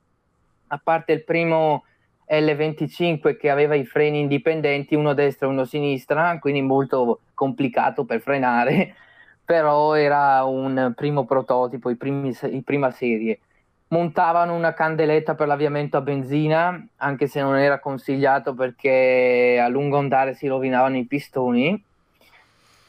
a 0.67 0.79
parte 0.85 1.13
il 1.13 1.25
primo 1.25 1.85
L25 2.29 3.37
che 3.37 3.51
aveva 3.51 3.75
i 3.75 3.85
freni 3.85 4.21
indipendenti, 4.21 4.95
uno 4.95 5.15
destra 5.15 5.47
e 5.47 5.51
uno 5.51 5.65
sinistra, 5.65 6.39
quindi 6.39 6.63
molto 6.63 7.21
complicato 7.35 8.05
per 8.05 8.21
frenare, 8.21 8.95
però 9.45 9.95
era 9.95 10.45
un 10.45 10.93
primo 10.97 11.25
prototipo, 11.25 11.91
i 11.91 11.97
primi, 11.97 12.37
i 12.51 12.63
prima 12.63 12.91
serie. 12.91 13.41
Montavano 13.89 14.55
una 14.55 14.73
candeletta 14.73 15.35
per 15.35 15.47
l'avviamento 15.47 15.97
a 15.97 16.01
benzina, 16.01 16.85
anche 16.97 17.27
se 17.27 17.41
non 17.41 17.57
era 17.57 17.79
consigliato 17.79 18.55
perché 18.55 19.61
a 19.63 19.69
lungo 19.69 19.99
andare 19.99 20.35
si 20.35 20.49
rovinavano 20.49 20.97
i 20.97 21.05
pistoni, 21.05 21.81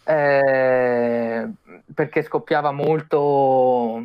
eh, 0.05 1.47
perché 1.93 2.21
scoppiava 2.23 2.71
molto 2.71 4.03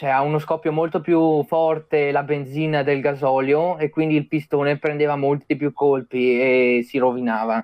cioè 0.00 0.08
ha 0.08 0.22
uno 0.22 0.38
scoppio 0.38 0.72
molto 0.72 1.02
più 1.02 1.44
forte 1.44 2.10
la 2.10 2.22
benzina 2.22 2.82
del 2.82 3.02
gasolio 3.02 3.76
e 3.76 3.90
quindi 3.90 4.16
il 4.16 4.28
pistone 4.28 4.78
prendeva 4.78 5.14
molti 5.14 5.56
più 5.56 5.74
colpi 5.74 6.40
e 6.40 6.82
si 6.88 6.96
rovinava. 6.96 7.62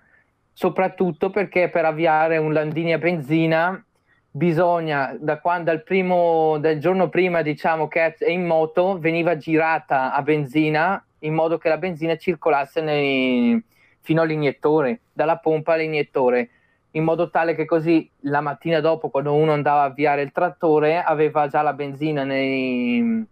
Soprattutto 0.52 1.30
perché 1.30 1.70
per 1.70 1.86
avviare 1.86 2.36
un 2.36 2.52
Landini 2.52 2.92
a 2.92 2.98
benzina 2.98 3.82
bisogna, 4.30 5.16
da 5.18 5.40
quando 5.40 5.70
dal 5.70 5.82
primo 5.82 6.58
del 6.58 6.78
giorno 6.78 7.08
prima 7.08 7.40
diciamo 7.40 7.88
che 7.88 8.14
è 8.14 8.28
in 8.28 8.44
moto, 8.44 8.98
veniva 8.98 9.38
girata 9.38 10.12
a 10.12 10.20
benzina 10.20 11.02
in 11.20 11.32
modo 11.32 11.56
che 11.56 11.70
la 11.70 11.78
benzina 11.78 12.16
circolasse 12.16 12.82
nei, 12.82 13.58
fino 14.02 14.20
all'iniettore, 14.20 15.00
dalla 15.10 15.38
pompa 15.38 15.72
all'iniettore 15.72 16.50
in 16.96 17.04
modo 17.04 17.30
tale 17.30 17.54
che 17.54 17.66
così 17.66 18.10
la 18.20 18.40
mattina 18.40 18.80
dopo, 18.80 19.10
quando 19.10 19.34
uno 19.34 19.52
andava 19.52 19.82
a 19.82 19.84
avviare 19.84 20.22
il 20.22 20.32
trattore, 20.32 21.02
aveva 21.02 21.46
già 21.46 21.60
la 21.60 21.74
benzina 21.74 22.24
nei, 22.24 23.24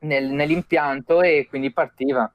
nel, 0.00 0.26
nell'impianto 0.30 1.20
e 1.20 1.46
quindi 1.48 1.72
partiva. 1.72 2.30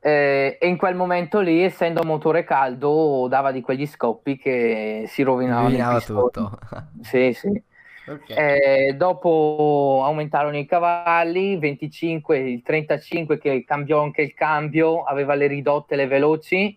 Eh, 0.00 0.58
e 0.60 0.66
in 0.66 0.76
quel 0.76 0.96
momento 0.96 1.40
lì, 1.40 1.62
essendo 1.62 2.02
motore 2.02 2.44
caldo, 2.44 3.26
dava 3.28 3.52
di 3.52 3.60
quegli 3.60 3.86
scoppi 3.86 4.36
che 4.36 5.04
si 5.06 5.22
rovinavano. 5.22 5.68
Rovinava 5.68 6.00
tutto. 6.00 6.58
sì, 7.02 7.32
sì. 7.32 7.62
Okay. 8.08 8.88
Eh, 8.88 8.92
dopo 8.94 10.02
aumentarono 10.04 10.56
i 10.56 10.66
cavalli, 10.66 11.56
25, 11.56 12.38
il 12.38 12.62
35 12.62 13.38
che 13.38 13.64
cambiò 13.64 14.02
anche 14.02 14.22
il 14.22 14.34
cambio, 14.34 15.02
aveva 15.04 15.34
le 15.34 15.46
ridotte, 15.46 15.96
le 15.96 16.06
veloci 16.06 16.76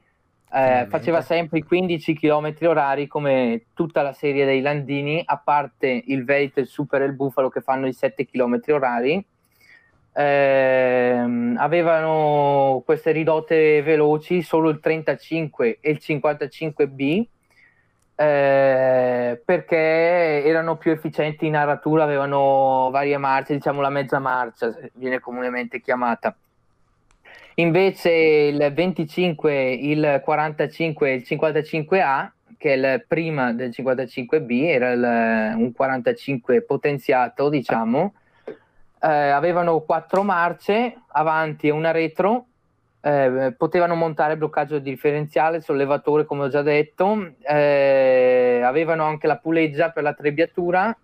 eh, 0.52 0.88
faceva 0.90 1.22
sempre 1.22 1.60
i 1.60 1.64
15 1.64 2.14
km 2.16 2.56
orari 2.62 3.08
come 3.08 3.66
tutta 3.74 4.02
la 4.02 4.14
serie 4.14 4.46
dei 4.46 4.62
Landini, 4.62 5.22
a 5.24 5.38
parte 5.38 6.04
il 6.08 6.26
Veit, 6.26 6.58
il 6.58 6.68
Super 6.68 7.02
e 7.04 7.06
il 7.06 7.14
Buffalo 7.14 7.50
che 7.50 7.62
fanno 7.62 7.88
i 7.88 7.94
7 7.94 8.26
km 8.26 8.60
orari. 8.68 9.24
Eh, 10.12 11.54
avevano 11.56 12.82
queste 12.84 13.12
ridotte 13.12 13.82
veloci 13.84 14.42
solo 14.42 14.70
il 14.70 14.80
35 14.80 15.78
e 15.80 15.92
il 15.92 16.00
55B 16.02 17.26
eh, 18.16 19.42
perché 19.46 20.44
erano 20.44 20.76
più 20.76 20.92
efficienti 20.92 21.46
in 21.46 21.56
aratura, 21.56 22.04
avevano 22.04 22.90
varie 22.92 23.18
marce, 23.18 23.54
diciamo 23.54 23.80
la 23.80 23.90
mezza 23.90 24.20
marcia 24.20 24.76
viene 24.96 25.20
comunemente 25.22 25.80
chiamata. 25.80 26.36
Invece 27.56 28.12
il 28.12 28.72
25, 28.74 29.72
il 29.72 30.22
45 30.24 31.10
e 31.10 31.14
il 31.16 31.26
55A, 31.28 32.30
che 32.58 32.74
è 32.74 32.76
il 32.76 33.06
prima 33.08 33.54
del 33.54 33.70
55B, 33.70 34.64
era 34.64 34.92
il, 34.92 35.58
un 35.58 35.74
45 35.74 36.62
potenziato, 36.62 37.50
diciamo, 37.50 38.14
eh, 39.02 39.08
avevano 39.08 39.82
quattro 39.82 40.24
marce 40.24 41.02
avanti 41.08 41.68
e 41.68 41.72
una 41.72 41.92
retro, 41.92 42.46
eh, 43.02 43.54
potevano 43.58 43.96
montare 43.96 44.38
bloccaggio 44.38 44.80
differenziale, 44.80 45.62
sollevatore, 45.62 46.26
come 46.26 46.44
ho 46.44 46.50
già 46.50 46.62
detto, 46.62 47.34
eh, 47.42 48.62
avevano 48.64 49.04
anche 49.04 49.28
la 49.28 49.38
puleggia 49.38 49.90
per 49.92 50.04
la 50.04 50.14
trebbiatura 50.14 50.96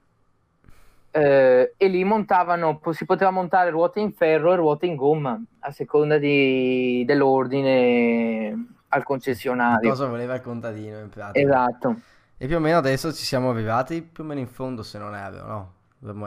eh, 1.16 1.74
e 1.78 1.88
lì 1.88 2.04
montavano, 2.04 2.82
si 2.92 3.06
poteva 3.06 3.32
montare 3.32 3.70
ruote 3.70 4.02
in 4.02 4.12
ferro 4.12 4.52
e 4.52 4.58
ruote 4.58 4.86
in 4.86 4.98
gomma 4.98 5.42
a 5.60 5.72
seconda 5.72 6.18
di, 6.18 7.04
dell'ordine 7.06 8.76
al 8.90 9.04
concessionario. 9.04 9.90
Cosa 9.90 10.08
voleva 10.08 10.36
il 10.36 10.42
contadino 10.42 11.00
in 11.00 11.08
pratica. 11.08 11.40
Esatto. 11.40 11.96
E 12.38 12.48
più 12.48 12.58
o 12.58 12.60
meno 12.60 12.78
adesso 12.78 13.14
ci 13.14 13.24
siamo 13.24 13.52
arrivati 13.52 14.02
più 14.02 14.26
o 14.26 14.28
meno 14.28 14.42
in 14.42 14.48
fondo 14.48 14.84
se 14.84 14.98
non 14.98 15.16
erro, 15.16 15.48
no? 15.48 15.74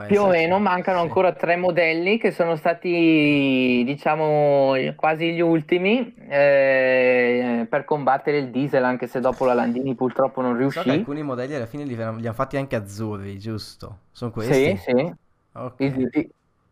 Più 0.07 0.21
o 0.21 0.27
meno 0.27 0.59
mancano 0.59 0.99
ancora 0.99 1.31
tre 1.31 1.55
modelli 1.55 2.17
che 2.17 2.31
sono 2.31 2.55
stati, 2.55 3.83
diciamo, 3.85 4.73
quasi 4.95 5.31
gli 5.33 5.39
ultimi 5.39 6.13
eh, 6.27 7.65
per 7.69 7.85
combattere 7.85 8.39
il 8.39 8.49
diesel, 8.49 8.83
anche 8.83 9.07
se 9.07 9.19
dopo 9.21 9.45
la 9.45 9.53
Landini 9.53 9.95
purtroppo 9.95 10.41
non 10.41 10.57
riuscì. 10.57 10.81
So 10.81 10.91
alcuni 10.91 11.23
modelli 11.23 11.55
alla 11.55 11.65
fine 11.65 11.85
li, 11.85 11.95
li 11.95 12.01
hanno 12.01 12.33
fatti 12.33 12.57
anche 12.57 12.75
azzurri, 12.75 13.39
giusto? 13.39 13.99
Sono 14.11 14.31
questi? 14.31 14.53
Sì, 14.53 14.77
sì. 14.77 15.13
Okay. 15.51 15.87
Il, 15.87 16.29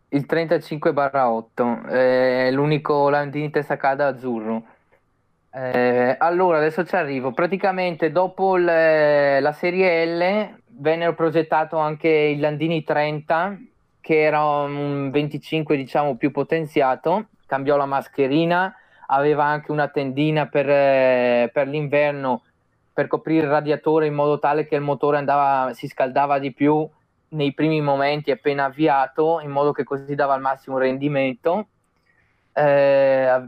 il 0.09 0.25
35-8 0.29 1.87
è 1.87 2.51
l'unico 2.51 3.09
Landini 3.09 3.49
testa 3.49 3.77
calda 3.77 4.07
azzurro. 4.07 4.63
Eh, 5.53 6.15
allora, 6.19 6.57
adesso 6.57 6.85
ci 6.85 6.95
arrivo. 6.95 7.31
Praticamente 7.31 8.11
dopo 8.11 8.57
le, 8.57 9.39
la 9.39 9.51
serie 9.53 10.05
L 10.05 10.55
vennero 10.79 11.13
progettato 11.13 11.77
anche 11.77 12.09
il 12.09 12.39
Landini 12.39 12.83
30 12.83 13.57
che 13.99 14.21
era 14.21 14.43
un 14.43 15.09
25 15.11 15.75
diciamo 15.75 16.15
più 16.15 16.31
potenziato 16.31 17.27
cambiò 17.45 17.77
la 17.77 17.85
mascherina 17.85 18.73
aveva 19.07 19.45
anche 19.45 19.71
una 19.71 19.87
tendina 19.87 20.47
per, 20.47 20.69
eh, 20.69 21.49
per 21.51 21.67
l'inverno 21.67 22.43
per 22.97 23.05
coprire 23.05 23.45
il 23.45 23.51
radiatore 23.51 24.07
in 24.07 24.15
modo 24.15 24.39
tale 24.39 24.65
che 24.65 24.73
il 24.73 24.81
motore 24.81 25.17
andava, 25.17 25.71
si 25.73 25.87
scaldava 25.87 26.39
di 26.39 26.51
più 26.51 26.89
nei 27.29 27.53
primi 27.53 27.79
momenti 27.79 28.31
appena 28.31 28.65
avviato 28.65 29.39
in 29.39 29.51
modo 29.51 29.71
che 29.71 29.83
così 29.83 30.15
dava 30.15 30.33
il 30.33 30.41
massimo 30.41 30.79
rendimento. 30.79 31.67
Eh, 32.53 33.41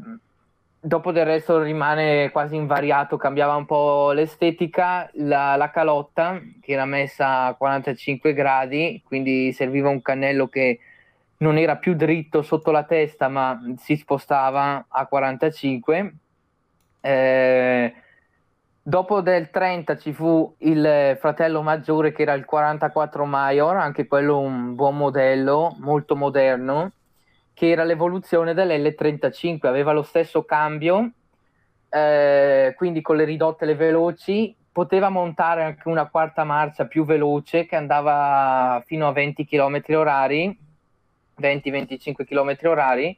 dopo 0.79 1.11
del 1.11 1.25
resto 1.25 1.61
rimane 1.61 2.31
quasi 2.31 2.55
invariato, 2.55 3.17
cambiava 3.17 3.55
un 3.55 3.65
po' 3.65 4.11
l'estetica, 4.11 5.09
la, 5.15 5.55
la, 5.55 5.69
calotta 5.69 6.39
che 6.61 6.71
era 6.71 6.85
messa 6.85 7.45
a 7.45 7.53
45 7.55 8.33
gradi, 8.33 9.01
quindi 9.05 9.51
serviva 9.51 9.89
un 9.89 10.01
cannello 10.01 10.47
che 10.47 10.79
non 11.37 11.57
era 11.57 11.77
più 11.77 11.95
dritto 11.95 12.41
sotto 12.41 12.71
la 12.71 12.83
testa 12.83 13.27
ma 13.27 13.59
si 13.77 13.95
spostava 13.95 14.85
a 14.87 15.05
45. 15.05 16.13
Eh, 17.01 17.93
dopo 18.81 19.21
del 19.21 19.49
30 19.49 19.97
ci 19.97 20.13
fu 20.13 20.53
il 20.59 21.17
fratello 21.19 21.61
maggiore 21.61 22.11
che 22.11 22.23
era 22.23 22.33
il 22.33 22.45
44 22.45 23.25
Major, 23.25 23.75
anche 23.77 24.07
quello 24.07 24.39
un 24.39 24.75
buon 24.75 24.97
modello, 24.97 25.75
molto 25.79 26.15
moderno 26.15 26.91
che 27.59 27.71
era 27.71 27.83
l'evoluzione 27.83 28.53
dell'L35, 28.53 29.67
aveva 29.67 29.91
lo 29.91 30.01
stesso 30.01 30.45
cambio, 30.45 31.11
eh, 31.89 32.73
quindi 32.77 33.01
con 33.01 33.17
le 33.17 33.25
ridotte 33.25 33.65
le 33.65 33.75
veloci, 33.75 34.55
poteva 34.71 35.09
montare 35.09 35.65
anche 35.65 35.89
una 35.89 36.07
quarta 36.07 36.45
marcia 36.45 36.85
più 36.85 37.03
veloce 37.03 37.65
che 37.65 37.75
andava 37.75 38.81
fino 38.85 39.09
a 39.09 39.11
20 39.11 39.45
km 39.45 39.81
orari, 39.87 40.57
20-25 41.37 42.23
km 42.23 42.57
orari, 42.69 43.17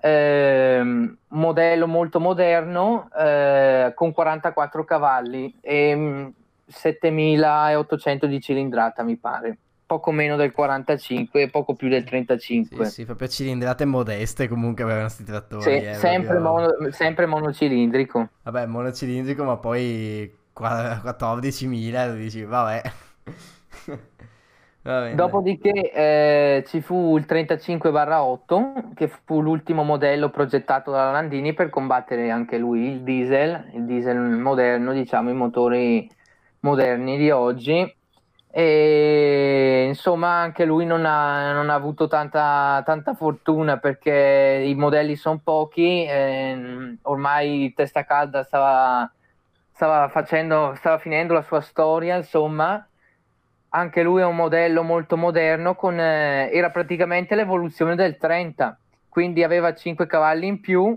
eh, 0.00 1.14
modello 1.28 1.86
molto 1.86 2.18
moderno 2.18 3.08
eh, 3.16 3.92
con 3.94 4.10
44 4.10 4.84
cavalli 4.84 5.56
e 5.60 6.32
7800 6.66 8.26
mm, 8.26 8.28
di 8.28 8.40
cilindrata 8.40 9.04
mi 9.04 9.16
pare 9.16 9.58
poco 9.86 10.10
meno 10.12 10.36
del 10.36 10.52
45 10.52 11.42
e 11.42 11.50
poco 11.50 11.74
più 11.74 11.88
del 11.88 12.04
35 12.04 12.84
sì, 12.86 12.90
sì 12.90 13.04
proprio 13.04 13.28
cilindrate 13.28 13.84
modeste 13.84 14.48
comunque 14.48 14.82
avevano 14.82 15.06
questi 15.06 15.24
trattori 15.24 15.62
sì, 15.62 15.70
eh, 15.70 15.94
sempre, 15.94 16.38
proprio... 16.38 16.76
mono, 16.78 16.90
sempre 16.90 17.26
monocilindrico. 17.26 18.28
Vabbè 18.42 18.66
monocilindrico 18.66 19.44
ma 19.44 19.56
poi 19.56 20.32
14.000 20.54 22.16
dici 22.16 22.44
vabbè. 22.44 22.82
Dopodiché 25.14 25.92
eh, 25.92 26.64
ci 26.66 26.82
fu 26.82 27.16
il 27.16 27.24
35-8, 27.26 28.92
che 28.92 29.08
fu 29.08 29.40
l'ultimo 29.40 29.82
modello 29.82 30.28
progettato 30.28 30.90
dalla 30.90 31.10
Landini 31.10 31.54
per 31.54 31.70
combattere 31.70 32.30
anche 32.30 32.58
lui 32.58 32.90
il 32.90 33.00
diesel, 33.00 33.70
il 33.72 33.86
diesel 33.86 34.18
moderno, 34.18 34.92
diciamo 34.92 35.30
i 35.30 35.34
motori 35.34 36.06
moderni 36.60 37.16
di 37.16 37.30
oggi. 37.30 37.96
E 38.56 39.86
insomma, 39.88 40.28
anche 40.40 40.64
lui 40.64 40.86
non 40.86 41.04
ha, 41.04 41.52
non 41.52 41.70
ha 41.70 41.74
avuto 41.74 42.06
tanta, 42.06 42.82
tanta, 42.84 43.14
fortuna 43.14 43.78
perché 43.78 44.62
i 44.64 44.76
modelli 44.76 45.16
sono 45.16 45.40
pochi. 45.42 46.04
Eh, 46.04 46.96
ormai 47.02 47.72
testa 47.74 48.04
calda 48.04 48.44
stava, 48.44 49.10
stava, 49.72 50.08
facendo, 50.08 50.72
stava 50.76 50.98
finendo 50.98 51.34
la 51.34 51.42
sua 51.42 51.60
storia, 51.60 52.16
insomma 52.16 52.86
anche 53.70 54.02
lui 54.04 54.20
è 54.20 54.24
un 54.24 54.36
modello 54.36 54.84
molto 54.84 55.16
moderno, 55.16 55.74
con, 55.74 55.98
eh, 55.98 56.48
era 56.52 56.70
praticamente 56.70 57.34
l'evoluzione 57.34 57.96
del 57.96 58.16
30, 58.16 58.78
quindi 59.08 59.42
aveva 59.42 59.74
5 59.74 60.06
cavalli 60.06 60.46
in 60.46 60.60
più, 60.60 60.96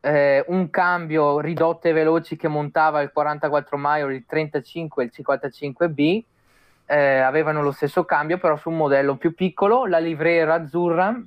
eh, 0.00 0.44
un 0.48 0.70
cambio 0.70 1.38
ridotto 1.38 1.86
e 1.86 1.92
veloci 1.92 2.36
che 2.36 2.48
montava 2.48 3.00
il 3.00 3.12
44 3.12 3.76
Maior, 3.76 4.10
il 4.10 4.24
35 4.26 5.04
e 5.04 5.06
il 5.06 5.12
55B, 5.14 6.24
eh, 6.86 7.18
avevano 7.18 7.62
lo 7.62 7.72
stesso 7.72 8.04
cambio 8.04 8.38
però 8.38 8.56
su 8.56 8.70
un 8.70 8.76
modello 8.76 9.16
più 9.16 9.34
piccolo, 9.34 9.86
la 9.86 9.98
livrea 9.98 10.42
era 10.42 10.54
azzurra, 10.54 11.20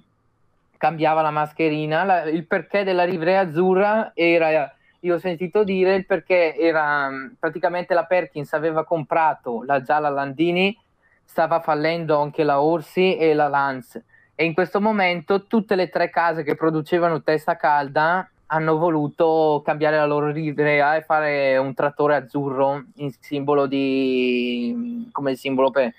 cambiava 0.77 1.21
la 1.21 1.31
mascherina, 1.31 2.03
la, 2.03 2.23
il 2.23 2.45
perché 2.47 2.83
della 2.83 3.03
livrea 3.03 3.41
azzurra 3.41 4.11
era 4.15 4.73
io 5.01 5.15
ho 5.15 5.19
sentito 5.19 5.63
dire 5.63 5.95
il 5.95 6.05
perché 6.05 6.57
era 6.57 7.09
praticamente 7.39 7.93
la 7.93 8.03
Perkins 8.03 8.51
aveva 8.51 8.83
comprato 8.83 9.63
la 9.63 9.81
gialla 9.81 10.09
Landini 10.09 10.77
stava 11.23 11.59
fallendo 11.59 12.19
anche 12.19 12.43
la 12.43 12.59
Orsi 12.59 13.15
e 13.15 13.33
la 13.35 13.47
Lance. 13.47 14.03
E 14.33 14.45
in 14.45 14.53
questo 14.53 14.81
momento 14.81 15.45
tutte 15.45 15.75
le 15.75 15.89
tre 15.89 16.09
case 16.09 16.43
che 16.43 16.55
producevano 16.55 17.21
testa 17.21 17.55
calda 17.55 18.27
hanno 18.51 18.77
voluto 18.77 19.61
cambiare 19.63 19.97
la 19.97 20.05
loro 20.05 20.27
livrea 20.29 20.95
e 20.95 21.01
fare 21.01 21.57
un 21.57 21.73
trattore 21.73 22.15
azzurro 22.15 22.83
in 22.95 23.11
simbolo 23.19 23.65
di 23.67 25.07
come 25.11 25.35
simbolo 25.35 25.71
per 25.71 25.93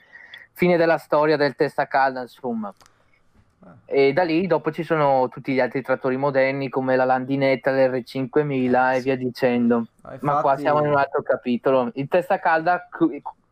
fine 0.52 0.76
della 0.76 0.98
storia 0.98 1.36
del 1.36 1.54
testa 1.54 1.86
calda 1.86 2.22
insomma 2.22 2.72
e 3.84 4.12
da 4.12 4.22
lì 4.22 4.46
dopo 4.46 4.70
ci 4.72 4.82
sono 4.82 5.28
tutti 5.28 5.52
gli 5.52 5.60
altri 5.60 5.82
trattori 5.82 6.16
moderni 6.16 6.68
come 6.68 6.96
la 6.96 7.04
Landinetta, 7.04 7.72
l'R5000 7.72 8.94
e 8.94 9.00
via 9.00 9.16
dicendo. 9.16 9.86
Ah, 10.02 10.12
infatti... 10.12 10.24
Ma 10.24 10.40
qua 10.40 10.56
siamo 10.56 10.80
in 10.80 10.90
un 10.90 10.96
altro 10.96 11.22
capitolo. 11.22 11.90
Il 11.94 12.08
testa 12.08 12.38
calda 12.38 12.88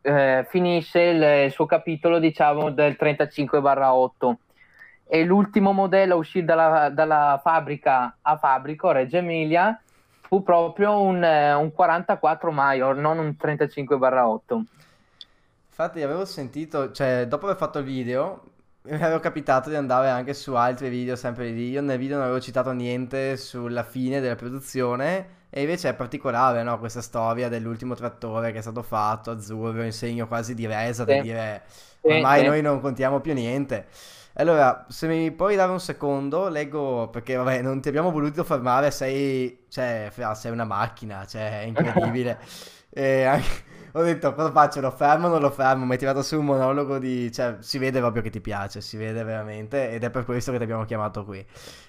eh, 0.01 0.47
finisce 0.49 1.01
il, 1.01 1.23
il, 1.45 1.51
suo 1.51 1.67
capitolo 1.67 2.19
diciamo 2.19 2.71
del 2.71 2.97
35-8 2.99 4.35
e 5.09 5.25
l'ultimo 5.25 5.73
modello 5.73 6.15
a 6.15 6.19
uscire 6.19 6.45
dalla, 6.45 6.91
dalla 6.91 7.41
fabbrica 7.43 8.19
a 8.21 8.37
fabbrico 8.37 8.91
Reggio 8.91 9.17
Emilia 9.17 9.81
fu 10.21 10.43
proprio 10.43 11.01
un, 11.01 11.23
un 11.23 11.73
44 11.73 12.51
Major 12.51 12.95
non 12.97 13.19
un 13.19 13.35
35-8 13.41 14.63
infatti 15.69 16.03
avevo 16.03 16.25
sentito 16.25 16.93
cioè 16.93 17.27
dopo 17.27 17.47
aver 17.47 17.57
fatto 17.57 17.79
il 17.79 17.85
video 17.85 18.43
mi 18.83 18.95
avevo 19.03 19.21
capitato 19.21 19.71
di 19.71 19.77
andare 19.77 20.11
anche 20.11 20.35
su 20.35 20.55
altri 20.55 20.91
video 20.91 21.17
sempre 21.17 21.49
lì 21.49 21.71
io 21.71 21.81
nel 21.81 21.99
video 21.99 22.17
non 22.17 22.27
avevo 22.27 22.41
citato 22.41 22.73
niente 22.73 23.39
sulla 23.39 23.83
fine 23.83 24.21
della 24.21 24.37
produzione 24.37 25.37
e 25.51 25.63
invece 25.63 25.89
è 25.89 25.95
particolare, 25.95 26.63
no? 26.63 26.79
Questa 26.79 27.01
storia 27.01 27.49
dell'ultimo 27.49 27.95
trattore 27.95 28.53
che 28.53 28.59
è 28.59 28.61
stato 28.61 28.83
fatto, 28.83 29.31
azzurro, 29.31 29.83
in 29.83 29.93
segno 29.93 30.27
quasi 30.27 30.55
di 30.55 30.67
resa, 30.67 31.07
sì. 31.07 31.15
da 31.15 31.21
dire 31.23 31.63
ormai 32.03 32.41
sì, 32.41 32.47
noi 32.47 32.61
non 32.61 32.81
contiamo 32.81 33.21
più 33.21 33.33
niente. 33.33 33.87
Allora, 34.41 34.87
se 34.89 35.09
mi 35.09 35.33
puoi 35.33 35.57
dare 35.57 35.73
un 35.73 35.81
secondo, 35.81 36.49
leggo, 36.49 37.09
perché 37.11 37.35
vabbè, 37.35 37.61
non 37.61 37.81
ti 37.81 37.89
abbiamo 37.89 38.13
voluto 38.13 38.45
fermare, 38.45 38.93
sei, 38.93 39.65
cioè, 39.69 40.13
sei 40.35 40.53
una 40.53 40.65
macchina, 40.65 41.27
cioè, 41.27 41.63
è 41.63 41.65
incredibile. 41.65 42.39
e 42.91 43.25
anche 43.25 43.65
ho 43.93 44.03
detto 44.03 44.35
cosa 44.35 44.51
faccio? 44.51 44.81
Lo 44.81 44.91
fermo 44.91 45.27
o 45.27 45.31
non 45.31 45.41
lo 45.41 45.51
fermo? 45.51 45.85
Mi 45.85 45.93
hai 45.93 45.99
tirato 45.99 46.23
su 46.23 46.39
un 46.39 46.45
monologo 46.45 46.99
di... 46.99 47.31
cioè 47.33 47.57
si 47.61 47.79
vede 47.79 48.01
proprio 48.01 48.23
che 48.23 48.31
ti 48.31 48.41
piace, 48.41 48.81
si 48.81 48.97
vede 48.97 49.23
veramente 49.25 49.91
ed 49.91 50.05
è 50.05 50.11
per 50.11 50.25
questo 50.25 50.51
che 50.53 50.59
ti 50.59 50.65
abbiamo 50.65 50.85
chiamato 50.85 51.25
qui. 51.25 51.45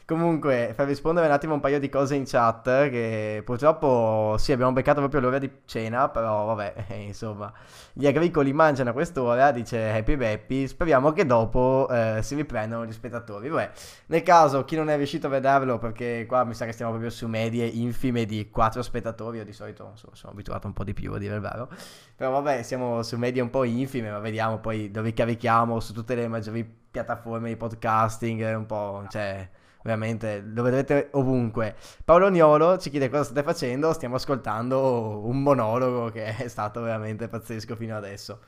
Comunque, 0.09 0.73
per 0.75 0.87
rispondere 0.87 1.27
un 1.27 1.33
attimo 1.33 1.53
un 1.53 1.59
paio 1.59 1.79
di 1.79 1.87
cose 1.87 2.15
in 2.15 2.23
chat, 2.25 2.89
che 2.89 3.43
purtroppo 3.45 4.35
sì 4.39 4.51
abbiamo 4.51 4.71
beccato 4.71 5.01
proprio 5.01 5.21
l'ora 5.21 5.37
di 5.37 5.51
cena, 5.65 6.09
però 6.09 6.45
vabbè, 6.45 6.85
insomma, 7.05 7.53
gli 7.93 8.07
agricoli 8.07 8.51
mangiano 8.51 8.89
a 8.89 8.93
quest'ora, 8.93 9.51
dice 9.51 9.91
Happy 9.91 10.15
Beppy, 10.15 10.67
speriamo 10.67 11.11
che 11.11 11.27
dopo 11.27 11.87
eh, 11.91 12.21
si 12.23 12.33
riprendano 12.33 12.87
gli 12.87 12.91
spettatori. 12.91 13.49
Vabbè, 13.49 13.71
nel 14.07 14.23
caso 14.23 14.65
chi 14.65 14.75
non 14.75 14.89
è 14.89 14.95
riuscito 14.95 15.27
a 15.27 15.29
vederlo, 15.29 15.77
perché 15.77 16.25
qua 16.27 16.43
mi 16.43 16.55
sa 16.55 16.65
che 16.65 16.71
stiamo 16.71 16.89
proprio 16.89 17.11
su 17.11 17.27
medie 17.27 17.67
infime 17.67 18.25
di 18.25 18.49
4 18.49 18.81
spettatori, 18.81 19.37
io 19.37 19.45
di 19.45 19.53
solito 19.53 19.89
insomma, 19.91 20.15
sono 20.15 20.31
abituato 20.31 20.65
un 20.65 20.73
po' 20.73 20.83
di 20.83 20.93
più 20.95 21.13
a 21.13 21.19
dire 21.19 21.35
il 21.35 21.41
vero. 21.41 21.69
Però 22.15 22.31
vabbè, 22.31 22.63
siamo 22.63 23.01
su 23.03 23.17
medie 23.17 23.41
un 23.41 23.49
po' 23.49 23.63
infime, 23.63 24.11
ma 24.11 24.19
vediamo 24.19 24.59
poi 24.59 24.91
dove 24.91 25.13
carichiamo 25.13 25.79
su 25.79 25.93
tutte 25.93 26.15
le 26.15 26.27
maggiori 26.27 26.63
piattaforme 26.91 27.49
di 27.49 27.55
podcasting, 27.55 28.55
un 28.57 28.65
po', 28.65 29.05
cioè, 29.09 29.49
veramente 29.83 30.41
lo 30.41 30.63
vedrete 30.63 31.09
ovunque. 31.13 31.75
Paolo 32.03 32.29
Niolo 32.29 32.77
ci 32.77 32.89
chiede 32.89 33.09
cosa 33.09 33.23
state 33.23 33.43
facendo, 33.43 33.93
stiamo 33.93 34.15
ascoltando 34.15 35.21
un 35.25 35.41
monologo 35.41 36.09
che 36.09 36.35
è 36.35 36.47
stato 36.49 36.81
veramente 36.81 37.27
pazzesco 37.29 37.75
fino 37.75 37.95
adesso. 37.95 38.39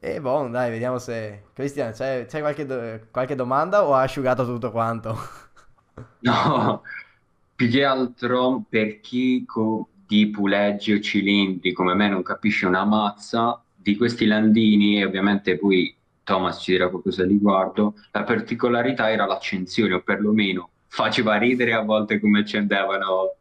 E 0.00 0.20
boh, 0.20 0.48
dai, 0.48 0.70
vediamo 0.70 0.98
se... 0.98 1.44
Cristian, 1.52 1.92
c'è, 1.92 2.24
c'è 2.26 2.40
qualche, 2.40 2.64
do... 2.66 3.00
qualche 3.10 3.34
domanda 3.34 3.84
o 3.84 3.94
ha 3.94 4.02
asciugato 4.02 4.44
tutto 4.44 4.70
quanto? 4.70 5.16
No, 6.20 6.82
più 7.54 7.68
che 7.70 7.84
altro 7.84 8.64
per 8.68 9.00
chi 9.00 9.44
co- 9.46 9.88
di 10.08 10.28
puleggi 10.28 10.94
o 10.94 11.00
cilindri 11.00 11.72
come 11.72 11.92
me 11.92 12.08
non 12.08 12.22
capisce 12.22 12.64
una 12.64 12.86
mazza 12.86 13.62
di 13.74 13.94
questi 13.94 14.24
landini 14.24 14.98
e 14.98 15.04
ovviamente 15.04 15.58
poi 15.58 15.94
Thomas 16.24 16.62
ci 16.62 16.72
dirà 16.72 16.88
qualcosa 16.88 17.22
al 17.22 17.28
riguardo, 17.28 17.94
la 18.12 18.22
particolarità 18.22 19.10
era 19.10 19.26
l'accensione 19.26 19.94
o 19.94 20.00
perlomeno 20.00 20.70
faceva 20.88 21.36
ridere 21.36 21.74
a 21.74 21.82
volte 21.82 22.18
come 22.20 22.40
accendevano 22.40 23.34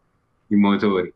i 0.47 0.55
motori. 0.55 1.11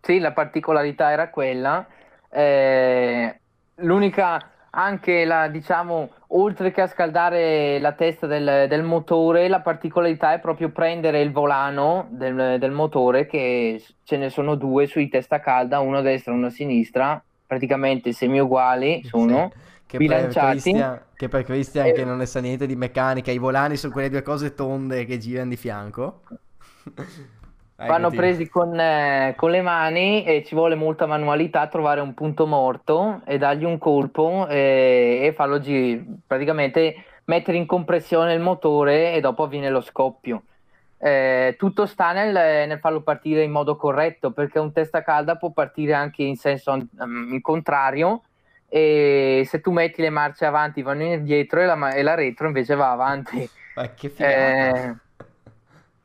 Sì, 0.00 0.18
la 0.18 0.32
particolarità 0.32 1.10
era 1.10 1.28
quella. 1.28 1.86
Eh, 2.28 3.40
l'unica 3.76 4.50
anche 4.70 5.24
la, 5.24 5.48
diciamo, 5.48 6.10
oltre 6.28 6.70
che 6.70 6.80
a 6.80 6.86
scaldare 6.86 7.78
la 7.78 7.92
testa 7.92 8.26
del, 8.26 8.66
del, 8.68 8.82
motore, 8.82 9.48
la 9.48 9.60
particolarità 9.60 10.32
è 10.32 10.40
proprio 10.40 10.70
prendere 10.70 11.20
il 11.20 11.32
volano 11.32 12.06
del, 12.10 12.58
del, 12.58 12.70
motore, 12.70 13.26
che 13.26 13.82
ce 14.04 14.16
ne 14.16 14.30
sono 14.30 14.54
due 14.54 14.86
sui 14.86 15.08
testa 15.08 15.40
calda, 15.40 15.80
uno 15.80 15.98
a 15.98 16.02
destra 16.02 16.32
e 16.32 16.36
uno 16.36 16.46
a 16.46 16.50
sinistra, 16.50 17.22
praticamente 17.46 18.12
semi 18.12 18.38
uguali 18.38 19.02
sono. 19.04 19.50
Sì. 19.52 19.68
Che 19.90 19.98
bilanciati. 19.98 20.70
Per 20.70 21.08
che 21.16 21.28
per 21.28 21.42
Christian 21.42 21.86
eh, 21.86 21.92
che 21.92 22.04
non 22.04 22.16
ne 22.16 22.24
sa 22.24 22.38
niente 22.40 22.64
di 22.64 22.76
meccanica, 22.76 23.32
i 23.32 23.38
volani 23.38 23.76
sono 23.76 23.92
quelle 23.92 24.08
due 24.08 24.22
cose 24.22 24.54
tonde 24.54 25.04
che 25.04 25.18
girano 25.18 25.50
di 25.50 25.56
fianco. 25.56 26.22
Vanno 27.86 28.10
presi 28.10 28.48
con, 28.48 28.78
eh, 28.78 29.34
con, 29.36 29.50
le 29.50 29.62
mani 29.62 30.24
e 30.24 30.42
ci 30.44 30.54
vuole 30.54 30.74
molta 30.74 31.06
manualità 31.06 31.66
trovare 31.66 32.00
un 32.00 32.14
punto 32.14 32.46
morto 32.46 33.22
e 33.24 33.38
dargli 33.38 33.64
un 33.64 33.78
colpo 33.78 34.46
e, 34.48 35.20
e 35.22 35.32
farlo 35.32 35.60
girare, 35.60 36.04
praticamente 36.26 37.04
mettere 37.24 37.56
in 37.56 37.66
compressione 37.66 38.34
il 38.34 38.40
motore 38.40 39.14
e 39.14 39.20
dopo 39.20 39.44
avviene 39.44 39.70
lo 39.70 39.80
scoppio. 39.80 40.42
Eh, 40.98 41.54
tutto 41.58 41.86
sta 41.86 42.12
nel, 42.12 42.32
nel, 42.68 42.78
farlo 42.78 43.00
partire 43.00 43.42
in 43.42 43.50
modo 43.50 43.76
corretto 43.76 44.32
perché 44.32 44.58
un 44.58 44.70
testa 44.70 45.02
calda 45.02 45.36
può 45.36 45.50
partire 45.50 45.94
anche 45.94 46.22
in 46.22 46.36
senso 46.36 46.72
um, 46.72 47.40
contrario 47.40 48.24
e 48.68 49.44
se 49.46 49.62
tu 49.62 49.70
metti 49.72 50.02
le 50.02 50.10
marce 50.10 50.44
avanti 50.44 50.82
vanno 50.82 51.04
indietro 51.04 51.60
e 51.60 51.64
la, 51.64 51.92
e 51.94 52.02
la 52.02 52.14
retro 52.14 52.46
invece 52.48 52.74
va 52.74 52.90
avanti. 52.90 53.48
Ma 53.74 53.88
che 53.94 54.10
figata. 54.10 54.88
Eh, 54.88 54.94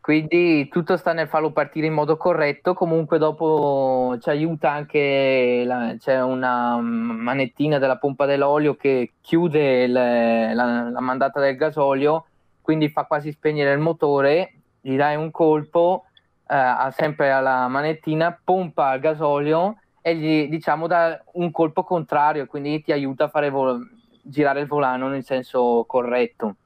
quindi 0.06 0.68
tutto 0.68 0.98
sta 0.98 1.14
nel 1.14 1.28
farlo 1.28 1.52
partire 1.52 1.88
in 1.88 1.94
modo 1.94 2.16
corretto, 2.16 2.76
comunque 2.76 3.18
dopo 3.18 4.16
ci 4.22 4.30
aiuta 4.30 4.70
anche, 4.70 5.64
la, 5.66 5.96
c'è 5.98 6.22
una 6.22 6.78
manettina 6.78 7.80
della 7.80 7.98
pompa 7.98 8.28
dell'olio 8.28 8.76
che 8.76 9.14
chiude 9.20 9.88
le, 9.88 10.54
la, 10.54 10.92
la 10.92 11.00
mandata 11.00 11.40
del 11.40 11.56
gasolio, 11.56 12.28
quindi 12.62 12.88
fa 12.90 13.06
quasi 13.06 13.32
spegnere 13.32 13.74
il 13.74 13.80
motore 13.80 14.54
gli 14.80 14.96
dai 14.96 15.16
un 15.16 15.32
colpo, 15.32 16.06
eh, 16.48 16.92
sempre 16.92 17.32
alla 17.32 17.68
manettina, 17.68 18.40
pompa 18.44 18.94
il 18.94 19.02
gasolio 19.02 19.78
e 20.04 20.16
gli 20.16 20.48
diciamo 20.50 20.86
dà 20.86 21.20
un 21.32 21.50
colpo 21.50 21.84
contrario, 21.84 22.46
quindi 22.46 22.80
ti 22.84 22.92
aiuta 22.92 23.24
a 23.24 23.30
fare 23.30 23.50
vol- 23.50 23.90
girare 24.22 24.60
il 24.60 24.68
volano 24.68 25.08
nel 25.08 25.24
senso 25.24 25.84
corretto, 25.88 26.58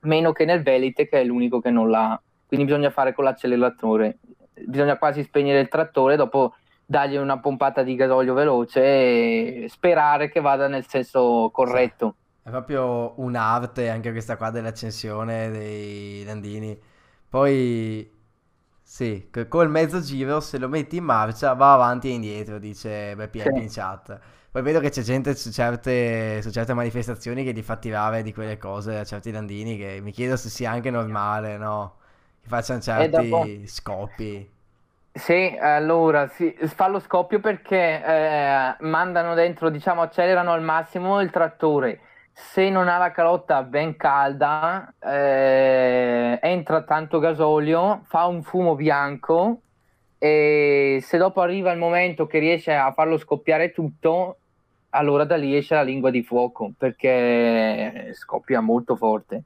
meno 0.00 0.32
che 0.32 0.44
nel 0.44 0.64
Velite 0.64 1.06
che 1.06 1.20
è 1.20 1.24
l'unico 1.24 1.60
che 1.60 1.70
non 1.70 1.88
l'ha, 1.88 2.20
quindi 2.52 2.66
bisogna 2.66 2.90
fare 2.90 3.14
con 3.14 3.24
l'acceleratore, 3.24 4.18
bisogna 4.66 4.98
quasi 4.98 5.22
spegnere 5.22 5.60
il 5.60 5.68
trattore, 5.68 6.16
dopo 6.16 6.56
dargli 6.84 7.16
una 7.16 7.40
pompata 7.40 7.82
di 7.82 7.94
gasolio 7.94 8.34
veloce 8.34 8.82
e 8.82 9.66
sperare 9.70 10.28
che 10.28 10.42
vada 10.42 10.68
nel 10.68 10.86
senso 10.86 11.48
corretto. 11.50 12.16
È 12.42 12.50
proprio 12.50 13.14
un'arte 13.22 13.88
anche 13.88 14.10
questa 14.10 14.36
qua 14.36 14.50
dell'accensione 14.50 15.50
dei 15.50 16.24
landini. 16.26 16.78
Poi, 17.26 18.12
sì, 18.82 19.30
col 19.48 19.70
mezzo 19.70 20.02
giro 20.02 20.40
se 20.40 20.58
lo 20.58 20.68
metti 20.68 20.98
in 20.98 21.04
marcia 21.04 21.54
va 21.54 21.72
avanti 21.72 22.08
e 22.08 22.12
indietro, 22.12 22.58
dice 22.58 23.16
Beppi 23.16 23.40
sì. 23.40 23.48
in 23.48 23.68
chat. 23.70 24.20
Poi 24.50 24.60
vedo 24.60 24.80
che 24.80 24.90
c'è 24.90 25.00
gente 25.00 25.34
su 25.34 25.50
certe, 25.50 26.42
su 26.42 26.50
certe 26.50 26.74
manifestazioni 26.74 27.44
che 27.44 27.54
gli 27.54 27.62
fa 27.62 27.76
tirare 27.76 28.22
di 28.22 28.34
quelle 28.34 28.58
cose 28.58 28.98
a 28.98 29.04
certi 29.04 29.30
landini 29.30 29.78
che 29.78 30.00
mi 30.02 30.12
chiedo 30.12 30.36
se 30.36 30.50
sia 30.50 30.70
anche 30.70 30.90
normale, 30.90 31.56
no? 31.56 32.00
Facciano 32.44 32.80
certi 32.80 33.28
dopo... 33.28 33.46
scoppi. 33.66 34.50
Sì, 35.14 35.56
allora 35.60 36.26
si 36.28 36.56
fa 36.62 36.88
lo 36.88 36.98
scoppio 36.98 37.38
perché 37.38 38.02
eh, 38.02 38.76
mandano 38.80 39.34
dentro, 39.34 39.68
diciamo, 39.68 40.00
accelerano 40.00 40.52
al 40.52 40.62
massimo 40.62 41.20
il 41.20 41.30
trattore. 41.30 42.00
Se 42.32 42.70
non 42.70 42.88
ha 42.88 42.96
la 42.96 43.10
calotta 43.10 43.62
ben 43.62 43.94
calda, 43.96 44.94
eh, 44.98 46.38
entra 46.40 46.82
tanto 46.82 47.18
gasolio, 47.18 48.00
fa 48.04 48.24
un 48.24 48.42
fumo 48.42 48.74
bianco 48.74 49.60
e 50.18 50.98
se 51.02 51.18
dopo 51.18 51.42
arriva 51.42 51.72
il 51.72 51.78
momento 51.78 52.26
che 52.26 52.38
riesce 52.38 52.74
a 52.74 52.90
farlo 52.92 53.18
scoppiare 53.18 53.70
tutto, 53.70 54.38
allora 54.90 55.24
da 55.24 55.36
lì 55.36 55.54
esce 55.54 55.74
la 55.74 55.82
lingua 55.82 56.10
di 56.10 56.22
fuoco 56.22 56.72
perché 56.76 58.12
scoppia 58.14 58.60
molto 58.60 58.96
forte 58.96 59.42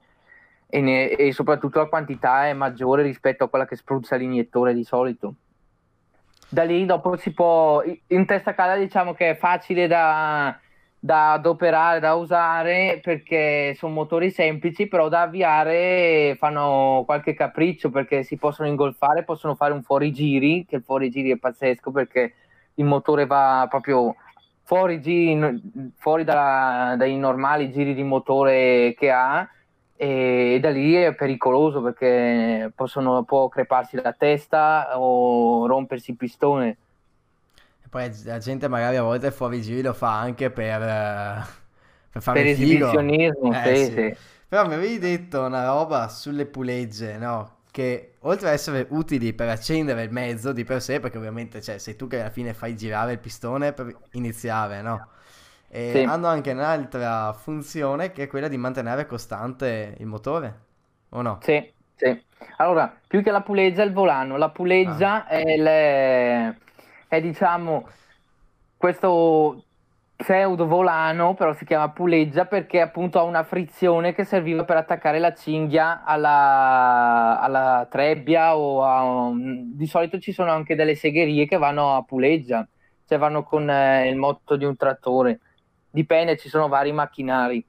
e, 0.67 0.81
ne, 0.81 1.11
e 1.11 1.33
soprattutto 1.33 1.79
la 1.79 1.87
quantità 1.87 2.47
è 2.47 2.53
maggiore 2.53 3.03
rispetto 3.03 3.45
a 3.45 3.49
quella 3.49 3.67
che 3.67 3.77
spruzza 3.77 4.17
l'iniettore 4.17 4.75
di 4.75 4.85
solito. 4.85 5.35
Da 6.49 6.63
lì 6.63 6.85
dopo 6.85 7.17
si 7.17 7.33
può 7.33 7.83
in 8.09 8.27
testa 8.27 8.55
calda 8.55 8.77
diciamo 8.77 9.15
che 9.15 9.31
è 9.31 9.37
facile 9.37 9.89
da, 9.89 10.57
da 10.99 11.33
adoperare 11.33 11.99
da 11.99 12.15
usare 12.15 13.01
perché 13.03 13.75
sono 13.77 13.93
motori 13.93 14.31
semplici 14.31 14.87
però 14.87 15.09
da 15.09 15.23
avviare 15.23 16.37
fanno 16.39 17.03
qualche 17.05 17.35
capriccio 17.35 17.91
perché 17.91 18.23
si 18.23 18.37
possono 18.37 18.69
ingolfare 18.69 19.25
possono 19.25 19.57
fare 19.57 19.73
un 19.73 19.83
fuorigiri 19.83 20.65
che 20.67 20.77
il 20.77 20.83
fuorigiri 20.85 21.33
è 21.33 21.37
pazzesco 21.37 21.91
perché 21.91 22.35
il 22.75 22.85
motore 22.85 23.27
va 23.27 23.67
proprio 23.69 24.15
fuori, 24.63 25.01
giri, 25.01 25.61
fuori 25.97 26.25
da, 26.25 26.95
dai 26.97 27.17
normali 27.17 27.71
giri 27.71 27.95
di 27.95 28.03
motore 28.03 28.95
che 28.99 29.11
ha 29.11 29.49
e 29.97 30.59
da 30.61 30.71
lì 30.71 30.95
è 30.95 31.15
pericoloso 31.15 31.81
perché 31.81 32.71
possono, 32.75 33.25
può 33.25 33.49
creparsi 33.49 33.97
la 34.01 34.13
testa 34.13 34.99
o 34.99 35.67
rompersi 35.67 36.11
il 36.11 36.17
pistone. 36.17 36.77
E 37.85 37.89
poi 37.89 38.11
la 38.25 38.39
gente 38.39 38.69
magari 38.69 38.97
a 38.97 39.03
volte 39.03 39.31
fuori 39.31 39.63
giri 39.63 39.83
lo 39.83 39.93
fa 39.93 40.19
anche 40.19 40.51
per, 40.51 40.81
per 42.11 42.23
fare 42.23 42.43
per 42.43 42.51
esibizionismo, 42.51 43.53
eh, 43.53 43.77
sì, 43.77 43.85
sì. 43.85 43.93
sì. 43.93 44.17
Però 44.49 44.67
mi 44.67 44.75
avevi 44.75 44.99
detto 44.99 45.43
una 45.43 45.67
roba 45.67 46.09
sulle 46.09 46.47
pulegge, 46.47 47.17
no? 47.17 47.55
Che 47.71 48.15
oltre 48.21 48.49
ad 48.49 48.55
essere 48.55 48.87
utili 48.91 49.33
per 49.33 49.49
accendere 49.49 50.03
il 50.05 50.13
mezzo 50.13 50.53
di 50.53 50.65
per 50.65 50.81
sé, 50.81 51.01
perché 51.01 51.19
ovviamente 51.19 51.61
cioè, 51.61 51.79
sei 51.79 51.97
tu 51.97 52.07
che 52.07 52.21
alla 52.21 52.31
fine 52.31 52.55
fai 52.55 52.77
girare 52.77 53.13
il 53.13 53.19
pistone 53.19 53.73
per 53.73 53.97
iniziare, 54.13 54.83
no? 54.83 55.09
E 55.77 55.91
sì. 55.93 56.03
hanno 56.05 56.27
anche 56.27 56.53
un'altra 56.53 57.35
funzione 57.35 58.11
che 58.11 58.23
è 58.23 58.27
quella 58.29 58.49
di 58.49 58.57
mantenere 58.57 59.05
costante 59.05 59.95
il 59.99 60.07
motore, 60.07 60.61
o 61.11 61.21
no? 61.21 61.39
Sì, 61.43 61.71
sì. 61.95 62.19
Allora, 62.57 62.99
più 63.07 63.23
che 63.23 63.31
la 63.31 63.43
puleggia 63.43 63.83
è 63.83 63.85
il 63.85 63.93
volano. 63.93 64.39
La 64.39 64.49
puleggia 64.49 65.27
ah. 65.27 65.29
è, 65.29 65.57
le... 65.59 66.59
è, 67.09 67.21
diciamo, 67.21 67.87
questo 68.79 69.65
pseudo 70.17 70.67
volano, 70.67 71.35
però 71.35 71.53
si 71.53 71.67
chiama 71.67 71.91
puleggia 71.91 72.47
perché 72.47 72.81
appunto 72.81 73.19
ha 73.19 73.25
una 73.25 73.45
frizione 73.45 74.15
che 74.15 74.25
serviva 74.25 74.65
per 74.65 74.79
attaccare 74.79 75.19
la 75.19 75.35
cinghia 75.35 76.05
alla, 76.05 77.39
alla 77.39 77.87
trebbia 77.91 78.57
o 78.57 78.83
a... 78.83 79.31
Di 79.35 79.87
solito 79.87 80.19
ci 80.21 80.33
sono 80.33 80.53
anche 80.53 80.75
delle 80.75 80.95
segherie 80.95 81.47
che 81.47 81.59
vanno 81.59 81.97
a 81.97 82.03
puleggia, 82.03 82.67
cioè 83.07 83.19
vanno 83.19 83.43
con 83.43 83.69
eh, 83.69 84.09
il 84.09 84.17
motto 84.17 84.57
di 84.57 84.65
un 84.65 84.75
trattore 84.75 85.41
dipende, 85.97 86.37
ci 86.37 86.51
sono 86.51 86.69
vari 86.69 86.93
macchinari. 86.93 87.65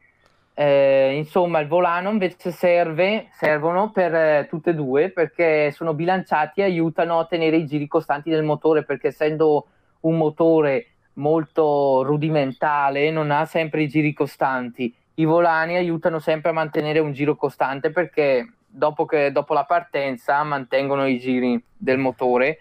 Eh, 0.54 1.14
insomma, 1.16 1.60
il 1.60 1.68
volano 1.68 2.10
invece 2.10 2.52
serve, 2.52 3.28
servono 3.32 3.92
per 3.92 4.14
eh, 4.14 4.48
tutte 4.50 4.72
e 4.72 4.74
due 4.74 5.12
perché 5.12 5.72
sono 5.72 5.94
bilanciati 5.94 6.60
e 6.60 6.66
aiutano 6.66 7.20
a 7.20 7.26
tenere 7.26 7.56
i 7.56 7.66
giri 7.66 7.88
costanti 7.88 8.30
del 8.30 8.44
motore 8.44 8.84
perché 8.84 9.08
essendo 9.10 9.68
un 10.02 10.18
motore 10.18 10.88
molto 11.14 12.04
rudimentale 12.04 13.12
non 13.12 13.32
ha 13.32 13.46
sempre 13.46 13.84
i 13.84 13.88
giri 13.88 14.12
costanti. 14.14 14.94
I 15.16 15.26
volani 15.26 15.78
aiutano 15.78 16.20
sempre 16.20 16.50
a 16.50 16.54
mantenere 16.54 17.00
un 17.00 17.14
giro 17.14 17.36
costante 17.36 17.92
perché 17.92 18.52
dopo, 18.66 19.06
che, 19.06 19.32
dopo 19.32 19.54
la 19.54 19.64
partenza 19.64 20.44
mantengono 20.44 21.08
i 21.08 21.18
giri 21.18 21.64
del 21.78 21.98
motore 21.98 22.60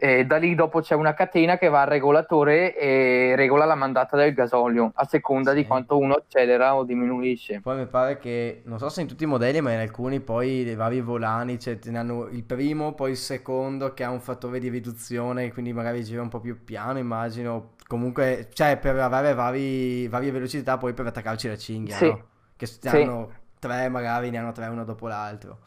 e 0.00 0.24
da 0.24 0.36
lì 0.36 0.54
dopo 0.54 0.80
c'è 0.80 0.94
una 0.94 1.12
catena 1.12 1.58
che 1.58 1.68
va 1.68 1.80
al 1.80 1.88
regolatore 1.88 2.76
e 2.76 3.34
regola 3.34 3.64
la 3.64 3.74
mandata 3.74 4.16
del 4.16 4.32
gasolio 4.32 4.92
a 4.94 5.04
seconda 5.04 5.50
sì. 5.50 5.56
di 5.56 5.66
quanto 5.66 5.98
uno 5.98 6.14
accelera 6.14 6.76
o 6.76 6.84
diminuisce. 6.84 7.60
Poi 7.60 7.78
mi 7.78 7.86
pare 7.86 8.16
che, 8.18 8.62
non 8.66 8.78
so 8.78 8.88
se 8.90 9.00
in 9.00 9.08
tutti 9.08 9.24
i 9.24 9.26
modelli, 9.26 9.60
ma 9.60 9.72
in 9.72 9.80
alcuni 9.80 10.20
poi 10.20 10.60
i 10.60 10.74
vari 10.76 11.00
volani, 11.00 11.58
cioè 11.58 11.78
ne 11.86 11.98
hanno 11.98 12.28
il 12.28 12.44
primo, 12.44 12.92
poi 12.92 13.10
il 13.10 13.16
secondo 13.16 13.92
che 13.92 14.04
ha 14.04 14.10
un 14.10 14.20
fattore 14.20 14.60
di 14.60 14.68
riduzione, 14.68 15.52
quindi 15.52 15.72
magari 15.72 16.04
gira 16.04 16.22
un 16.22 16.28
po' 16.28 16.38
più 16.38 16.62
piano, 16.62 17.00
immagino. 17.00 17.72
Comunque, 17.88 18.50
cioè 18.52 18.76
per 18.76 18.96
avere 19.00 19.34
vari, 19.34 20.06
varie 20.06 20.30
velocità 20.30 20.78
poi 20.78 20.92
per 20.92 21.06
attaccarci 21.06 21.48
la 21.48 21.56
cinghia, 21.56 21.96
sì. 21.96 22.06
no? 22.06 22.24
Che 22.54 22.66
sì. 22.66 22.86
hanno 22.86 23.32
tre, 23.58 23.88
magari 23.88 24.30
ne 24.30 24.38
hanno 24.38 24.52
tre 24.52 24.68
uno 24.68 24.84
dopo 24.84 25.08
l'altro. 25.08 25.58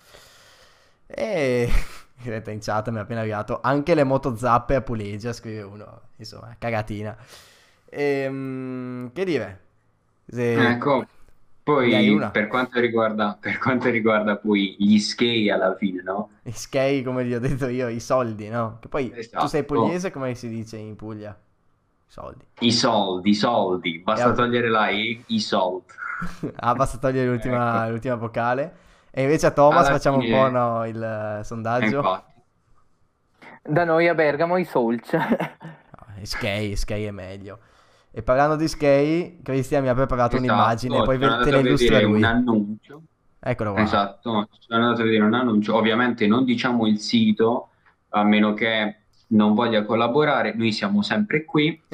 E 1.05 1.69
in 2.25 2.59
chat 2.59 2.89
mi 2.89 2.97
è 2.97 2.99
appena 3.01 3.21
arrivato 3.21 3.59
anche 3.61 3.95
le 3.95 4.03
motozappe 4.03 4.75
a 4.75 4.81
puleggia, 4.81 5.33
scrive 5.33 5.61
uno, 5.61 6.01
insomma, 6.17 6.55
cagatina. 6.57 7.15
Ehm, 7.89 9.11
che 9.13 9.25
dire? 9.25 9.59
Se... 10.27 10.69
Ecco, 10.69 11.05
poi 11.63 12.17
per 12.31 12.47
quanto, 12.47 12.79
riguarda, 12.79 13.37
per 13.39 13.57
quanto 13.59 13.89
riguarda 13.89 14.37
poi 14.37 14.75
gli 14.79 14.97
skei 14.97 15.49
alla 15.49 15.75
fine, 15.75 16.01
no? 16.01 16.31
Gli 16.41 16.51
skei, 16.51 17.03
come 17.03 17.23
gli 17.25 17.33
ho 17.33 17.39
detto 17.39 17.67
io, 17.67 17.87
i 17.87 17.99
soldi, 17.99 18.49
no? 18.49 18.77
Che 18.79 18.87
poi 18.87 19.11
esatto. 19.15 19.43
tu 19.43 19.49
sei 19.49 19.63
pugliese, 19.63 20.11
come 20.11 20.33
si 20.33 20.49
dice 20.49 20.77
in 20.77 20.95
Puglia? 20.95 21.37
Soldi. 22.07 22.43
I 22.59 22.71
soldi, 22.71 23.29
i 23.29 23.35
soldi, 23.35 23.99
basta 23.99 24.33
togliere 24.33 24.69
la 24.69 24.89
E, 24.89 25.23
i 25.27 25.39
soldi. 25.39 25.85
ah, 26.55 26.73
basta 26.73 26.97
togliere 26.97 27.29
l'ultima, 27.29 27.83
ecco. 27.83 27.91
l'ultima 27.91 28.15
vocale. 28.15 28.80
E 29.11 29.23
invece 29.23 29.47
a 29.47 29.51
Thomas 29.51 29.87
Alla 29.87 29.97
facciamo 29.97 30.21
fine... 30.21 30.33
un 30.33 30.41
po' 30.41 30.49
no, 30.49 30.85
il 30.85 31.03
eh, 31.03 31.43
sondaggio. 31.43 32.23
Da 33.63 33.83
noi 33.83 34.07
a 34.07 34.15
Bergamo 34.15 34.57
i 34.57 34.63
Solc. 34.63 35.13
no, 35.13 36.23
Skay, 36.23 36.75
Skay 36.75 37.03
è 37.03 37.11
meglio. 37.11 37.59
E 38.09 38.23
parlando 38.23 38.55
di 38.55 38.67
Skay, 38.67 39.41
Cristian 39.41 39.83
mi 39.83 39.89
ha 39.89 39.93
preparato 39.93 40.37
esatto, 40.37 40.51
un'immagine, 40.51 41.03
poi 41.03 41.19
te 41.19 41.51
la 41.51 41.59
illustra 41.59 42.01
lui. 42.01 42.17
un 42.17 42.23
annuncio. 42.23 43.01
Eccolo 43.39 43.73
qua. 43.73 43.81
Esatto, 43.81 44.47
sono 44.59 44.83
andato 44.83 45.01
a 45.01 45.03
vedere 45.03 45.23
un 45.23 45.33
annuncio. 45.33 45.75
Ovviamente 45.75 46.27
non 46.27 46.45
diciamo 46.45 46.87
il 46.87 46.99
sito, 46.99 47.69
a 48.09 48.23
meno 48.23 48.53
che 48.53 48.95
non 49.27 49.53
voglia 49.53 49.83
collaborare, 49.83 50.53
noi 50.53 50.71
siamo 50.71 51.01
sempre 51.01 51.43
qui. 51.43 51.81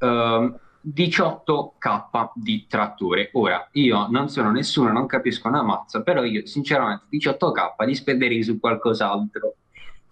uh, 0.00 0.58
18k 0.94 2.30
di 2.34 2.66
trattore. 2.68 3.30
Ora, 3.32 3.68
io 3.72 4.06
non 4.08 4.28
sono 4.28 4.50
nessuno, 4.50 4.90
non 4.90 5.06
capisco 5.06 5.48
una 5.48 5.62
mazza, 5.62 6.02
però 6.02 6.22
io 6.24 6.46
sinceramente 6.46 7.04
18k 7.12 7.84
li 7.84 7.94
spenderei 7.94 8.42
su 8.42 8.58
qualcos'altro. 8.58 9.54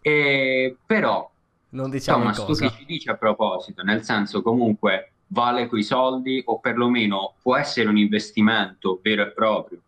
E, 0.00 0.76
però, 0.84 1.30
non 1.70 1.90
diciamo 1.90 2.30
Thomas, 2.30 2.44
tu 2.44 2.54
che 2.54 2.70
ci 2.70 2.84
dici 2.84 3.08
a 3.08 3.16
proposito, 3.16 3.82
nel 3.82 4.02
senso 4.02 4.42
comunque 4.42 5.12
vale 5.28 5.66
quei 5.66 5.82
soldi 5.82 6.42
o 6.46 6.60
perlomeno 6.60 7.34
può 7.42 7.56
essere 7.56 7.88
un 7.88 7.96
investimento 7.96 9.00
vero 9.02 9.22
e 9.22 9.32
proprio. 9.32 9.80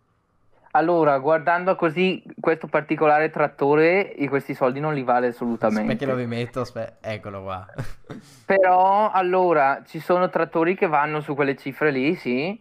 Allora, 0.79 1.19
guardando 1.19 1.75
così 1.75 2.23
questo 2.39 2.69
particolare 2.69 3.31
trattore, 3.31 4.15
questi 4.29 4.55
soldi 4.55 4.79
non 4.79 4.95
li 4.95 5.03
vale 5.03 5.27
assolutamente. 5.29 5.97
Perché 5.97 6.07
lo 6.07 6.15
rimetto? 6.15 6.61
Aspe- 6.61 6.99
eccolo 7.01 7.43
qua. 7.43 7.67
Però, 8.47 9.11
allora, 9.11 9.83
ci 9.85 9.99
sono 9.99 10.29
trattori 10.29 10.77
che 10.77 10.87
vanno 10.87 11.21
su 11.21 11.35
quelle 11.35 11.57
cifre 11.57 11.91
lì, 11.91 12.15
sì, 12.15 12.57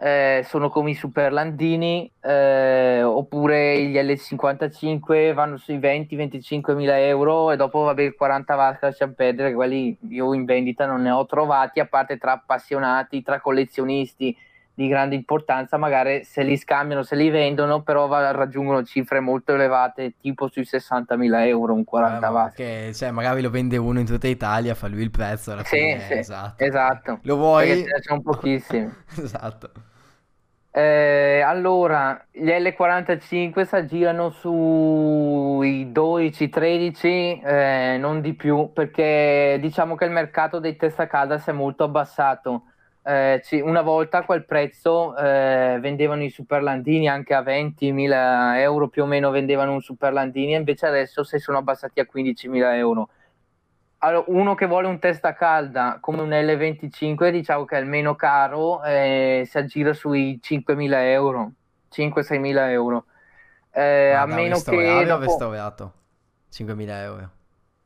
eh, 0.00 0.44
sono 0.44 0.70
come 0.70 0.90
i 0.90 0.94
Super 0.94 1.32
Landini, 1.32 2.10
eh, 2.20 3.00
oppure 3.04 3.80
gli 3.80 3.96
L55 3.96 5.32
vanno 5.32 5.56
sui 5.56 5.78
20-25 5.78 6.74
mila 6.74 6.98
euro 6.98 7.52
e 7.52 7.56
dopo 7.56 7.82
vabbè 7.82 8.02
il 8.02 8.16
40 8.16 8.56
vasca 8.56 8.86
lasciamo 8.86 9.12
perdere, 9.12 9.54
quelli 9.54 9.96
io 10.08 10.34
in 10.34 10.44
vendita 10.46 10.84
non 10.84 11.02
ne 11.02 11.12
ho 11.12 11.24
trovati, 11.26 11.78
a 11.78 11.86
parte 11.86 12.18
tra 12.18 12.32
appassionati, 12.32 13.22
tra 13.22 13.40
collezionisti 13.40 14.36
di 14.74 14.88
grande 14.88 15.14
importanza, 15.14 15.76
magari 15.76 16.24
se 16.24 16.42
li 16.42 16.56
scambiano, 16.56 17.02
se 17.02 17.14
li 17.14 17.28
vendono, 17.28 17.82
però 17.82 18.08
raggiungono 18.08 18.82
cifre 18.84 19.20
molto 19.20 19.52
elevate, 19.52 20.14
tipo 20.20 20.48
sui 20.48 20.62
60.000 20.62 21.46
euro, 21.46 21.74
un 21.74 21.84
40 21.84 22.26
eh, 22.26 22.30
watt. 22.30 22.54
Che, 22.54 22.90
cioè, 22.94 23.10
magari 23.10 23.42
lo 23.42 23.50
vende 23.50 23.76
uno 23.76 24.00
in 24.00 24.06
tutta 24.06 24.28
Italia, 24.28 24.74
fa 24.74 24.88
lui 24.88 25.02
il 25.02 25.10
prezzo 25.10 25.52
alla 25.52 25.64
sì, 25.64 25.76
fine. 25.76 26.00
Sì, 26.00 26.12
esatto. 26.14 26.64
esatto. 26.64 27.18
Lo 27.22 27.36
vuoi? 27.36 27.68
Perché 27.68 28.02
sono 28.02 28.22
pochissimi. 28.22 28.90
esatto. 29.22 29.70
Eh, 30.74 31.42
allora, 31.44 32.24
gli 32.30 32.48
L45 32.48 33.66
si 33.66 33.74
aggirano 33.74 34.30
sui 34.30 35.92
12-13, 35.92 37.44
eh, 37.44 37.96
non 37.98 38.22
di 38.22 38.32
più, 38.32 38.72
perché 38.72 39.58
diciamo 39.60 39.96
che 39.96 40.06
il 40.06 40.12
mercato 40.12 40.60
dei 40.60 40.76
testa 40.76 41.06
calda 41.06 41.36
si 41.36 41.50
è 41.50 41.52
molto 41.52 41.84
abbassato 41.84 42.68
eh, 43.04 43.42
una 43.62 43.82
volta 43.82 44.18
a 44.18 44.24
quel 44.24 44.44
prezzo 44.44 45.16
eh, 45.16 45.78
vendevano 45.80 46.22
i 46.22 46.30
superlandini 46.30 47.08
anche 47.08 47.34
a 47.34 47.40
20.000 47.40 48.58
euro 48.58 48.88
più 48.88 49.02
o 49.02 49.06
meno 49.06 49.30
vendevano 49.30 49.72
un 49.72 49.80
superlandini 49.80 50.54
invece 50.54 50.86
adesso 50.86 51.24
si 51.24 51.38
sono 51.38 51.58
abbassati 51.58 52.00
a 52.00 52.06
15.000 52.12 52.74
euro. 52.74 53.08
Allora, 53.98 54.24
uno 54.28 54.54
che 54.54 54.66
vuole 54.66 54.88
un 54.88 54.98
testa 54.98 55.34
calda 55.34 55.98
come 56.00 56.22
un 56.22 56.30
L25 56.30 57.30
diciamo 57.30 57.64
che 57.64 57.76
è 57.76 57.80
il 57.80 57.86
meno 57.86 58.16
caro 58.16 58.82
eh, 58.82 59.46
si 59.48 59.58
aggira 59.58 59.92
sui 59.92 60.40
5.000 60.42 60.92
euro 61.04 61.52
5-6.000 61.92 62.70
euro. 62.70 63.04
Eh, 63.70 64.10
a 64.10 64.26
meno 64.26 64.58
che 64.60 65.04
dopo... 65.04 65.24
5.000 66.50 66.88
euro 67.02 67.30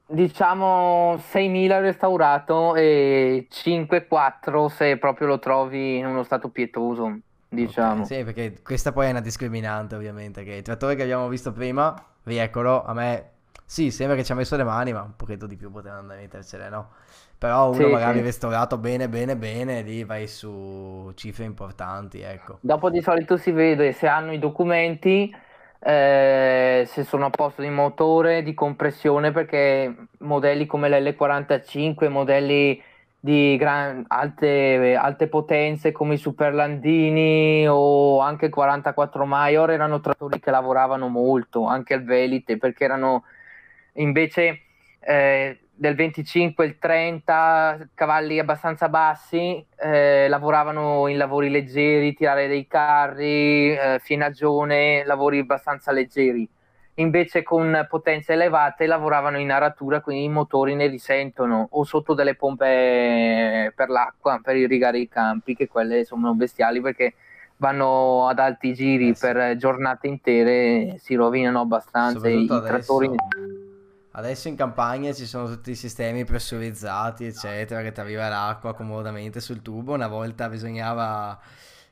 Diciamo 0.08 1.16
6.000 1.16 1.80
restaurato 1.80 2.76
e 2.76 3.48
5-4 3.50 4.66
se 4.66 4.96
proprio 4.98 5.26
lo 5.26 5.38
trovi 5.40 5.98
in 5.98 6.06
uno 6.06 6.22
stato 6.22 6.48
pietoso, 6.48 7.18
diciamo. 7.48 8.04
Okay, 8.04 8.18
sì, 8.18 8.24
perché 8.24 8.62
questa 8.62 8.92
poi 8.92 9.08
è 9.08 9.10
una 9.10 9.20
discriminante 9.20 9.96
ovviamente, 9.96 10.44
che 10.44 10.54
il 10.54 10.62
trattore 10.62 10.94
che 10.94 11.02
abbiamo 11.02 11.26
visto 11.26 11.50
prima, 11.52 11.92
rieccolo, 12.22 12.84
a 12.84 12.94
me 12.94 13.30
sì, 13.64 13.90
sembra 13.90 14.14
che 14.16 14.22
ci 14.22 14.30
ha 14.30 14.36
messo 14.36 14.54
le 14.54 14.62
mani, 14.62 14.92
ma 14.92 15.02
un 15.02 15.16
pochetto 15.16 15.46
di 15.48 15.56
più 15.56 15.72
poteva 15.72 15.96
andare 15.96 16.20
a 16.20 16.22
mettercele, 16.22 16.68
no? 16.68 16.90
Però 17.36 17.70
uno 17.70 17.86
sì, 17.86 17.90
magari 17.90 18.18
sì. 18.18 18.24
restaurato 18.24 18.78
bene, 18.78 19.08
bene, 19.08 19.36
bene, 19.36 19.82
lì 19.82 20.04
vai 20.04 20.28
su 20.28 21.10
cifre 21.16 21.44
importanti, 21.44 22.20
ecco. 22.20 22.58
Dopo 22.60 22.90
di 22.90 23.02
solito 23.02 23.36
si 23.36 23.50
vede 23.50 23.90
se 23.92 24.06
hanno 24.06 24.32
i 24.32 24.38
documenti 24.38 25.34
eh, 25.78 26.84
se 26.86 27.04
sono 27.04 27.26
a 27.26 27.30
posto 27.30 27.62
di 27.62 27.68
motore, 27.68 28.42
di 28.42 28.54
compressione, 28.54 29.32
perché 29.32 29.94
modelli 30.18 30.66
come 30.66 30.88
l'L45, 30.88 32.08
modelli 32.08 32.82
di 33.18 33.56
gran, 33.56 34.04
alte, 34.08 34.94
alte, 34.94 35.26
potenze 35.26 35.90
come 35.90 36.14
i 36.14 36.18
Superlandini 36.18 37.66
o 37.68 38.20
anche 38.20 38.46
il 38.46 38.52
44 38.52 39.26
Maior 39.26 39.70
erano 39.72 40.00
trattori 40.00 40.38
che 40.38 40.50
lavoravano 40.50 41.08
molto, 41.08 41.66
anche 41.66 41.94
il 41.94 42.04
Velite, 42.04 42.56
perché 42.56 42.84
erano 42.84 43.24
invece 43.94 44.60
eh, 45.00 45.58
del 45.78 45.94
25 45.94 46.64
il 46.64 46.78
30 46.78 47.90
cavalli 47.94 48.38
abbastanza 48.38 48.88
bassi 48.88 49.64
eh, 49.76 50.26
lavoravano 50.26 51.06
in 51.06 51.18
lavori 51.18 51.50
leggeri 51.50 52.14
tirare 52.14 52.48
dei 52.48 52.66
carri 52.66 53.76
eh, 53.76 54.00
fienagione 54.02 55.04
lavori 55.04 55.38
abbastanza 55.38 55.92
leggeri. 55.92 56.48
Invece 56.98 57.42
con 57.42 57.86
potenze 57.90 58.32
elevate 58.32 58.86
lavoravano 58.86 59.38
in 59.38 59.52
aratura 59.52 60.00
quindi 60.00 60.24
i 60.24 60.28
motori 60.30 60.74
ne 60.74 60.86
risentono 60.86 61.68
o 61.72 61.84
sotto 61.84 62.14
delle 62.14 62.36
pompe 62.36 63.70
per 63.76 63.90
l'acqua 63.90 64.40
per 64.42 64.56
irrigare 64.56 64.98
i 65.00 65.08
campi 65.08 65.54
che 65.54 65.68
quelle 65.68 66.06
sono 66.06 66.32
bestiali 66.32 66.80
perché 66.80 67.12
vanno 67.58 68.26
ad 68.28 68.38
alti 68.38 68.72
giri 68.72 69.10
eh 69.10 69.16
per 69.18 69.56
giornate 69.56 70.06
intere 70.06 70.94
si 70.96 71.14
rovinano 71.14 71.60
abbastanza 71.60 72.28
i 72.28 72.46
trattori 72.46 73.10
Adesso 74.18 74.48
in 74.48 74.56
campagna 74.56 75.12
ci 75.12 75.26
sono 75.26 75.46
tutti 75.46 75.72
i 75.72 75.74
sistemi 75.74 76.24
pressurizzati, 76.24 77.26
eccetera, 77.26 77.82
che 77.82 77.92
ti 77.92 78.00
arriva 78.00 78.30
l'acqua 78.30 78.72
comodamente 78.72 79.40
sul 79.40 79.60
tubo. 79.60 79.92
Una 79.92 80.08
volta 80.08 80.48
bisognava... 80.48 81.38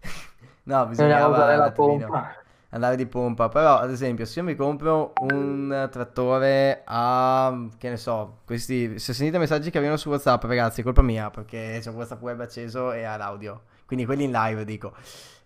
no, 0.65 0.87
bisognava 0.87 1.27
andare 1.27 1.57
la 1.59 1.71
pompa. 1.71 2.35
Andare 2.71 2.97
di 2.97 3.05
pompa. 3.05 3.51
Però, 3.51 3.77
ad 3.77 3.91
esempio, 3.91 4.25
se 4.25 4.39
io 4.39 4.47
mi 4.47 4.55
compro 4.55 5.13
un 5.21 5.87
trattore 5.91 6.81
a... 6.87 7.69
che 7.77 7.91
ne 7.91 7.97
so, 7.99 8.39
questi... 8.47 8.99
Se 8.99 9.13
sentite 9.13 9.37
messaggi 9.37 9.69
che 9.69 9.77
arrivano 9.77 9.99
su 9.99 10.09
WhatsApp, 10.09 10.45
ragazzi, 10.45 10.81
è 10.81 10.85
colpa 10.85 11.03
mia, 11.03 11.29
perché 11.29 11.79
c'è 11.83 11.91
WhatsApp 11.91 12.23
web 12.23 12.41
acceso 12.41 12.93
e 12.93 13.05
ha 13.05 13.19
l'audio. 13.19 13.65
Quindi 13.85 14.07
quelli 14.07 14.25
in 14.25 14.31
live, 14.31 14.65
dico. 14.65 14.95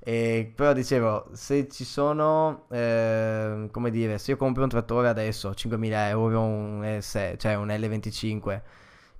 E, 0.09 0.50
però 0.56 0.72
dicevo, 0.72 1.26
se 1.32 1.68
ci 1.68 1.84
sono, 1.84 2.64
eh, 2.70 3.68
come 3.70 3.90
dire, 3.90 4.16
se 4.16 4.30
io 4.30 4.38
compro 4.38 4.62
un 4.62 4.70
trattore 4.70 5.06
adesso, 5.06 5.52
5.000 5.52 6.09
euro, 6.09 6.40
un, 6.40 6.96
S, 6.98 7.34
cioè 7.36 7.56
un 7.56 7.68
L25, 7.68 8.62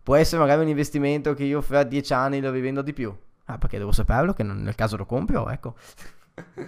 può 0.03 0.17
essere 0.17 0.41
magari 0.41 0.63
un 0.63 0.69
investimento 0.69 1.35
che 1.35 1.45
io 1.45 1.61
fra 1.61 1.83
10 1.83 2.15
anni 2.15 2.41
lo 2.41 2.51
rivendo 2.51 2.81
di 2.81 2.95
più. 2.95 3.15
Ah, 3.45 3.59
perché 3.59 3.77
devo 3.77 3.93
saperlo 3.93 4.33
che 4.33 4.43
nel 4.43 4.75
caso 4.75 4.97
lo 4.97 5.05
compro, 5.05 5.51
ecco. 5.51 5.75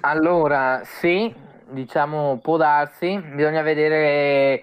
allora, 0.00 0.82
sì, 0.84 1.34
diciamo 1.70 2.40
può 2.42 2.58
darsi, 2.58 3.18
bisogna 3.34 3.62
vedere 3.62 4.62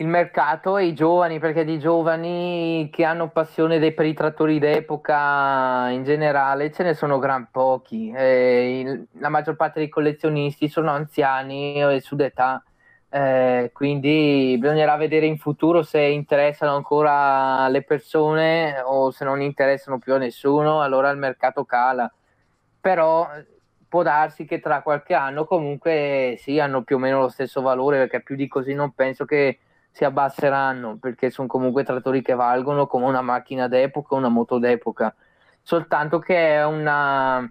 il 0.00 0.06
mercato 0.06 0.76
e 0.76 0.86
i 0.86 0.94
giovani, 0.94 1.40
perché 1.40 1.64
di 1.64 1.78
giovani 1.80 2.88
che 2.92 3.02
hanno 3.04 3.30
passione 3.30 3.80
dei, 3.80 3.92
per 3.92 4.06
i 4.06 4.14
trattori 4.14 4.60
d'epoca 4.60 5.88
in 5.90 6.04
generale 6.04 6.70
ce 6.70 6.84
ne 6.84 6.94
sono 6.94 7.18
gran 7.18 7.48
pochi. 7.50 8.12
Eh, 8.14 8.80
il, 8.80 9.08
la 9.18 9.28
maggior 9.28 9.56
parte 9.56 9.80
dei 9.80 9.88
collezionisti 9.88 10.68
sono 10.68 10.92
anziani 10.92 11.82
e 11.82 12.00
su 12.00 12.14
d'età, 12.14 12.62
eh, 13.10 13.70
quindi 13.74 14.56
bisognerà 14.60 14.94
vedere 14.96 15.26
in 15.26 15.36
futuro 15.36 15.82
se 15.82 16.00
interessano 16.00 16.76
ancora 16.76 17.66
le 17.68 17.82
persone 17.82 18.80
o 18.80 19.10
se 19.10 19.24
non 19.24 19.40
interessano 19.42 19.98
più 19.98 20.14
a 20.14 20.18
nessuno, 20.18 20.80
allora 20.80 21.10
il 21.10 21.18
mercato 21.18 21.64
cala. 21.64 22.08
Però 22.80 23.28
può 23.88 24.02
darsi 24.02 24.44
che 24.44 24.60
tra 24.60 24.82
qualche 24.82 25.14
anno 25.14 25.44
comunque 25.44 26.36
sì, 26.38 26.60
hanno 26.60 26.82
più 26.82 26.96
o 26.96 26.98
meno 27.00 27.18
lo 27.20 27.28
stesso 27.28 27.62
valore, 27.62 27.98
perché 27.98 28.22
più 28.22 28.36
di 28.36 28.46
così 28.46 28.74
non 28.74 28.92
penso 28.92 29.24
che 29.24 29.58
si 29.98 30.04
abbasseranno 30.04 30.96
perché 30.98 31.28
sono 31.28 31.48
comunque 31.48 31.82
trattori 31.82 32.22
che 32.22 32.34
valgono 32.34 32.86
come 32.86 33.06
una 33.06 33.20
macchina 33.20 33.66
d'epoca, 33.66 34.14
una 34.14 34.28
moto 34.28 34.60
d'epoca. 34.60 35.12
Soltanto 35.60 36.20
che 36.20 36.54
è, 36.54 36.64
una, 36.64 37.44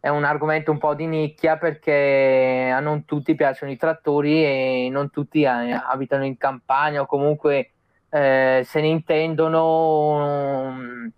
è 0.00 0.08
un 0.08 0.24
argomento 0.24 0.70
un 0.70 0.78
po' 0.78 0.94
di 0.94 1.06
nicchia 1.06 1.58
perché 1.58 2.72
a 2.74 2.80
non 2.80 3.04
tutti 3.04 3.34
piacciono 3.34 3.72
i 3.72 3.76
trattori 3.76 4.42
e 4.42 4.88
non 4.90 5.10
tutti 5.10 5.44
abitano 5.44 6.24
in 6.24 6.38
campagna 6.38 7.02
o 7.02 7.06
comunque 7.06 7.72
eh, 8.08 8.62
se 8.64 8.80
ne 8.80 8.86
intendono. 8.86 11.12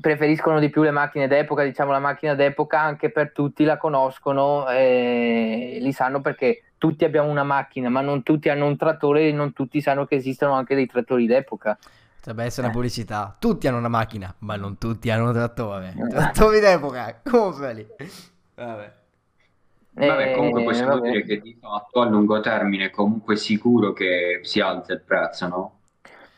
Preferiscono 0.00 0.58
di 0.58 0.70
più 0.70 0.82
le 0.82 0.90
macchine 0.90 1.28
d'epoca, 1.28 1.62
diciamo 1.62 1.92
la 1.92 1.98
macchina 1.98 2.34
d'epoca 2.34 2.80
anche 2.80 3.10
per 3.10 3.32
tutti 3.32 3.64
la 3.64 3.76
conoscono 3.76 4.68
e 4.68 5.78
li 5.80 5.92
sanno 5.92 6.20
perché 6.20 6.62
tutti 6.78 7.04
abbiamo 7.04 7.28
una 7.28 7.42
macchina, 7.42 7.90
ma 7.90 8.00
non 8.00 8.22
tutti 8.22 8.48
hanno 8.48 8.66
un 8.66 8.76
trattore 8.76 9.28
e 9.28 9.32
non 9.32 9.52
tutti 9.52 9.80
sanno 9.80 10.06
che 10.06 10.14
esistono 10.14 10.54
anche 10.54 10.74
dei 10.74 10.86
trattori 10.86 11.26
d'epoca. 11.26 11.78
Potrebbe 12.16 12.44
essere 12.44 12.66
una 12.66 12.74
pubblicità. 12.74 13.36
Tutti 13.38 13.68
hanno 13.68 13.78
una 13.78 13.88
macchina, 13.88 14.34
ma 14.40 14.56
non 14.56 14.78
tutti 14.78 15.10
hanno 15.10 15.26
un 15.26 15.32
trattore. 15.32 15.94
Trattori 16.08 16.60
d'epoca, 16.60 17.20
comprali. 17.22 17.86
Vabbè. 18.54 18.92
Vabbè, 19.92 20.34
comunque 20.34 20.62
possiamo 20.64 20.94
vabbè. 20.94 21.10
dire 21.10 21.24
che 21.24 21.40
di 21.40 21.58
fatto 21.60 22.00
a 22.00 22.08
lungo 22.08 22.40
termine 22.40 22.86
è 22.86 22.90
comunque 22.90 23.36
sicuro 23.36 23.92
che 23.92 24.40
si 24.42 24.60
alza 24.60 24.92
il 24.92 25.00
prezzo, 25.00 25.48
no? 25.48 25.79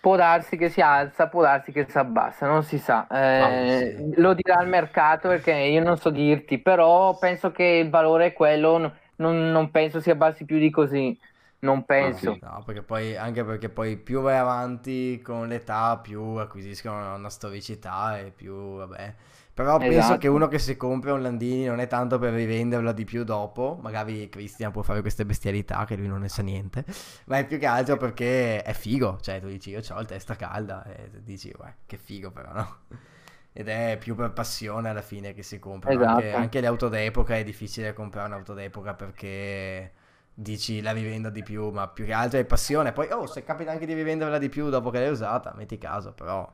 Può 0.02 0.16
darsi 0.16 0.56
che 0.56 0.68
si 0.68 0.80
alza, 0.80 1.28
può 1.28 1.42
darsi 1.42 1.70
che 1.70 1.86
si 1.88 1.96
abbassa, 1.96 2.48
non 2.48 2.64
si 2.64 2.76
sa. 2.76 3.06
Eh, 3.06 3.42
oh, 3.42 3.78
sì. 3.78 4.20
Lo 4.20 4.34
dirà 4.34 4.60
il 4.60 4.68
mercato 4.68 5.28
perché 5.28 5.52
io 5.52 5.80
non 5.80 5.96
so 5.96 6.10
dirti, 6.10 6.58
però 6.58 7.16
penso 7.18 7.52
che 7.52 7.62
il 7.62 7.88
valore 7.88 8.26
è 8.26 8.32
quello 8.32 8.96
non, 9.16 9.52
non 9.52 9.70
penso 9.70 10.00
si 10.00 10.10
abbassi 10.10 10.44
più 10.44 10.58
di 10.58 10.70
così. 10.70 11.16
Non 11.60 11.84
penso. 11.84 12.36
Ah, 12.40 12.54
no, 12.54 12.62
perché 12.66 12.82
poi, 12.82 13.16
anche 13.16 13.44
perché 13.44 13.68
poi 13.68 13.96
più 13.96 14.20
vai 14.22 14.38
avanti 14.38 15.22
con 15.22 15.46
l'età, 15.46 15.96
più 15.98 16.20
acquisiscono 16.20 17.14
una 17.14 17.30
storicità 17.30 18.18
e 18.18 18.32
più, 18.34 18.78
vabbè. 18.78 19.14
Però 19.54 19.76
esatto. 19.76 19.90
penso 19.90 20.18
che 20.18 20.28
uno 20.28 20.48
che 20.48 20.58
si 20.58 20.78
compra 20.78 21.12
un 21.12 21.20
Landini 21.20 21.66
non 21.66 21.78
è 21.78 21.86
tanto 21.86 22.18
per 22.18 22.32
rivenderlo 22.32 22.92
di 22.92 23.04
più 23.04 23.22
dopo, 23.22 23.78
magari 23.82 24.30
Christian 24.30 24.72
può 24.72 24.80
fare 24.80 25.02
queste 25.02 25.26
bestialità 25.26 25.84
che 25.84 25.94
lui 25.96 26.08
non 26.08 26.20
ne 26.20 26.28
sa 26.30 26.42
niente, 26.42 26.84
ma 27.26 27.36
è 27.36 27.46
più 27.46 27.58
che 27.58 27.66
altro 27.66 27.98
perché 27.98 28.62
è 28.62 28.72
figo, 28.72 29.18
cioè 29.20 29.40
tu 29.40 29.48
dici 29.48 29.70
io 29.70 29.80
ho 29.86 30.00
il 30.00 30.06
testa 30.06 30.36
calda 30.36 30.84
e 30.84 31.10
dici, 31.22 31.52
uè, 31.56 31.70
che 31.84 31.98
figo 31.98 32.30
però, 32.30 32.52
no? 32.54 32.76
ed 33.52 33.68
è 33.68 33.98
più 34.00 34.14
per 34.14 34.32
passione 34.32 34.88
alla 34.88 35.02
fine 35.02 35.34
che 35.34 35.42
si 35.42 35.58
compra. 35.58 35.90
Esatto. 35.90 36.08
Anche, 36.08 36.32
anche, 36.32 36.60
le 36.60 36.66
auto 36.66 36.88
d'epoca 36.88 37.36
è 37.36 37.44
difficile 37.44 37.92
comprare 37.92 38.28
un'auto 38.28 38.54
d'epoca 38.54 38.94
perché 38.94 39.92
dici 40.32 40.80
la 40.80 40.92
rivendo 40.92 41.28
di 41.28 41.42
più, 41.42 41.68
ma 41.68 41.86
più 41.88 42.06
che 42.06 42.14
altro 42.14 42.38
è 42.38 42.44
passione. 42.46 42.92
Poi, 42.92 43.10
oh, 43.10 43.26
se 43.26 43.44
capita 43.44 43.70
anche 43.70 43.84
di 43.84 43.92
rivenderla 43.92 44.38
di 44.38 44.48
più 44.48 44.70
dopo 44.70 44.88
che 44.88 45.00
l'hai 45.00 45.10
usata, 45.10 45.52
metti 45.54 45.76
caso, 45.76 46.12
però 46.12 46.50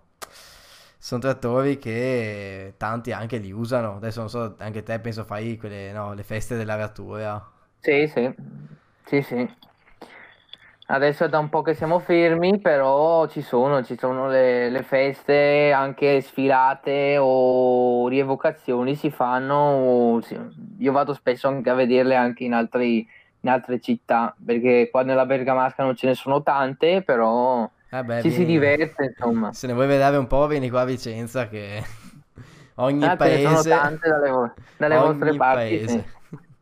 sono 0.99 1.21
trattori 1.21 1.79
che 1.79 2.75
tanti 2.77 3.13
anche 3.13 3.39
li 3.39 3.53
usano. 3.53 3.97
Adesso 3.97 4.21
non 4.21 4.29
so, 4.29 4.55
anche 4.59 4.83
te 4.83 4.99
penso 4.99 5.25
fai 5.25 5.57
quelle, 5.57 5.93
no, 5.93 6.13
le 6.15 6.23
feste 6.25 6.57
dell'aratura. 6.57 7.43
Sì, 7.81 8.07
sì, 8.09 8.35
sì, 9.05 9.23
sì. 9.23 9.57
Adesso 10.91 11.25
è 11.25 11.29
da 11.29 11.39
un 11.39 11.51
po' 11.51 11.61
che 11.61 11.75
siamo 11.75 11.99
fermi, 11.99 12.61
però 12.61 13.27
ci 13.29 13.43
sono, 13.43 13.83
ci 13.85 13.97
sono 13.99 14.29
le, 14.29 14.71
le 14.71 14.83
feste, 14.83 15.71
anche 15.71 16.23
sfilate 16.23 17.19
o 17.21 18.09
rievocazioni 18.09 18.95
si 18.95 19.11
fanno. 19.11 20.19
Io 20.79 20.93
vado 20.93 21.13
spesso 21.13 21.47
anche 21.47 21.69
a 21.69 21.75
vederle 21.75 22.15
anche 22.17 22.45
in, 22.45 22.55
altri, 22.55 23.07
in 23.41 23.51
altre 23.51 23.81
città, 23.81 24.35
perché 24.43 24.89
qua 24.91 25.03
nella 25.03 25.27
Bergamasca 25.27 25.85
non 25.85 25.95
ce 25.95 26.07
ne 26.07 26.15
sono 26.15 26.43
tante, 26.43 27.03
però 27.03 27.71
eh 27.91 28.05
beh, 28.05 28.23
ci 28.23 28.29
vieni... 28.29 28.45
si 28.45 28.45
diverte, 28.45 29.05
insomma. 29.05 29.53
Se 29.53 29.67
ne 29.67 29.73
vuoi 29.73 29.87
vedere 29.87 30.17
un 30.17 30.27
po', 30.27 30.47
vieni 30.47 30.71
qua 30.71 30.83
a 30.83 30.85
Vicenza 30.85 31.49
che 31.49 31.83
ogni 32.77 33.05
ah, 33.05 33.17
paese... 33.17 33.69
Dalle, 33.69 34.55
dalle 34.77 34.97
vostre 34.97 35.37
parti. 35.37 35.89
Sì. 35.89 36.05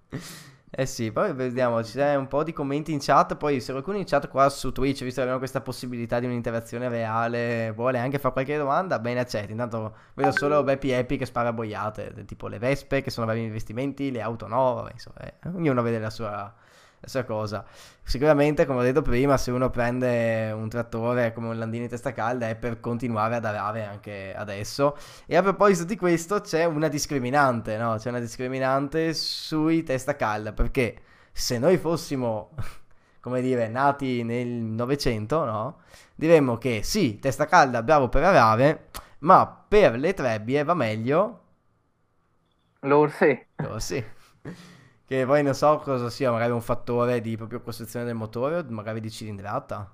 Eh 0.78 0.84
sì, 0.84 1.10
poi 1.10 1.32
vediamo, 1.32 1.82
ci 1.82 1.92
sono 1.92 2.18
un 2.18 2.28
po' 2.28 2.44
di 2.44 2.52
commenti 2.52 2.92
in 2.92 2.98
chat, 3.00 3.36
poi 3.36 3.62
se 3.62 3.72
qualcuno 3.72 3.96
in 3.96 4.04
chat 4.04 4.28
qua 4.28 4.50
su 4.50 4.72
Twitch, 4.72 5.04
visto 5.04 5.14
che 5.14 5.20
abbiamo 5.20 5.38
questa 5.38 5.62
possibilità 5.62 6.20
di 6.20 6.26
un'interazione 6.26 6.90
reale, 6.90 7.72
vuole 7.74 7.98
anche 7.98 8.18
fare 8.18 8.34
qualche 8.34 8.58
domanda, 8.58 8.98
bene 8.98 9.20
accetti. 9.20 9.52
Intanto 9.52 9.96
vedo 10.12 10.32
solo 10.32 10.62
Beppi 10.62 10.92
Happy 10.92 11.16
che 11.16 11.24
spara 11.24 11.54
boiate, 11.54 12.26
tipo 12.26 12.46
le 12.48 12.58
vespe, 12.58 13.00
che 13.00 13.08
sono 13.10 13.24
vari 13.24 13.42
investimenti, 13.42 14.10
le 14.10 14.20
auto 14.20 14.48
nuove, 14.48 14.90
insomma, 14.92 15.16
eh, 15.20 15.34
ognuno 15.46 15.80
vede 15.80 15.98
la 15.98 16.10
sua 16.10 16.54
stessa 17.06 17.24
cosa. 17.24 17.64
Sicuramente, 18.02 18.66
come 18.66 18.80
ho 18.80 18.82
detto 18.82 19.02
prima, 19.02 19.36
se 19.36 19.50
uno 19.52 19.70
prende 19.70 20.52
un 20.52 20.68
trattore 20.68 21.32
come 21.32 21.48
un 21.48 21.58
Landini 21.58 21.88
testa 21.88 22.12
calda 22.12 22.48
è 22.48 22.56
per 22.56 22.80
continuare 22.80 23.36
ad 23.36 23.44
arare 23.44 23.84
anche 23.84 24.34
adesso. 24.34 24.96
E 25.26 25.36
a 25.36 25.42
proposito 25.42 25.84
di 25.84 25.96
questo, 25.96 26.40
c'è 26.40 26.64
una 26.64 26.88
discriminante, 26.88 27.76
no? 27.76 27.96
C'è 27.96 28.10
una 28.10 28.20
discriminante 28.20 29.14
sui 29.14 29.82
testa 29.84 30.16
calda, 30.16 30.52
perché 30.52 30.96
se 31.32 31.58
noi 31.58 31.78
fossimo, 31.78 32.50
come 33.20 33.40
dire, 33.40 33.68
nati 33.68 34.22
nel 34.22 34.48
Novecento, 34.48 35.44
no? 35.44 35.78
Diremmo 36.14 36.58
che 36.58 36.82
sì, 36.82 37.18
testa 37.18 37.46
calda, 37.46 37.82
bravo 37.82 38.08
per 38.08 38.24
arare, 38.24 38.88
ma 39.20 39.46
per 39.46 39.96
le 39.96 40.12
trebbie 40.14 40.64
va 40.64 40.74
meglio... 40.74 41.40
L'orsi. 42.80 43.46
L'orsi 43.56 44.04
che 45.06 45.24
poi 45.24 45.42
non 45.42 45.54
so 45.54 45.78
cosa 45.78 46.10
sia, 46.10 46.32
magari 46.32 46.52
un 46.52 46.60
fattore 46.60 47.20
di 47.20 47.36
proprio 47.36 47.60
costruzione 47.60 48.04
del 48.04 48.14
motore 48.14 48.58
o 48.58 48.64
magari 48.68 49.00
di 49.00 49.10
cilindrata. 49.10 49.88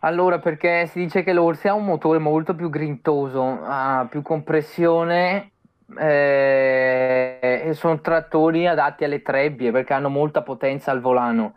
Allora, 0.00 0.38
perché 0.38 0.86
si 0.86 1.00
dice 1.00 1.22
che 1.22 1.32
l'Orsi 1.32 1.68
ha 1.68 1.74
un 1.74 1.84
motore 1.84 2.18
molto 2.18 2.54
più 2.54 2.70
grintoso, 2.70 3.58
ha 3.62 4.06
più 4.08 4.22
compressione 4.22 5.50
eh, 5.98 7.62
e 7.64 7.74
sono 7.74 8.00
trattori 8.00 8.66
adatti 8.66 9.04
alle 9.04 9.22
trebbie 9.22 9.72
perché 9.72 9.92
hanno 9.92 10.08
molta 10.08 10.42
potenza 10.42 10.90
al 10.90 11.00
volano. 11.00 11.56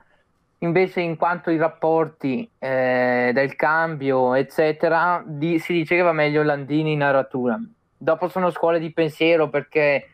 Invece, 0.60 1.00
in 1.02 1.16
quanto 1.16 1.52
ai 1.52 1.58
rapporti 1.58 2.50
eh, 2.60 3.32
del 3.34 3.56
cambio, 3.56 4.34
eccetera, 4.34 5.24
di, 5.26 5.58
si 5.60 5.72
dice 5.72 5.96
che 5.96 6.02
va 6.02 6.12
meglio 6.12 6.44
Landini 6.44 6.92
in 6.94 7.04
aratura. 7.04 7.58
Dopo 7.96 8.28
sono 8.28 8.50
scuole 8.50 8.80
di 8.80 8.92
pensiero 8.92 9.50
perché 9.50 10.08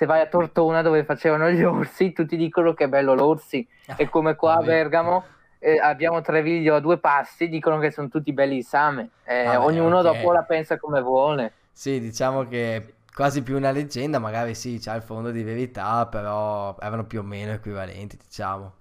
se 0.00 0.06
vai 0.06 0.22
a 0.22 0.26
Tortona 0.28 0.80
dove 0.80 1.04
facevano 1.04 1.50
gli 1.50 1.62
orsi, 1.62 2.14
tutti 2.14 2.38
dicono 2.38 2.72
che 2.72 2.84
è 2.84 2.88
bello 2.88 3.12
l'orsi. 3.12 3.68
Ah, 3.84 3.96
e 3.98 4.08
come 4.08 4.34
qua 4.34 4.54
a 4.54 4.62
Bergamo 4.62 5.24
eh, 5.58 5.78
abbiamo 5.78 6.22
Treviglio 6.22 6.74
a 6.74 6.80
due 6.80 6.96
passi, 6.96 7.50
dicono 7.50 7.78
che 7.78 7.90
sono 7.90 8.08
tutti 8.08 8.32
belli 8.32 8.56
in 8.56 8.62
same. 8.62 9.10
Eh, 9.24 9.44
ah, 9.44 9.62
ognuno 9.62 9.98
okay. 9.98 10.14
dopo 10.14 10.32
la 10.32 10.42
pensa 10.44 10.78
come 10.78 11.02
vuole. 11.02 11.52
Sì, 11.70 12.00
diciamo 12.00 12.48
che 12.48 12.76
è 12.76 12.92
quasi 13.14 13.42
più 13.42 13.58
una 13.58 13.72
leggenda, 13.72 14.18
magari 14.18 14.54
sì, 14.54 14.78
c'ha 14.80 14.94
il 14.94 15.02
fondo 15.02 15.30
di 15.30 15.42
verità, 15.42 16.06
però 16.06 16.74
erano 16.80 17.04
più 17.04 17.20
o 17.20 17.22
meno 17.22 17.52
equivalenti, 17.52 18.16
diciamo. 18.16 18.72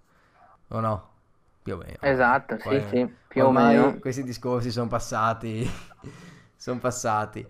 O 0.69 0.79
no? 0.79 1.09
Più 1.61 1.73
o 1.73 1.77
meno. 1.79 1.97
Esatto, 1.99 2.55
Poi, 2.63 2.79
sì, 2.79 2.87
sì, 2.87 3.13
più 3.27 3.43
o 3.43 3.51
meno. 3.51 3.99
Questi 3.99 4.23
discorsi 4.23 4.71
sono 4.71 4.87
passati. 4.87 5.69
sono 6.55 6.79
passati. 6.79 7.45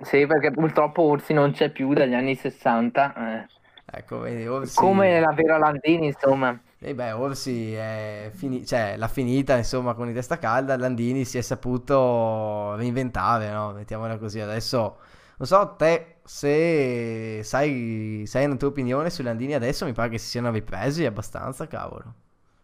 Sì, 0.00 0.26
perché 0.26 0.50
purtroppo 0.50 1.02
Orsi 1.02 1.32
non 1.32 1.52
c'è 1.52 1.70
più 1.70 1.92
dagli 1.92 2.14
anni 2.14 2.34
60. 2.34 3.14
Eh. 3.14 3.46
Ecco, 3.90 4.20
vedi, 4.20 4.46
Orsi... 4.46 4.76
Come 4.76 5.18
la 5.18 5.32
vera 5.32 5.58
Landini, 5.58 6.06
insomma. 6.06 6.58
E 6.78 6.94
beh, 6.94 7.12
Orsi 7.12 7.74
è 7.74 8.30
fini... 8.32 8.64
cioè, 8.64 8.96
l'ha 8.96 9.08
finita, 9.08 9.56
insomma, 9.56 9.94
con 9.94 10.08
i 10.08 10.12
testa 10.12 10.38
calda, 10.38 10.76
Landini 10.76 11.24
si 11.24 11.38
è 11.38 11.40
saputo 11.40 12.74
reinventare, 12.76 13.50
no? 13.50 13.72
Mettiamola 13.72 14.18
così. 14.18 14.40
Adesso, 14.40 14.98
non 15.38 15.48
so, 15.48 15.74
te 15.76 16.18
se 16.22 17.40
sai, 17.42 18.24
sai 18.26 18.44
una 18.44 18.56
tua 18.56 18.68
opinione 18.68 19.08
su 19.08 19.22
Landini 19.22 19.54
adesso, 19.54 19.86
mi 19.86 19.94
pare 19.94 20.10
che 20.10 20.18
si 20.18 20.26
siano 20.28 20.50
ripresi 20.50 21.06
abbastanza, 21.06 21.66
cavolo. 21.66 22.14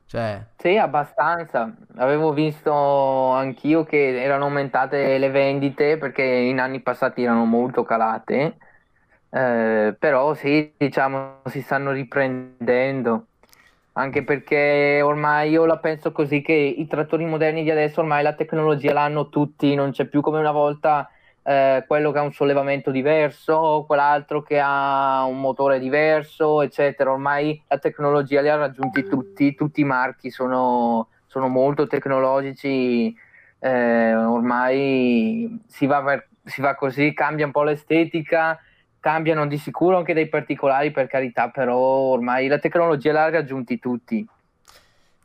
Cioè... 0.07 0.45
Sì, 0.57 0.77
abbastanza. 0.77 1.75
Avevo 1.97 2.33
visto 2.33 3.31
anch'io 3.31 3.85
che 3.85 4.23
erano 4.23 4.45
aumentate 4.45 5.19
le 5.19 5.31
vendite 5.31 5.99
perché 5.99 6.23
in 6.23 6.61
anni 6.61 6.81
passati 6.81 7.23
erano 7.23 7.45
molto 7.45 7.83
calate, 7.83 8.57
eh, 9.31 9.95
però 9.99 10.35
sì, 10.35 10.73
diciamo, 10.77 11.41
si 11.47 11.63
stanno 11.63 11.91
riprendendo. 11.91 13.27
Anche 13.97 14.25
perché 14.25 15.01
ormai 15.03 15.51
io 15.51 15.67
la 15.67 15.79
penso 15.79 16.11
così 16.11 16.43
che 16.43 16.53
i 16.53 16.87
trattori 16.89 17.25
moderni 17.25 17.63
di 17.63 17.71
adesso 17.71 18.01
ormai 18.01 18.25
la 18.25 18.35
tecnologia 18.35 18.93
l'hanno 18.93 19.29
tutti, 19.29 19.75
non 19.77 19.93
c'è 19.93 20.07
più 20.07 20.21
come 20.21 20.41
una 20.41 20.51
volta 20.51 21.09
eh, 21.47 21.85
quello 21.87 22.11
che 22.11 22.19
ha 22.19 22.23
un 22.23 22.33
sollevamento 22.33 22.91
diverso, 22.91 23.85
quell'altro 23.87 24.43
che 24.43 24.59
ha 24.59 25.25
un 25.25 25.41
motore 25.41 25.79
diverso, 25.79 26.63
eccetera. 26.63 27.13
Ormai 27.13 27.63
la 27.69 27.79
tecnologia 27.79 28.41
li 28.41 28.49
ha 28.49 28.57
raggiunti 28.57 29.05
tutti, 29.05 29.55
tutti 29.55 29.83
i 29.83 29.85
marchi 29.85 30.31
sono, 30.31 31.09
sono 31.27 31.49
molto 31.49 31.87
tecnologici, 31.87 33.15
eh, 33.59 34.15
ormai 34.15 35.63
si 35.67 35.87
va, 35.87 36.03
per, 36.03 36.29
si 36.45 36.63
va 36.63 36.75
così, 36.75 37.13
cambia 37.13 37.45
un 37.45 37.53
po' 37.53 37.63
l'estetica, 37.63 38.59
cambiano 38.99 39.47
di 39.47 39.59
sicuro 39.59 39.99
anche 39.99 40.15
dei 40.15 40.29
particolari 40.29 40.91
per 40.93 41.09
carità, 41.09 41.51
però 41.51 41.77
ormai 41.77 42.49
la 42.49 42.59
tecnologia 42.59 43.13
l'ha 43.13 43.29
raggiunti 43.29 43.79
tutti. 43.79 44.27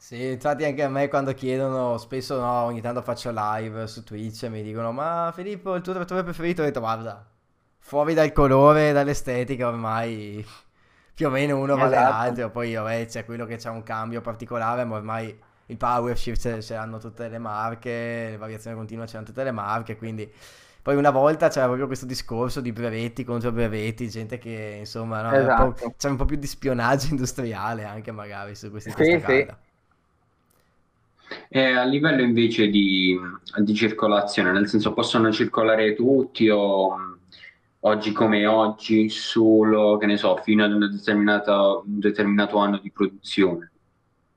Sì, 0.02 0.32
infatti 0.32 0.64
anche 0.64 0.82
a 0.82 0.88
me 0.90 1.10
quando 1.10 1.34
chiedono, 1.34 1.98
spesso 1.98 2.40
no, 2.40 2.64
ogni 2.64 2.80
tanto 2.80 3.02
faccio 3.02 3.32
live 3.34 3.86
su 3.86 4.04
Twitch 4.06 4.44
e 4.44 4.50
mi 4.50 4.64
dicono 4.64 4.94
ma 4.94 5.32
Filippo 5.36 5.76
il 5.76 5.82
tuo 5.82 5.94
trattore 5.94 6.24
preferito? 6.24 6.62
Ho 6.62 6.66
detto 6.66 6.80
guarda, 6.80 7.28
fuori 7.78 8.14
dal 8.14 8.32
colore, 8.32 8.94
dall'estetica 8.94 9.68
ormai 9.68 10.44
più 11.14 11.28
o 11.28 11.30
meno 11.30 11.58
uno 11.60 11.76
vale 11.76 11.98
esatto. 11.98 12.12
l'altro, 12.12 12.50
poi 12.50 12.74
vabbè 12.74 13.06
c'è 13.08 13.26
quello 13.26 13.46
che 13.46 13.60
ha 13.62 13.72
un 13.72 13.84
cambio 13.84 14.22
particolare, 14.22 14.86
ma 14.86 14.96
ormai 14.96 15.38
il 15.66 15.78
power 15.78 16.18
shift 16.18 16.60
ce 16.60 16.74
l'hanno 16.74 16.98
tutte 16.98 17.28
le 17.28 17.38
marche, 17.38 18.30
le 18.32 18.38
variazioni 18.38 18.78
continue 18.78 19.06
ce 19.06 19.16
l'hanno 19.16 19.26
tutte 19.26 19.44
le 19.44 19.52
marche, 19.52 19.98
quindi 19.98 20.32
poi 20.82 20.96
una 20.96 21.12
volta 21.12 21.50
c'era 21.50 21.66
proprio 21.66 21.88
questo 21.88 22.06
discorso 22.06 22.62
di 22.62 22.72
brevetti 22.72 23.26
contro 23.26 23.52
brevetti, 23.52 24.10
gente 24.10 24.38
che 24.38 24.78
insomma 24.80 25.22
no, 25.22 25.34
esatto. 25.34 25.94
c'era 25.98 26.14
un 26.14 26.18
po' 26.18 26.26
più 26.26 26.38
di 26.38 26.48
spionaggio 26.48 27.10
industriale 27.12 27.84
anche 27.84 28.12
magari 28.14 28.56
su 28.56 28.72
questi 28.72 28.92
sì, 28.92 29.22
sì. 29.26 29.48
E 31.48 31.74
a 31.74 31.84
livello 31.84 32.22
invece 32.22 32.70
di, 32.70 33.18
di 33.58 33.74
circolazione, 33.74 34.52
nel 34.52 34.68
senso 34.68 34.94
possono 34.94 35.32
circolare 35.32 35.94
tutti 35.96 36.50
o 36.50 36.96
oggi 37.82 38.12
come 38.12 38.46
oggi 38.46 39.10
solo, 39.10 39.98
che 39.98 40.06
ne 40.06 40.18
so, 40.18 40.38
fino 40.38 40.64
ad 40.64 40.72
un 40.72 40.90
determinato 40.90 42.58
anno 42.58 42.78
di 42.78 42.92
produzione? 42.92 43.72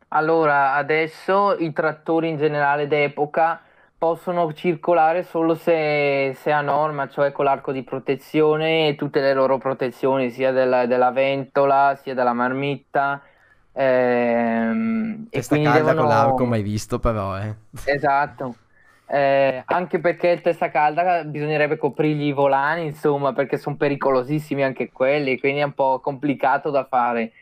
Allora, 0.09 0.74
adesso 0.74 1.57
i 1.59 1.72
trattori 1.72 2.28
in 2.28 2.36
generale 2.36 2.86
d'epoca 2.86 3.62
possono 3.97 4.53
circolare 4.53 5.22
solo 5.22 5.55
se, 5.55 6.32
se 6.36 6.53
a 6.53 6.61
norma, 6.61 7.09
cioè 7.09 7.32
con 7.32 7.45
l'arco 7.45 7.72
di 7.72 7.82
protezione 7.82 8.88
e 8.88 8.95
tutte 8.95 9.20
le 9.20 9.32
loro 9.32 9.59
protezioni, 9.59 10.30
sia 10.30 10.53
della, 10.53 10.86
della 10.86 11.12
ventola, 11.12 11.97
sia 12.01 12.12
della 12.12 12.32
marmitta 12.32 13.22
Ehm, 13.74 15.28
Testa 15.28 15.56
calda 15.56 15.72
devono... 15.72 16.00
con 16.00 16.08
l'arco 16.08 16.44
mai 16.44 16.62
visto 16.62 16.98
però, 16.98 17.38
eh. 17.38 17.54
Esatto. 17.84 18.56
Eh, 19.06 19.62
anche 19.66 19.98
perché 19.98 20.28
il 20.28 20.40
testa 20.40 20.70
calda 20.70 21.22
bisognerebbe 21.24 21.76
coprirgli 21.76 22.28
i 22.28 22.32
volani, 22.32 22.86
insomma, 22.86 23.32
perché 23.32 23.58
sono 23.58 23.76
pericolosissimi 23.76 24.62
anche 24.62 24.90
quelli, 24.90 25.38
quindi 25.38 25.60
è 25.60 25.64
un 25.64 25.74
po' 25.74 26.00
complicato 26.00 26.70
da 26.70 26.84
fare. 26.84 27.32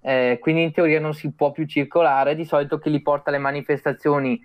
Eh, 0.00 0.38
quindi 0.40 0.62
in 0.62 0.72
teoria 0.72 1.00
non 1.00 1.12
si 1.12 1.30
può 1.32 1.50
più 1.52 1.66
circolare. 1.66 2.34
Di 2.34 2.44
solito 2.44 2.78
chi 2.78 2.90
li 2.90 3.02
porta 3.02 3.28
alle 3.30 3.38
manifestazioni 3.38 4.40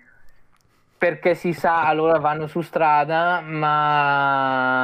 perché 1.04 1.34
si 1.34 1.52
sa 1.52 1.86
allora 1.86 2.18
vanno 2.18 2.46
su 2.46 2.62
strada, 2.62 3.42
ma 3.42 4.80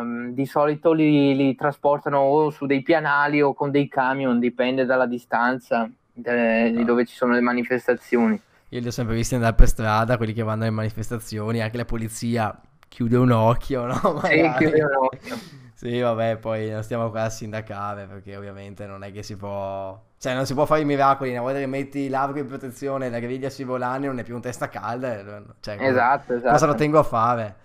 mm, 0.00 0.28
di 0.28 0.46
solito 0.46 0.92
li, 0.92 1.34
li 1.34 1.56
trasportano 1.56 2.18
o 2.18 2.50
su 2.50 2.64
dei 2.64 2.80
pianali 2.82 3.42
o 3.42 3.52
con 3.52 3.72
dei 3.72 3.88
camion, 3.88 4.38
dipende 4.38 4.84
dalla 4.84 5.06
distanza 5.06 5.90
de, 6.12 6.70
di 6.70 6.82
ah. 6.82 6.84
dove 6.84 7.04
ci 7.06 7.16
sono 7.16 7.32
le 7.32 7.40
manifestazioni. 7.40 8.40
Io 8.68 8.78
li 8.78 8.86
ho 8.86 8.92
sempre 8.92 9.16
visti 9.16 9.34
andare 9.34 9.56
per 9.56 9.66
strada, 9.66 10.16
quelli 10.16 10.32
che 10.32 10.44
vanno 10.44 10.62
alle 10.62 10.70
manifestazioni, 10.70 11.60
anche 11.60 11.76
la 11.76 11.86
polizia 11.86 12.56
chiude 12.86 13.16
un 13.16 13.32
occhio, 13.32 13.86
no? 13.86 14.00
Magari. 14.22 14.42
Sì, 14.46 14.52
chiude 14.58 14.84
un 14.84 14.94
occhio. 14.94 15.36
Sì, 15.82 15.98
vabbè, 15.98 16.36
poi 16.36 16.70
non 16.70 16.84
stiamo 16.84 17.10
qua 17.10 17.22
a 17.22 17.28
sindacare 17.28 18.06
perché 18.06 18.36
ovviamente 18.36 18.86
non 18.86 19.02
è 19.02 19.10
che 19.10 19.24
si 19.24 19.34
può... 19.34 20.00
Cioè, 20.16 20.32
non 20.32 20.46
si 20.46 20.54
può 20.54 20.64
fare 20.64 20.82
i 20.82 20.84
miracoli, 20.84 21.32
una 21.32 21.40
volta 21.40 21.58
che 21.58 21.66
metti 21.66 22.08
l'arco 22.08 22.38
in 22.38 22.46
protezione, 22.46 23.10
la 23.10 23.18
griglia 23.18 23.50
si 23.50 23.64
volani, 23.64 24.06
non 24.06 24.16
è 24.20 24.22
più 24.22 24.36
un 24.36 24.40
testa 24.40 24.68
calda. 24.68 25.18
Eh, 25.18 25.42
cioè, 25.58 25.76
esatto, 25.80 26.34
esatto. 26.34 26.52
Cosa 26.52 26.66
lo 26.66 26.74
tengo 26.76 27.00
a 27.00 27.02
fare? 27.02 27.56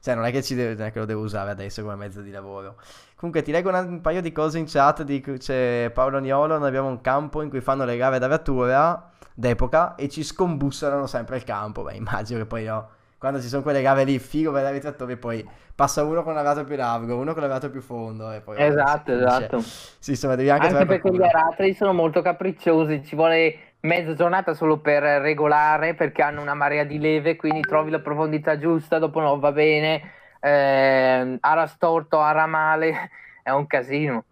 Cioè, 0.00 0.14
non 0.14 0.24
è 0.24 0.30
che, 0.30 0.38
è 0.38 0.90
che 0.90 0.98
lo 0.98 1.04
devo 1.04 1.20
usare 1.20 1.50
adesso 1.50 1.82
come 1.82 1.96
mezzo 1.96 2.22
di 2.22 2.30
lavoro. 2.30 2.76
Comunque, 3.14 3.42
ti 3.42 3.52
leggo 3.52 3.68
un 3.68 4.00
paio 4.00 4.22
di 4.22 4.32
cose 4.32 4.56
in 4.58 4.64
chat. 4.66 5.02
Di, 5.02 5.20
c'è 5.20 5.90
Paolo 5.92 6.18
Niolo, 6.18 6.56
noi 6.56 6.68
abbiamo 6.68 6.88
un 6.88 7.02
campo 7.02 7.42
in 7.42 7.50
cui 7.50 7.60
fanno 7.60 7.84
le 7.84 7.98
gare 7.98 8.18
da 8.18 8.26
vettura 8.26 9.10
d'epoca 9.34 9.96
e 9.96 10.08
ci 10.08 10.24
scombussano 10.24 11.06
sempre 11.06 11.36
il 11.36 11.44
campo. 11.44 11.82
Beh, 11.82 11.92
immagino 11.96 12.38
che 12.38 12.46
poi 12.46 12.64
no 12.64 12.88
quando 13.26 13.42
ci 13.42 13.48
sono 13.48 13.62
quelle 13.62 13.82
gare 13.82 14.04
lì, 14.04 14.20
figo 14.20 14.52
per 14.52 14.72
i 14.72 14.78
trattori, 14.78 15.16
poi 15.16 15.44
passa 15.74 16.04
uno 16.04 16.22
con 16.22 16.32
l'arato 16.32 16.62
più 16.62 16.76
largo, 16.76 17.16
uno 17.16 17.32
con 17.32 17.42
l'arato 17.42 17.70
più 17.70 17.80
fondo 17.80 18.30
e 18.30 18.40
poi... 18.40 18.54
Esatto, 18.56 19.12
esatto. 19.12 19.58
Sì, 19.98 20.10
insomma, 20.10 20.36
devi 20.36 20.48
anche... 20.48 20.68
Anche 20.68 20.86
perché 20.86 21.10
gli 21.10 21.20
aratri 21.20 21.74
sono 21.74 21.92
molto 21.92 22.22
capricciosi, 22.22 23.04
ci 23.04 23.16
vuole 23.16 23.58
mezza 23.80 24.14
giornata 24.14 24.54
solo 24.54 24.78
per 24.78 25.02
regolare 25.02 25.94
perché 25.94 26.22
hanno 26.22 26.40
una 26.40 26.54
marea 26.54 26.84
di 26.84 27.00
leve, 27.00 27.34
quindi 27.34 27.62
trovi 27.62 27.90
la 27.90 27.98
profondità 27.98 28.58
giusta, 28.58 29.00
dopo 29.00 29.18
no, 29.18 29.40
va 29.40 29.50
bene, 29.50 30.02
eh, 30.38 31.36
ara 31.40 31.66
storto, 31.66 32.20
ara 32.20 32.46
male, 32.46 33.10
è 33.42 33.50
un 33.50 33.66
casino. 33.66 34.22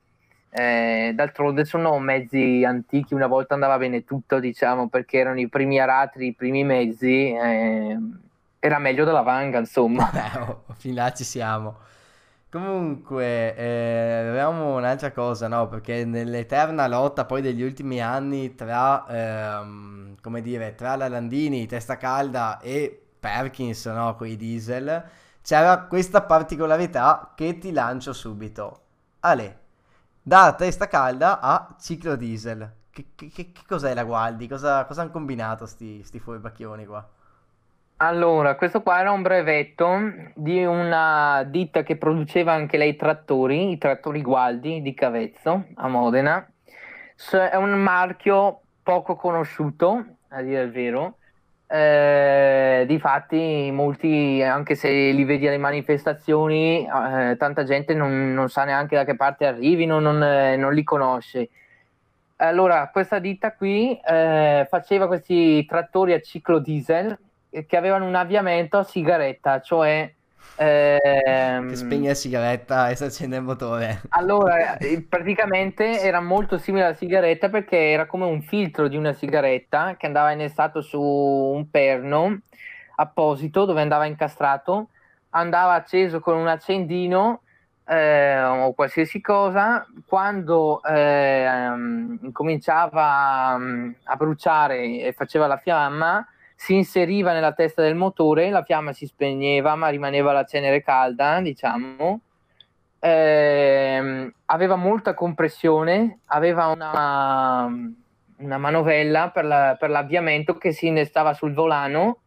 Eh, 0.50 1.10
d'altronde 1.16 1.64
sono 1.64 1.98
mezzi 1.98 2.62
antichi, 2.64 3.12
una 3.12 3.26
volta 3.26 3.54
andava 3.54 3.76
bene 3.76 4.04
tutto, 4.04 4.38
diciamo, 4.38 4.88
perché 4.88 5.18
erano 5.18 5.40
i 5.40 5.48
primi 5.48 5.80
aratri, 5.80 6.28
i 6.28 6.34
primi 6.34 6.62
mezzi. 6.62 7.32
Eh, 7.32 7.98
era 8.64 8.78
meglio 8.78 9.04
della 9.04 9.20
Vanga, 9.20 9.58
insomma. 9.58 10.08
Beh, 10.10 10.38
oh, 10.40 10.64
fin 10.76 10.94
là 10.94 11.12
ci 11.12 11.22
siamo. 11.22 11.76
Comunque, 12.50 13.54
eh, 13.54 14.26
avevamo 14.28 14.76
un'altra 14.76 15.12
cosa, 15.12 15.48
no? 15.48 15.68
Perché 15.68 16.06
nell'eterna 16.06 16.86
lotta 16.86 17.26
poi 17.26 17.42
degli 17.42 17.60
ultimi 17.62 18.00
anni 18.00 18.54
tra, 18.54 19.04
ehm, 19.06 20.16
come 20.22 20.40
dire, 20.40 20.74
tra 20.76 20.96
la 20.96 21.08
Landini, 21.08 21.66
Testa 21.66 21.98
Calda 21.98 22.58
e 22.60 23.06
Perkins, 23.20 23.84
no? 23.86 24.14
Con 24.16 24.28
i 24.28 24.36
diesel, 24.36 25.04
c'era 25.42 25.82
questa 25.82 26.22
particolarità 26.22 27.32
che 27.36 27.58
ti 27.58 27.70
lancio 27.70 28.14
subito. 28.14 28.80
Ale, 29.20 29.58
da 30.22 30.54
Testa 30.54 30.86
Calda 30.88 31.40
a 31.40 31.76
Ciclo 31.78 32.16
Diesel. 32.16 32.72
Che, 32.90 33.08
che, 33.14 33.28
che 33.30 33.52
cos'è 33.68 33.92
la 33.92 34.04
Gualdi? 34.04 34.48
Cosa, 34.48 34.86
cosa 34.86 35.02
hanno 35.02 35.10
combinato 35.10 35.66
sti, 35.66 36.02
sti 36.02 36.18
furbacchioni 36.18 36.86
qua? 36.86 37.06
Allora, 38.04 38.54
questo 38.54 38.82
qua 38.82 39.00
era 39.00 39.12
un 39.12 39.22
brevetto 39.22 39.98
di 40.34 40.62
una 40.62 41.42
ditta 41.46 41.82
che 41.82 41.96
produceva 41.96 42.52
anche 42.52 42.76
lei 42.76 42.96
trattori, 42.96 43.70
i 43.70 43.78
trattori 43.78 44.20
Gualdi 44.20 44.82
di 44.82 44.92
Cavezzo 44.92 45.68
a 45.76 45.88
Modena. 45.88 46.46
È 47.50 47.56
un 47.56 47.70
marchio 47.80 48.60
poco 48.82 49.16
conosciuto, 49.16 50.04
a 50.28 50.42
dire 50.42 50.64
il 50.64 50.70
vero. 50.70 51.16
Eh, 51.66 52.84
difatti, 52.86 53.70
molti, 53.72 54.42
anche 54.42 54.74
se 54.74 54.90
li 54.90 55.24
vedi 55.24 55.48
alle 55.48 55.56
manifestazioni, 55.56 56.86
eh, 56.86 57.36
tanta 57.38 57.64
gente 57.64 57.94
non, 57.94 58.34
non, 58.34 58.50
sa 58.50 58.64
neanche 58.64 58.96
da 58.96 59.06
che 59.06 59.16
parte 59.16 59.46
arrivino, 59.46 59.98
non, 59.98 60.22
eh, 60.22 60.56
non 60.56 60.74
li 60.74 60.84
conosce. 60.84 61.48
Allora, 62.36 62.90
questa 62.92 63.18
ditta 63.18 63.54
qui 63.54 63.98
eh, 63.98 64.66
faceva 64.68 65.06
questi 65.06 65.64
trattori 65.64 66.12
a 66.12 66.20
ciclo 66.20 66.58
diesel 66.58 67.18
che 67.66 67.76
avevano 67.76 68.06
un 68.06 68.14
avviamento 68.14 68.78
a 68.78 68.84
sigaretta, 68.84 69.60
cioè... 69.60 70.12
Ehm... 70.56 71.68
Che 71.68 71.76
spegne 71.76 72.08
la 72.08 72.14
sigaretta 72.14 72.88
e 72.88 72.96
si 72.96 73.04
accende 73.04 73.36
il 73.36 73.42
motore. 73.42 74.02
Allora, 74.10 74.76
eh, 74.76 75.02
praticamente 75.08 76.00
era 76.00 76.20
molto 76.20 76.58
simile 76.58 76.84
alla 76.84 76.94
sigaretta 76.94 77.48
perché 77.48 77.76
era 77.76 78.06
come 78.06 78.24
un 78.24 78.42
filtro 78.42 78.88
di 78.88 78.96
una 78.96 79.12
sigaretta 79.12 79.96
che 79.96 80.06
andava 80.06 80.32
innestato 80.32 80.80
su 80.80 81.00
un 81.00 81.70
perno 81.70 82.40
apposito 82.96 83.64
dove 83.64 83.80
andava 83.80 84.06
incastrato, 84.06 84.90
andava 85.30 85.74
acceso 85.74 86.20
con 86.20 86.36
un 86.36 86.46
accendino 86.46 87.40
eh, 87.86 88.42
o 88.42 88.72
qualsiasi 88.72 89.20
cosa, 89.20 89.86
quando 90.06 90.82
eh, 90.82 91.68
cominciava 92.32 93.54
um, 93.56 93.94
a 94.04 94.16
bruciare 94.16 95.00
e 95.00 95.12
faceva 95.12 95.46
la 95.46 95.58
fiamma, 95.58 96.26
si 96.54 96.74
inseriva 96.74 97.32
nella 97.32 97.52
testa 97.52 97.82
del 97.82 97.94
motore, 97.94 98.50
la 98.50 98.62
fiamma 98.62 98.92
si 98.92 99.06
spegneva, 99.06 99.74
ma 99.74 99.88
rimaneva 99.88 100.32
la 100.32 100.44
cenere 100.44 100.82
calda, 100.82 101.40
diciamo. 101.40 102.20
Eh, 103.00 104.32
aveva 104.46 104.76
molta 104.76 105.12
compressione, 105.12 106.20
aveva 106.26 106.68
una, 106.68 107.70
una 108.38 108.58
manovella 108.58 109.30
per, 109.30 109.44
la, 109.44 109.76
per, 109.78 109.90
l'avviamento 109.90 110.56
che 110.56 110.72
si 110.72 110.86
innestava 110.86 111.34
sul 111.34 111.52
volano. 111.52 112.20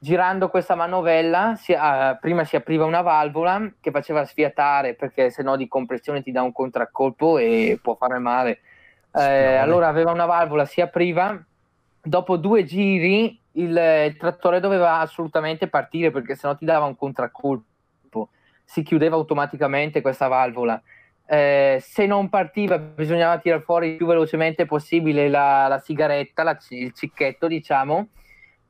Girando 0.00 0.48
questa 0.48 0.74
manovella, 0.74 1.54
si, 1.56 1.72
uh, 1.72 2.18
prima 2.20 2.44
si 2.44 2.56
apriva 2.56 2.84
una 2.84 3.00
valvola 3.00 3.72
che 3.80 3.90
faceva 3.90 4.24
sfiatare 4.24 4.94
perché 4.94 5.30
se 5.30 5.42
no 5.42 5.56
di 5.56 5.66
compressione 5.66 6.22
ti 6.22 6.30
dà 6.30 6.42
un 6.42 6.52
contraccolpo 6.52 7.38
e 7.38 7.78
può 7.82 7.96
fare 7.96 8.18
male. 8.18 8.60
Eh, 9.12 9.56
allora 9.56 9.88
aveva 9.88 10.12
una 10.12 10.26
valvola, 10.26 10.66
si 10.66 10.80
apriva, 10.80 11.42
dopo 12.02 12.36
due 12.36 12.64
giri 12.64 13.38
il, 13.52 14.04
il 14.08 14.16
trattore 14.16 14.60
doveva 14.60 14.98
assolutamente 15.00 15.68
partire 15.68 16.10
perché 16.10 16.34
sennò 16.34 16.56
ti 16.56 16.64
dava 16.64 16.86
un 16.86 16.96
contraccolpo, 16.96 18.28
si 18.64 18.82
chiudeva 18.82 19.16
automaticamente 19.16 20.00
questa 20.00 20.28
valvola. 20.28 20.80
Eh, 21.30 21.78
se 21.82 22.06
non 22.06 22.30
partiva 22.30 22.78
bisognava 22.78 23.38
tirare 23.38 23.60
fuori 23.60 23.90
il 23.90 23.96
più 23.96 24.06
velocemente 24.06 24.64
possibile 24.64 25.28
la, 25.28 25.68
la 25.68 25.78
sigaretta, 25.78 26.42
la, 26.42 26.56
il 26.70 26.92
cicchetto 26.94 27.46
diciamo, 27.46 28.08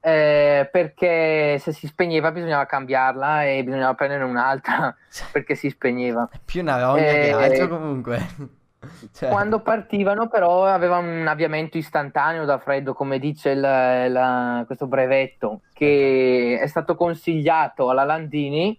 eh, 0.00 0.68
perché 0.70 1.58
se 1.60 1.72
si 1.72 1.86
spegneva 1.86 2.32
bisognava 2.32 2.66
cambiarla 2.66 3.44
e 3.44 3.62
bisognava 3.62 3.94
prendere 3.94 4.24
un'altra 4.24 4.96
perché 5.30 5.54
si 5.54 5.70
spegneva. 5.70 6.28
Più 6.44 6.60
una 6.62 6.80
rogna 6.80 7.08
eh, 7.08 7.12
che 7.12 7.32
altro 7.32 7.68
comunque. 7.68 8.56
Cioè... 9.12 9.30
Quando 9.30 9.60
partivano 9.60 10.28
però 10.28 10.64
aveva 10.64 10.98
un 10.98 11.26
avviamento 11.26 11.76
istantaneo 11.76 12.44
da 12.44 12.58
freddo, 12.58 12.94
come 12.94 13.18
dice 13.18 13.50
il, 13.50 13.60
la, 13.60 14.62
questo 14.66 14.86
brevetto, 14.86 15.62
che 15.72 16.58
è 16.60 16.66
stato 16.66 16.94
consigliato 16.94 17.90
alla 17.90 18.04
Landini 18.04 18.78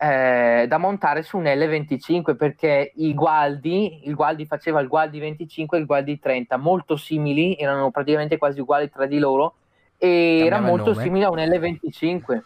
eh, 0.00 0.66
da 0.68 0.78
montare 0.78 1.22
su 1.22 1.38
un 1.38 1.44
L25 1.44 2.36
perché 2.36 2.92
i 2.96 3.14
Gualdi, 3.14 4.06
il 4.06 4.14
Gualdi 4.14 4.46
faceva 4.46 4.80
il 4.80 4.88
Gualdi 4.88 5.18
25 5.18 5.76
e 5.76 5.80
il 5.80 5.86
Gualdi 5.86 6.18
30, 6.18 6.56
molto 6.56 6.96
simili, 6.96 7.56
erano 7.56 7.90
praticamente 7.90 8.38
quasi 8.38 8.60
uguali 8.60 8.88
tra 8.90 9.06
di 9.06 9.18
loro 9.18 9.54
e 9.96 10.38
Cambiava 10.38 10.56
era 10.56 10.60
molto 10.60 10.94
simile 10.94 11.24
a 11.24 11.30
un 11.30 11.38
L25. 11.38 12.40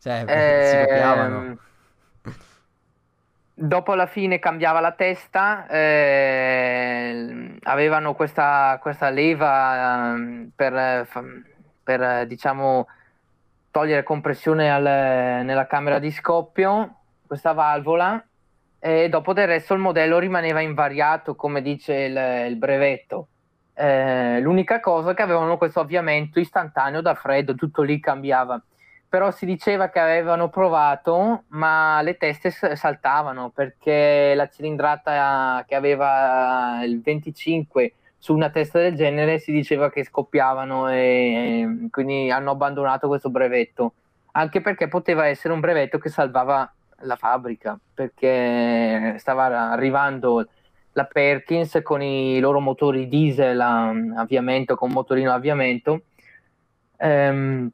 Cioè, 0.00 0.24
eh, 0.26 0.68
si 0.68 0.76
copiavano. 0.86 1.42
Ehm, 1.42 1.58
dopo 3.54 3.92
alla 3.92 4.06
fine 4.06 4.40
cambiava 4.40 4.80
la 4.80 4.92
testa, 4.92 5.66
eh, 5.68 7.56
avevano 7.62 8.14
questa, 8.14 8.78
questa 8.82 9.10
leva 9.10 10.16
eh, 10.16 10.48
per, 10.54 11.08
per, 11.82 12.26
diciamo, 12.26 12.88
togliere 13.70 14.02
compressione 14.02 14.72
al, 14.72 15.44
nella 15.44 15.66
camera 15.66 15.98
di 15.98 16.10
scoppio, 16.10 16.96
questa 17.26 17.52
valvola, 17.52 18.22
e 18.80 19.08
dopo 19.08 19.32
del 19.32 19.46
resto 19.46 19.72
il 19.74 19.80
modello 19.80 20.18
rimaneva 20.18 20.60
invariato, 20.60 21.36
come 21.36 21.62
dice 21.62 21.94
il, 21.94 22.46
il 22.48 22.56
brevetto. 22.56 23.28
Eh, 23.76 24.40
l'unica 24.40 24.78
cosa 24.80 25.14
che 25.14 25.22
avevano 25.22 25.56
questo 25.56 25.80
avviamento 25.80 26.38
istantaneo 26.38 27.00
da 27.00 27.14
freddo, 27.14 27.54
tutto 27.54 27.82
lì 27.82 27.98
cambiava 27.98 28.60
però 29.14 29.30
si 29.30 29.46
diceva 29.46 29.90
che 29.90 30.00
avevano 30.00 30.48
provato, 30.48 31.44
ma 31.50 32.02
le 32.02 32.16
teste 32.16 32.50
saltavano 32.50 33.50
perché 33.50 34.32
la 34.34 34.48
cilindrata 34.48 35.64
che 35.68 35.76
aveva 35.76 36.80
il 36.82 37.00
25 37.00 37.92
su 38.18 38.34
una 38.34 38.50
testa 38.50 38.80
del 38.80 38.96
genere 38.96 39.38
si 39.38 39.52
diceva 39.52 39.88
che 39.88 40.02
scoppiavano 40.02 40.88
e 40.88 41.86
quindi 41.92 42.28
hanno 42.32 42.50
abbandonato 42.50 43.06
questo 43.06 43.30
brevetto. 43.30 43.92
Anche 44.32 44.60
perché 44.60 44.88
poteva 44.88 45.28
essere 45.28 45.54
un 45.54 45.60
brevetto 45.60 45.98
che 45.98 46.08
salvava 46.08 46.68
la 47.02 47.14
fabbrica, 47.14 47.78
perché 47.94 49.14
stava 49.18 49.70
arrivando 49.70 50.44
la 50.90 51.04
Perkins 51.04 51.78
con 51.84 52.02
i 52.02 52.40
loro 52.40 52.58
motori 52.58 53.06
diesel 53.06 53.60
a 53.60 53.90
avviamento, 54.16 54.74
con 54.74 54.90
motorino 54.90 55.30
avviamento. 55.30 56.02
Ehm, 56.96 57.70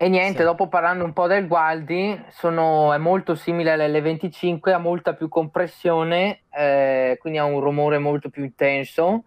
E 0.00 0.08
niente, 0.08 0.38
sì. 0.38 0.44
dopo 0.44 0.68
parlando 0.68 1.04
un 1.04 1.12
po' 1.12 1.26
del 1.26 1.48
Gualdi, 1.48 2.24
sono, 2.30 2.92
è 2.92 2.98
molto 2.98 3.34
simile 3.34 3.72
all'L25, 3.72 4.72
ha 4.72 4.78
molta 4.78 5.14
più 5.14 5.28
compressione, 5.28 6.42
eh, 6.50 7.18
quindi 7.20 7.40
ha 7.40 7.44
un 7.44 7.58
rumore 7.58 7.98
molto 7.98 8.28
più 8.28 8.44
intenso 8.44 9.24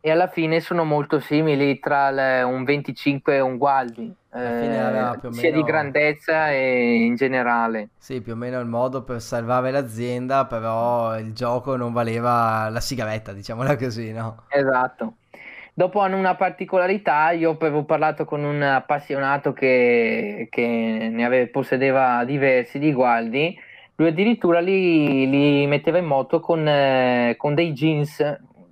e 0.00 0.10
alla 0.12 0.28
fine 0.28 0.60
sono 0.60 0.84
molto 0.84 1.18
simili 1.18 1.80
tra 1.80 2.12
le, 2.12 2.42
un 2.42 2.62
25 2.62 3.34
e 3.34 3.40
un 3.40 3.56
Gualdi, 3.56 4.14
eh, 4.32 5.18
sia 5.32 5.50
meno... 5.50 5.56
di 5.56 5.62
grandezza 5.64 6.50
e 6.52 7.04
in 7.04 7.16
generale. 7.16 7.88
Sì, 7.98 8.20
più 8.20 8.34
o 8.34 8.36
meno 8.36 8.60
il 8.60 8.68
modo 8.68 9.02
per 9.02 9.20
salvare 9.20 9.72
l'azienda, 9.72 10.46
però 10.46 11.18
il 11.18 11.32
gioco 11.32 11.74
non 11.74 11.92
valeva 11.92 12.68
la 12.68 12.80
sigaretta, 12.80 13.32
diciamola 13.32 13.76
così, 13.76 14.12
no? 14.12 14.44
Esatto. 14.46 15.14
Dopo 15.74 16.00
hanno 16.00 16.18
una 16.18 16.34
particolarità, 16.34 17.30
io 17.30 17.52
avevo 17.52 17.84
parlato 17.84 18.26
con 18.26 18.44
un 18.44 18.60
appassionato 18.60 19.54
che, 19.54 20.48
che 20.50 21.08
ne 21.10 21.24
aveva, 21.24 21.48
possedeva 21.50 22.24
diversi 22.24 22.78
di 22.78 22.92
Gualdi, 22.92 23.58
lui 23.96 24.08
addirittura 24.08 24.60
li, 24.60 25.30
li 25.30 25.66
metteva 25.66 25.96
in 25.96 26.04
moto 26.04 26.40
con, 26.40 26.68
eh, 26.68 27.36
con 27.38 27.54
dei 27.54 27.72
jeans 27.72 28.18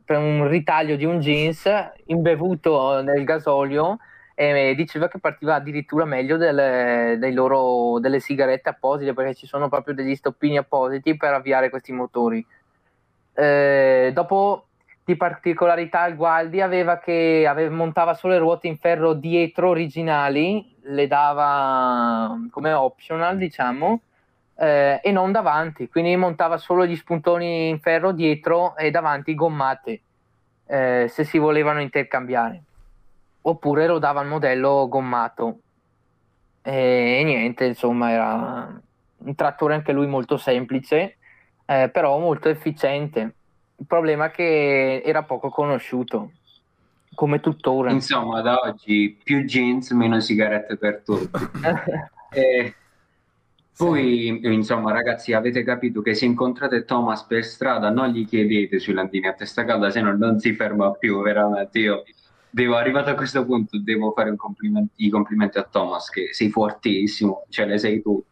per 0.05 0.19
un 0.19 0.47
ritaglio 0.49 0.97
di 0.97 1.05
un 1.07 1.21
jeans 1.21 1.71
imbevuto 2.07 3.01
nel 3.01 3.25
gasolio 3.25 3.99
e 4.35 4.75
diceva 4.75 5.09
che 5.09 5.19
partiva 5.21 5.55
addirittura 5.55 6.05
meglio 6.05 6.37
delle, 6.37 7.17
loro, 7.33 7.99
delle 8.01 8.21
sigarette 8.21 8.71
apposite 8.71 9.15
perché 9.15 9.35
ci 9.35 9.47
sono 9.47 9.69
proprio 9.69 9.95
degli 9.95 10.15
stoppini 10.15 10.59
appositi 10.59 11.17
per 11.17 11.33
avviare 11.33 11.71
questi 11.71 11.93
motori. 11.93 12.45
Eh, 13.35 14.11
dopo 14.13 14.65
di 15.11 15.17
particolarità 15.17 16.07
il 16.07 16.15
Gualdi 16.15 16.61
aveva 16.61 16.99
che 16.99 17.45
aveva, 17.49 17.75
montava 17.75 18.15
solo 18.15 18.35
le 18.35 18.39
ruote 18.39 18.69
in 18.69 18.79
ferro 18.79 19.13
dietro 19.13 19.71
originali, 19.71 20.77
le 20.83 21.07
dava 21.09 22.39
come 22.51 22.73
optional 22.73 23.37
diciamo 23.37 24.03
eh, 24.57 25.01
e 25.03 25.11
non 25.11 25.33
davanti, 25.33 25.89
quindi 25.89 26.15
montava 26.15 26.59
solo 26.59 26.87
gli 26.87 26.95
spuntoni 26.95 27.69
in 27.69 27.81
ferro 27.81 28.13
dietro 28.13 28.77
e 28.77 28.91
davanti 28.93 29.35
gommate 29.35 30.01
eh, 30.67 31.07
se 31.09 31.25
si 31.25 31.39
volevano 31.39 31.81
intercambiare, 31.81 32.63
oppure 33.43 33.89
lo 33.89 33.99
dava 33.99 34.21
il 34.23 34.29
modello 34.29 34.87
gommato. 34.89 35.59
E, 36.63 37.19
e 37.19 37.25
niente, 37.25 37.65
insomma, 37.65 38.11
era 38.11 38.81
un 39.17 39.35
trattore 39.35 39.75
anche 39.75 39.93
lui 39.93 40.07
molto 40.07 40.37
semplice, 40.37 41.17
eh, 41.67 41.89
però 41.89 42.17
molto 42.19 42.49
efficiente. 42.49 43.35
Il 43.81 43.87
problema 43.87 44.27
è 44.27 44.31
che 44.31 45.03
era 45.03 45.23
poco 45.23 45.49
conosciuto, 45.49 46.33
come 47.15 47.41
tuttora. 47.41 47.91
Insomma, 47.91 48.43
da 48.43 48.61
oggi 48.61 49.19
più 49.23 49.45
jeans, 49.45 49.91
meno 49.93 50.21
sigarette 50.21 50.77
per 50.77 51.03
tutti. 51.03 51.31
e, 52.31 52.75
poi, 53.75 54.39
insomma, 54.43 54.93
ragazzi, 54.93 55.33
avete 55.33 55.63
capito 55.63 56.03
che 56.03 56.13
se 56.13 56.27
incontrate 56.27 56.85
Thomas 56.85 57.25
per 57.25 57.43
strada 57.43 57.89
non 57.89 58.09
gli 58.09 58.27
chiedete 58.27 58.79
sui 58.79 58.93
landini 58.93 59.29
a 59.29 59.33
testa 59.33 59.65
calda, 59.65 59.89
se 59.89 60.03
no 60.03 60.15
non 60.15 60.39
si 60.39 60.53
ferma 60.53 60.93
più, 60.93 61.23
veramente. 61.23 61.79
Io 61.79 62.03
devo, 62.51 62.77
arrivato 62.77 63.09
a 63.09 63.15
questo 63.15 63.47
punto, 63.47 63.81
devo 63.81 64.13
fare 64.13 64.37
complimenti, 64.37 65.07
i 65.07 65.09
complimenti 65.09 65.57
a 65.57 65.63
Thomas, 65.63 66.11
che 66.11 66.35
sei 66.35 66.51
fortissimo, 66.51 67.47
ce 67.49 67.65
le 67.65 67.79
sei 67.79 68.03
tutte. 68.03 68.29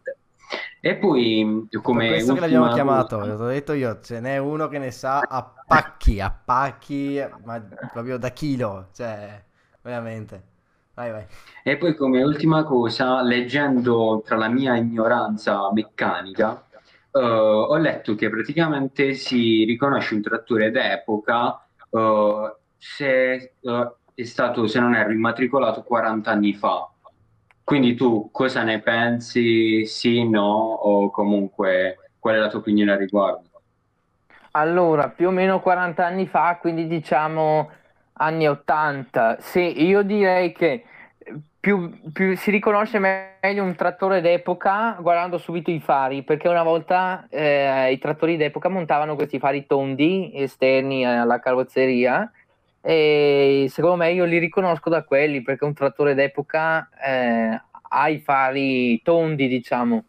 E 0.80 0.94
poi, 0.96 1.68
come 1.82 2.04
per 2.04 2.08
questo 2.10 2.34
che 2.34 2.40
l'abbiamo 2.40 2.72
chiamato, 2.72 3.18
l'ho 3.18 3.48
detto 3.48 3.72
io, 3.72 3.98
ce 4.00 4.20
n'è 4.20 4.38
uno 4.38 4.68
che 4.68 4.78
ne 4.78 4.90
sa 4.92 5.18
a 5.18 5.52
pacchi, 5.66 6.20
a 6.20 6.30
pacchi, 6.30 7.20
ma 7.44 7.60
proprio 7.92 8.16
da 8.16 8.30
chilo, 8.30 8.88
cioè, 8.94 9.42
veramente. 9.82 10.42
Vai, 10.94 11.10
vai. 11.10 11.26
E 11.62 11.76
poi 11.76 11.94
come 11.94 12.22
ultima 12.22 12.64
cosa, 12.64 13.22
leggendo 13.22 14.22
tra 14.24 14.36
la 14.36 14.48
mia 14.48 14.76
ignoranza 14.76 15.72
meccanica, 15.72 16.64
uh, 17.12 17.18
ho 17.18 17.76
letto 17.76 18.14
che 18.16 18.28
praticamente 18.28 19.14
si 19.14 19.64
riconosce 19.64 20.14
un 20.14 20.22
trattore 20.22 20.70
d'epoca 20.72 21.64
uh, 21.90 22.52
se 22.76 23.52
uh, 23.60 23.92
è 24.12 24.24
stato, 24.24 24.66
se 24.66 24.80
non 24.80 24.96
erro, 24.96 25.12
immatricolato 25.12 25.82
40 25.82 26.30
anni 26.30 26.54
fa. 26.54 26.88
Quindi 27.68 27.94
tu 27.94 28.30
cosa 28.32 28.62
ne 28.62 28.80
pensi? 28.80 29.84
Sì, 29.84 30.26
no? 30.26 30.40
O 30.40 31.10
comunque 31.10 32.12
qual 32.18 32.36
è 32.36 32.38
la 32.38 32.48
tua 32.48 32.60
opinione 32.60 32.92
al 32.92 32.98
riguardo? 32.98 33.60
Allora, 34.52 35.10
più 35.10 35.28
o 35.28 35.30
meno 35.30 35.60
40 35.60 36.06
anni 36.06 36.26
fa, 36.26 36.56
quindi 36.58 36.86
diciamo 36.86 37.70
anni 38.14 38.48
80. 38.48 39.36
Sì, 39.40 39.84
io 39.84 40.00
direi 40.00 40.52
che 40.52 40.82
più, 41.60 42.10
più, 42.10 42.34
si 42.38 42.50
riconosce 42.50 42.98
meglio 42.98 43.64
un 43.64 43.74
trattore 43.74 44.22
d'epoca 44.22 44.96
guardando 44.98 45.36
subito 45.36 45.70
i 45.70 45.78
fari, 45.78 46.22
perché 46.22 46.48
una 46.48 46.62
volta 46.62 47.26
eh, 47.28 47.92
i 47.92 47.98
trattori 47.98 48.38
d'epoca 48.38 48.70
montavano 48.70 49.14
questi 49.14 49.38
fari 49.38 49.66
tondi 49.66 50.30
esterni 50.32 51.04
alla 51.04 51.38
carrozzeria 51.38 52.32
e 52.80 53.66
secondo 53.70 53.96
me 53.96 54.12
io 54.12 54.24
li 54.24 54.38
riconosco 54.38 54.88
da 54.88 55.04
quelli 55.04 55.42
perché 55.42 55.64
un 55.64 55.74
trattore 55.74 56.14
d'epoca 56.14 56.88
eh, 57.04 57.60
ha 57.90 58.08
i 58.08 58.18
fari 58.18 59.00
tondi, 59.02 59.48
diciamo. 59.48 60.04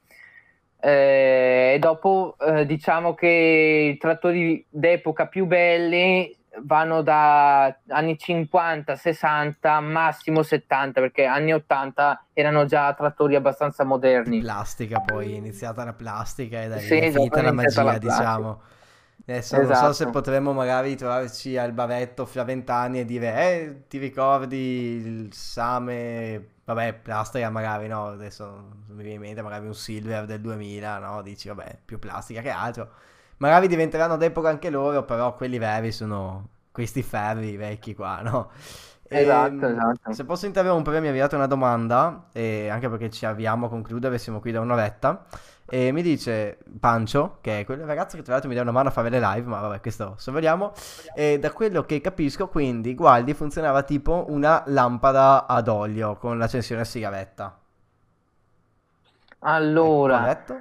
Eh, 0.82 1.74
e 1.76 1.80
dopo 1.80 2.36
eh, 2.40 2.66
diciamo 2.66 3.14
che 3.14 3.92
i 3.94 3.98
trattori 3.98 4.66
d'epoca 4.70 5.28
più 5.28 5.46
belli 5.46 6.34
vanno 6.64 7.02
da 7.02 7.78
anni 7.88 8.18
50, 8.18 8.96
60, 8.96 9.80
massimo 9.82 10.42
70, 10.44 11.02
perché 11.02 11.26
anni 11.26 11.54
80 11.54 12.26
erano 12.34 12.66
già 12.66 12.94
trattori 12.94 13.36
abbastanza 13.36 13.84
moderni. 13.84 14.40
Plastica, 14.40 15.00
poi 15.02 15.34
è 15.34 15.36
iniziata 15.36 15.84
la 15.84 15.94
plastica 15.94 16.62
e 16.62 16.68
da 16.68 16.76
lì 16.76 16.82
sì, 16.82 16.96
è 16.96 17.12
finita 17.12 17.42
la 17.42 17.52
magia, 17.52 17.84
la 17.84 17.98
diciamo. 17.98 18.62
Adesso 19.30 19.56
esatto. 19.58 19.68
non 19.68 19.76
so 19.76 19.86
se 19.86 19.90
esatto. 19.90 20.10
potremmo 20.10 20.54
magari 20.54 20.96
trovarci 20.96 21.56
al 21.56 21.72
bavetto 21.72 22.26
fra 22.26 22.44
vent'anni 22.44 23.02
e 23.02 23.06
dire, 23.06 23.34
eh, 23.36 23.84
ti 23.88 24.00
ricordi 24.00 24.58
il 24.58 25.34
Same, 25.34 26.48
vabbè, 26.66 26.94
plastica 26.96 27.50
magari, 27.50 27.88
no? 27.88 28.08
Adesso 28.08 28.68
mi 28.88 29.04
viene 29.04 29.14
in 29.14 29.22
mente 29.22 29.42
magari 29.44 29.68
un 29.68 29.76
Silver 29.76 30.26
del 30.26 30.42
2000, 30.42 30.98
no? 30.98 31.22
Dici, 31.22 31.48
vabbè, 31.48 31.80
più 31.86 32.00
plastica 32.00 32.42
che 32.42 32.50
altro 32.50 32.90
Magari 33.40 33.68
diventeranno 33.68 34.18
d'epoca 34.18 34.50
anche 34.50 34.70
loro, 34.70 35.04
però 35.06 35.34
quelli 35.34 35.58
veri 35.58 35.94
sono 35.94 36.48
questi 36.72 37.02
ferri 37.04 37.56
vecchi 37.56 37.96
qua, 37.96 38.22
no? 38.22 38.50
Esatto, 39.08 39.66
e, 39.66 39.70
ehm, 39.70 39.72
esatto. 39.72 40.14
Se 40.14 40.26
posso 40.26 40.46
interrompere, 40.46 41.00
mi 41.00 41.08
ha 41.08 41.10
avviato 41.12 41.36
una 41.38 41.48
domanda, 41.48 42.28
eh, 42.34 42.68
anche 42.68 42.90
perché 42.90 43.10
ci 43.10 43.26
avviamo 43.26 43.68
a 43.68 43.70
concludere, 43.70 44.18
siamo 44.18 44.42
qui 44.42 44.52
da 44.52 44.60
un'oretta. 44.60 45.26
E 45.70 45.92
mi 45.92 46.02
dice 46.02 46.58
Pancio, 46.80 47.38
che 47.42 47.60
è 47.60 47.66
quel 47.66 47.80
ragazzo 47.80 48.18
che 48.18 48.24
tra 48.24 48.34
l'altro 48.34 48.50
mi 48.50 48.56
dà 48.56 48.62
una 48.62 48.72
mano 48.72 48.90
a 48.90 48.92
fare 48.92 49.10
le 49.10 49.20
live, 49.20 49.48
ma 49.48 49.60
vabbè, 49.62 49.80
questo 49.82 50.16
sorvoliamo. 50.18 50.74
E 51.14 51.38
da 51.38 51.52
quello 51.52 51.84
che 51.84 52.02
capisco, 52.02 52.48
quindi 52.48 52.96
Gualdi 52.96 53.34
funzionava 53.34 53.84
tipo 53.84 54.26
una 54.30 54.64
lampada 54.66 55.46
ad 55.46 55.68
olio 55.68 56.16
con 56.16 56.38
l'accensione 56.38 56.82
a 56.82 56.86
sigaretta. 56.86 57.58
Allora, 59.40 60.20
corretto? 60.20 60.60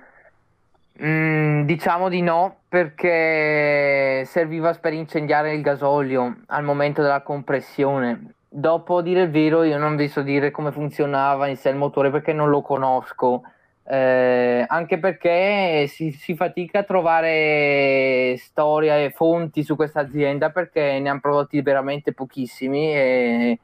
Mm, 1.03 1.63
diciamo 1.63 2.09
di 2.09 2.23
no, 2.23 2.59
perché 2.69 4.25
serviva 4.27 4.75
per 4.75 4.93
incendiare 4.93 5.55
il 5.55 5.63
gasolio 5.63 6.39
al 6.47 6.65
momento 6.65 7.03
della 7.03 7.23
compressione. 7.23 8.35
Dopo, 8.49 8.99
a 8.99 9.03
dire 9.03 9.23
il 9.23 9.31
vero, 9.31 9.63
io 9.63 9.79
non 9.79 9.97
vi 9.97 10.09
so 10.09 10.23
dire 10.23 10.51
come 10.51 10.73
funzionava 10.73 11.47
in 11.47 11.57
sé 11.57 11.69
il 11.71 11.77
motore 11.77 12.11
perché 12.11 12.33
non 12.33 12.51
lo 12.51 12.63
conosco. 12.63 13.43
Eh, 13.91 14.64
anche 14.68 14.99
perché 14.99 15.86
si, 15.89 16.11
si, 16.12 16.36
fatica 16.36 16.80
a 16.80 16.82
trovare 16.82 18.36
storia 18.36 18.99
e 18.99 19.11
fonti 19.11 19.62
su 19.62 19.76
questa 19.76 20.01
azienda 20.01 20.51
perché 20.51 20.99
ne 20.99 21.09
hanno 21.09 21.20
prodotti 21.20 21.62
veramente 21.62 22.12
pochissimi 22.12 22.95
e 22.95 23.59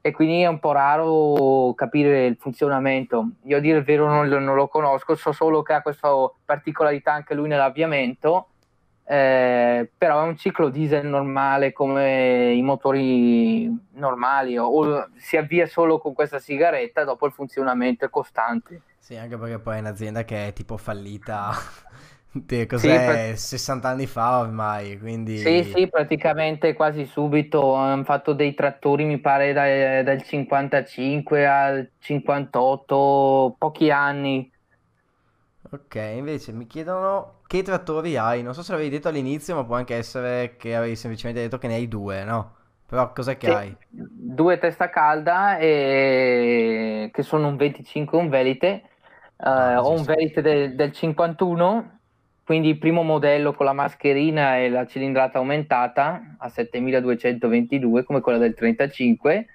e 0.00 0.12
quindi 0.12 0.40
è 0.40 0.46
un 0.46 0.58
po' 0.58 0.72
raro 0.72 1.74
capire 1.74 2.26
il 2.26 2.36
funzionamento. 2.38 3.30
Io 3.44 3.56
a 3.56 3.60
dire 3.60 3.78
il 3.78 3.84
vero 3.84 4.06
non, 4.06 4.28
non 4.28 4.54
lo 4.54 4.68
conosco, 4.68 5.14
so 5.14 5.32
solo 5.32 5.62
che 5.62 5.72
ha 5.74 5.82
questa 5.82 6.08
particolarità 6.44 7.12
anche 7.12 7.34
lui 7.34 7.48
nell'avviamento, 7.48 8.48
eh, 9.10 9.88
però 9.96 10.22
è 10.22 10.26
un 10.26 10.36
ciclo 10.36 10.68
diesel 10.68 11.06
normale 11.06 11.72
come 11.72 12.52
i 12.52 12.60
motori 12.60 13.74
normali, 13.92 14.58
o, 14.58 14.66
o 14.66 15.08
si 15.16 15.38
avvia 15.38 15.66
solo 15.66 15.98
con 15.98 16.12
questa 16.12 16.38
sigaretta, 16.38 17.04
dopo 17.04 17.24
il 17.24 17.32
funzionamento 17.32 18.04
è 18.04 18.10
costante. 18.10 18.82
Sì, 18.98 19.16
anche 19.16 19.38
perché 19.38 19.58
poi 19.58 19.76
è 19.76 19.80
un'azienda 19.80 20.24
che 20.24 20.48
è 20.48 20.52
tipo 20.52 20.76
fallita 20.76 21.52
Cos'è? 22.68 23.32
Sì, 23.34 23.56
60 23.56 23.88
anni 23.88 24.06
fa 24.06 24.40
ormai, 24.40 24.98
quindi... 24.98 25.38
Sì, 25.38 25.64
sì, 25.74 25.88
praticamente 25.88 26.74
quasi 26.74 27.06
subito 27.06 27.72
hanno 27.72 28.04
fatto 28.04 28.34
dei 28.34 28.52
trattori, 28.52 29.04
mi 29.04 29.18
pare, 29.18 29.54
dal, 29.54 30.04
dal 30.04 30.22
55 30.22 31.46
al 31.46 31.90
58, 31.98 33.56
pochi 33.58 33.90
anni. 33.90 34.50
Ok, 35.70 35.94
invece 36.16 36.52
mi 36.52 36.66
chiedono 36.66 37.42
che 37.46 37.62
trattori 37.62 38.16
hai. 38.16 38.42
Non 38.42 38.54
so 38.54 38.62
se 38.62 38.72
l'avevi 38.72 38.88
detto 38.90 39.08
all'inizio, 39.08 39.54
ma 39.54 39.64
può 39.64 39.76
anche 39.76 39.94
essere 39.94 40.56
che 40.56 40.74
avevi 40.74 40.96
semplicemente 40.96 41.42
detto 41.42 41.58
che 41.58 41.66
ne 41.68 41.74
hai 41.74 41.88
due, 41.88 42.24
no? 42.24 42.56
Però 42.86 43.12
cos'è 43.12 43.36
che 43.36 43.46
Sì, 43.46 43.50
hai? 43.50 43.76
due 43.90 44.58
testa 44.58 44.90
calda 44.90 45.58
e... 45.58 47.10
che 47.12 47.22
sono 47.22 47.48
un 47.48 47.56
25 47.56 48.18
e 48.18 48.20
un 48.22 48.28
Velite. 48.28 48.82
Eh, 49.38 49.50
Ah, 49.50 49.76
ho 49.76 49.92
un. 49.92 50.04
Velite 50.04 50.42
del, 50.42 50.74
del 50.74 50.92
51, 50.92 52.00
quindi 52.44 52.68
il 52.68 52.78
primo 52.78 53.02
modello 53.02 53.54
con 53.54 53.64
la 53.66 53.72
mascherina 53.72 54.58
e 54.58 54.68
la 54.68 54.86
cilindrata 54.86 55.38
aumentata 55.38 56.36
a 56.38 56.48
7222 56.48 58.02
come 58.04 58.20
quella 58.20 58.38
del 58.38 58.54
35. 58.54 59.46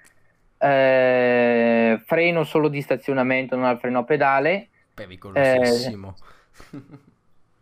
Eh, 0.58 2.00
freno 2.04 2.44
solo 2.44 2.68
di 2.68 2.80
stazionamento, 2.80 3.54
non 3.56 3.66
al 3.66 3.78
freno 3.78 4.00
a 4.00 4.04
pedale. 4.04 4.70
Pericolosissimo. 4.94 6.14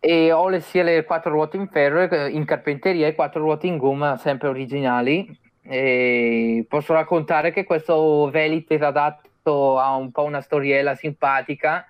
E 0.05 0.33
ho 0.33 0.49
le, 0.49 0.61
sia 0.61 0.83
le 0.83 1.05
quattro 1.05 1.31
ruote 1.31 1.57
in 1.57 1.69
ferro 1.69 2.09
che 2.09 2.29
in 2.29 2.45
carpenteria 2.45 3.07
e 3.07 3.15
quattro 3.15 3.41
ruote 3.41 3.67
in 3.67 3.79
gomma, 3.79 4.17
sempre 4.17 4.49
originali. 4.49 5.39
E 5.63 6.67
posso 6.69 6.93
raccontare 6.93 7.53
che 7.53 7.65
questo 7.65 8.29
Velite 8.31 8.77
è 8.77 8.83
adatto 8.83 9.79
a 9.79 9.95
un 9.95 10.11
po' 10.11 10.25
una 10.25 10.41
storiella 10.41 10.95
simpatica. 10.95 11.87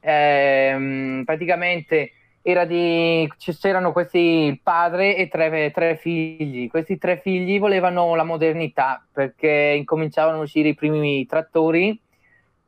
Ehm, 0.00 1.22
praticamente 1.24 2.10
era 2.42 2.66
di, 2.66 3.26
c'erano 3.38 3.92
questi 3.92 4.60
padre 4.62 5.16
e 5.16 5.28
tre, 5.28 5.70
tre 5.70 5.96
figli. 5.96 6.68
Questi 6.68 6.98
tre 6.98 7.18
figli 7.18 7.58
volevano 7.58 8.14
la 8.16 8.24
modernità 8.24 9.02
perché 9.10 9.74
incominciavano 9.78 10.38
a 10.38 10.42
uscire 10.42 10.68
i 10.68 10.74
primi 10.74 11.24
trattori 11.24 11.98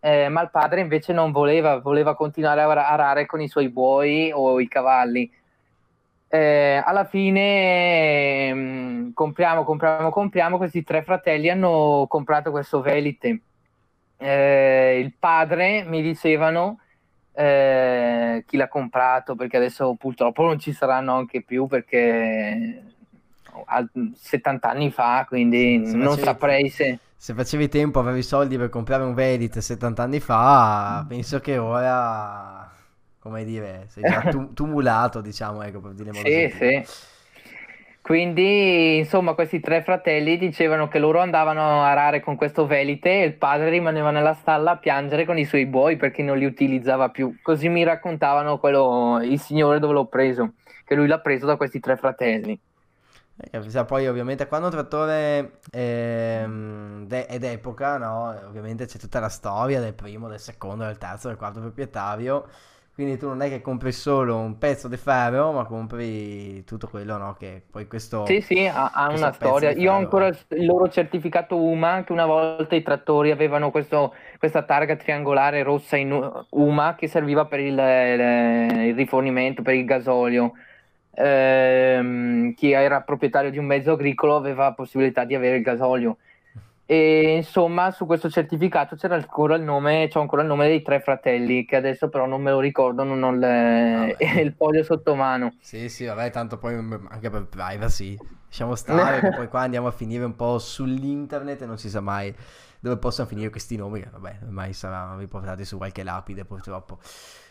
eh, 0.00 0.28
ma 0.28 0.42
il 0.42 0.50
padre 0.50 0.80
invece 0.80 1.12
non 1.12 1.32
voleva, 1.32 1.78
voleva 1.80 2.14
continuare 2.14 2.60
a 2.60 2.70
ar- 2.70 2.78
arare 2.78 3.26
con 3.26 3.40
i 3.40 3.48
suoi 3.48 3.68
buoi 3.68 4.30
o 4.32 4.60
i 4.60 4.68
cavalli. 4.68 5.30
Eh, 6.28 6.82
alla 6.84 7.04
fine 7.04 8.52
mm, 8.52 9.12
compriamo, 9.12 9.64
compriamo, 9.64 10.10
compriamo. 10.10 10.56
Questi 10.58 10.82
tre 10.82 11.02
fratelli 11.02 11.48
hanno 11.50 12.06
comprato 12.08 12.50
questo 12.50 12.80
Velite. 12.80 13.40
Eh, 14.18 14.98
il 15.00 15.14
padre 15.18 15.84
mi 15.84 16.02
dicevano 16.02 16.80
eh, 17.32 18.44
chi 18.46 18.56
l'ha 18.56 18.68
comprato 18.68 19.34
perché 19.34 19.58
adesso 19.58 19.94
purtroppo 19.94 20.42
non 20.42 20.58
ci 20.58 20.72
saranno 20.72 21.14
anche 21.16 21.42
più 21.42 21.66
perché 21.66 22.95
70 24.14 24.70
anni 24.70 24.90
fa, 24.90 25.24
quindi 25.28 25.80
Se 25.84 25.96
non 25.96 26.08
facevi- 26.16 26.22
saprei 26.26 26.68
se. 26.70 26.98
Se 27.18 27.34
facevi 27.34 27.68
tempo, 27.68 27.98
avevi 27.98 28.22
soldi 28.22 28.56
per 28.58 28.68
comprare 28.68 29.02
un 29.02 29.14
Velit 29.14 29.58
70 29.58 30.02
anni 30.02 30.20
fa, 30.20 31.04
penso 31.08 31.40
che 31.40 31.56
ora, 31.58 32.70
come 33.18 33.44
dire, 33.44 33.86
sei 33.88 34.04
già 34.04 34.20
tu- 34.28 34.52
tumulato, 34.52 35.20
diciamo, 35.20 35.62
ecco, 35.62 35.80
per 35.80 35.92
dire 35.92 36.12
modo 36.12 36.28
Sì, 36.28 36.30
gentile. 36.30 36.84
sì. 36.84 37.04
Quindi, 38.00 38.98
insomma, 38.98 39.34
questi 39.34 39.58
tre 39.60 39.82
fratelli 39.82 40.38
dicevano 40.38 40.86
che 40.86 41.00
loro 41.00 41.18
andavano 41.20 41.82
a 41.82 41.90
arare 41.90 42.20
con 42.20 42.36
questo 42.36 42.64
Velite 42.66 43.10
e 43.22 43.24
il 43.24 43.34
padre 43.34 43.68
rimaneva 43.68 44.12
nella 44.12 44.32
stalla 44.34 44.72
a 44.72 44.76
piangere 44.78 45.24
con 45.24 45.36
i 45.38 45.44
suoi 45.44 45.66
buoi 45.66 45.96
perché 45.96 46.22
non 46.22 46.38
li 46.38 46.44
utilizzava 46.44 47.08
più. 47.10 47.34
Così 47.42 47.68
mi 47.68 47.82
raccontavano 47.82 48.58
quello, 48.58 49.18
il 49.22 49.40
signore 49.40 49.80
dove 49.80 49.92
l'ho 49.94 50.06
preso, 50.06 50.54
che 50.84 50.94
lui 50.94 51.08
l'ha 51.08 51.18
preso 51.20 51.46
da 51.46 51.56
questi 51.56 51.80
tre 51.80 51.96
fratelli. 51.96 52.56
Eh, 53.38 53.84
Poi 53.84 54.06
ovviamente 54.08 54.46
quando 54.46 54.66
un 54.68 54.72
trattore 54.72 55.60
ehm, 55.70 57.06
de- 57.06 57.26
è 57.26 57.38
d'epoca, 57.38 57.98
no? 57.98 58.28
Ovviamente 58.46 58.86
c'è 58.86 58.98
tutta 58.98 59.20
la 59.20 59.28
storia 59.28 59.78
del 59.80 59.92
primo, 59.94 60.28
del 60.28 60.40
secondo, 60.40 60.84
del 60.84 60.96
terzo, 60.98 61.28
del 61.28 61.36
quarto 61.36 61.60
proprietario. 61.60 62.48
Quindi 62.94 63.18
tu 63.18 63.26
non 63.28 63.42
è 63.42 63.48
che 63.50 63.60
compri 63.60 63.92
solo 63.92 64.38
un 64.38 64.56
pezzo 64.56 64.88
di 64.88 64.96
ferro, 64.96 65.52
ma 65.52 65.66
compri 65.66 66.64
tutto 66.64 66.88
quello, 66.88 67.18
no? 67.18 67.34
Che 67.34 67.62
poi 67.70 67.86
questo, 67.86 68.24
Sì, 68.26 68.40
sì, 68.40 68.66
ha, 68.66 68.90
ha 68.90 69.08
una 69.10 69.30
storia. 69.30 69.70
Io 69.70 69.92
ho 69.92 69.94
ancora 69.94 70.26
eh. 70.26 70.28
il 70.28 70.36
il 70.50 70.64
loro 70.66 70.88
certificato 70.88 71.62
UMA, 71.62 72.02
che 72.02 72.10
una 72.10 72.26
volta 72.26 72.74
i 72.74 72.82
trattori 72.82 73.30
avevano 73.30 73.70
questo- 73.70 74.12
questa 74.38 74.64
targa 74.64 74.96
triangolare 74.96 75.62
rossa 75.62 75.96
in 75.96 76.10
UMA 76.50 76.96
che 76.96 77.06
serviva 77.06 77.46
per 77.46 77.60
il, 77.60 77.78
il 77.78 78.94
rifornimento, 78.96 79.62
per 79.62 79.74
il 79.74 79.84
gasolio. 79.84 80.54
Ehm, 81.16 82.54
chi 82.54 82.72
era 82.72 83.00
proprietario 83.00 83.50
di 83.50 83.58
un 83.58 83.64
mezzo 83.64 83.92
agricolo 83.92 84.36
aveva 84.36 84.64
la 84.64 84.74
possibilità 84.74 85.24
di 85.24 85.34
avere 85.34 85.56
il 85.56 85.62
gasolio. 85.62 86.18
E 86.88 87.34
insomma, 87.36 87.90
su 87.90 88.06
questo 88.06 88.30
certificato 88.30 88.94
c'era 88.94 89.16
ancora 89.16 89.56
il 89.56 89.62
nome, 89.62 90.06
c'è 90.08 90.20
ancora 90.20 90.42
il 90.42 90.48
nome 90.48 90.68
dei 90.68 90.82
tre 90.82 91.00
fratelli, 91.00 91.64
che 91.64 91.74
adesso 91.74 92.08
però 92.08 92.26
non 92.26 92.40
me 92.40 92.52
lo 92.52 92.60
ricordo, 92.60 93.02
non 93.02 93.22
ho 93.24 93.32
il, 93.32 94.14
il 94.40 94.54
foglio 94.56 94.84
sotto 94.84 95.16
mano. 95.16 95.56
Sì, 95.60 95.88
sì, 95.88 96.04
vabbè, 96.04 96.30
tanto 96.30 96.58
poi 96.58 96.74
anche 96.74 97.28
per 97.28 97.46
privacy. 97.46 98.16
Lasciamo 98.46 98.76
stare, 98.76 99.32
poi 99.34 99.48
qua 99.48 99.62
andiamo 99.62 99.88
a 99.88 99.90
finire 99.90 100.24
un 100.24 100.36
po' 100.36 100.58
sull'internet 100.58 101.62
e 101.62 101.66
non 101.66 101.76
si 101.76 101.90
sa 101.90 102.00
mai 102.00 102.32
dove 102.78 102.98
possano 102.98 103.26
finire 103.26 103.50
questi 103.50 103.76
nomi, 103.76 104.04
vabbè, 104.08 104.38
ormai 104.44 104.72
saranno 104.72 105.18
riportati 105.18 105.64
su 105.64 105.76
qualche 105.76 106.04
lapide 106.04 106.44
purtroppo. 106.44 107.00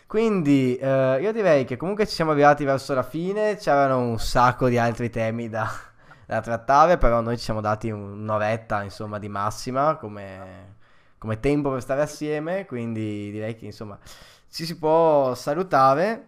Quindi, 0.08 0.78
eh, 0.78 1.20
io 1.20 1.32
direi 1.32 1.66
che 1.66 1.78
comunque 1.78 2.06
ci 2.06 2.14
siamo 2.14 2.32
arrivati 2.32 2.64
verso 2.64 2.93
la 2.93 3.03
fine, 3.03 3.58
c'erano 3.58 3.99
un 3.99 4.20
sacco 4.20 4.70
di 4.70 4.78
altri 4.78 5.10
temi 5.10 5.49
da, 5.49 5.68
da 6.26 6.41
trattare, 6.41 6.97
però 6.97 7.22
noi 7.22 7.38
ci 7.38 7.43
siamo 7.43 7.60
dati 7.62 7.89
un'oretta, 7.89 8.84
insomma, 8.84 9.18
di 9.20 9.28
massima 9.30 9.95
come, 9.95 10.76
come 11.18 11.39
tempo 11.39 11.72
per 11.72 11.82
stare 11.82 12.01
assieme, 12.01 12.66
quindi 12.66 13.32
direi 13.32 13.56
che, 13.56 13.66
insomma, 13.66 13.97
ci 14.49 14.66
si 14.66 14.78
può 14.78 15.34
salutare 15.36 16.28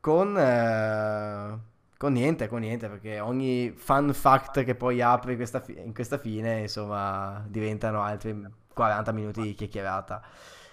con, 0.00 0.36
eh, 0.38 1.58
con 1.96 2.12
niente, 2.12 2.48
con 2.48 2.60
niente, 2.60 2.88
perché 2.88 3.20
ogni 3.20 3.72
fun 3.76 4.12
fact 4.14 4.64
che 4.64 4.74
poi 4.74 5.02
apri 5.02 5.36
questa 5.36 5.60
fi- 5.60 5.78
in 5.78 5.92
questa 5.92 6.16
fine, 6.18 6.60
insomma, 6.60 7.44
diventano 7.48 8.02
altri 8.02 8.40
40 8.72 9.12
minuti 9.12 9.42
di 9.42 9.54
chiacchierata. 9.54 10.22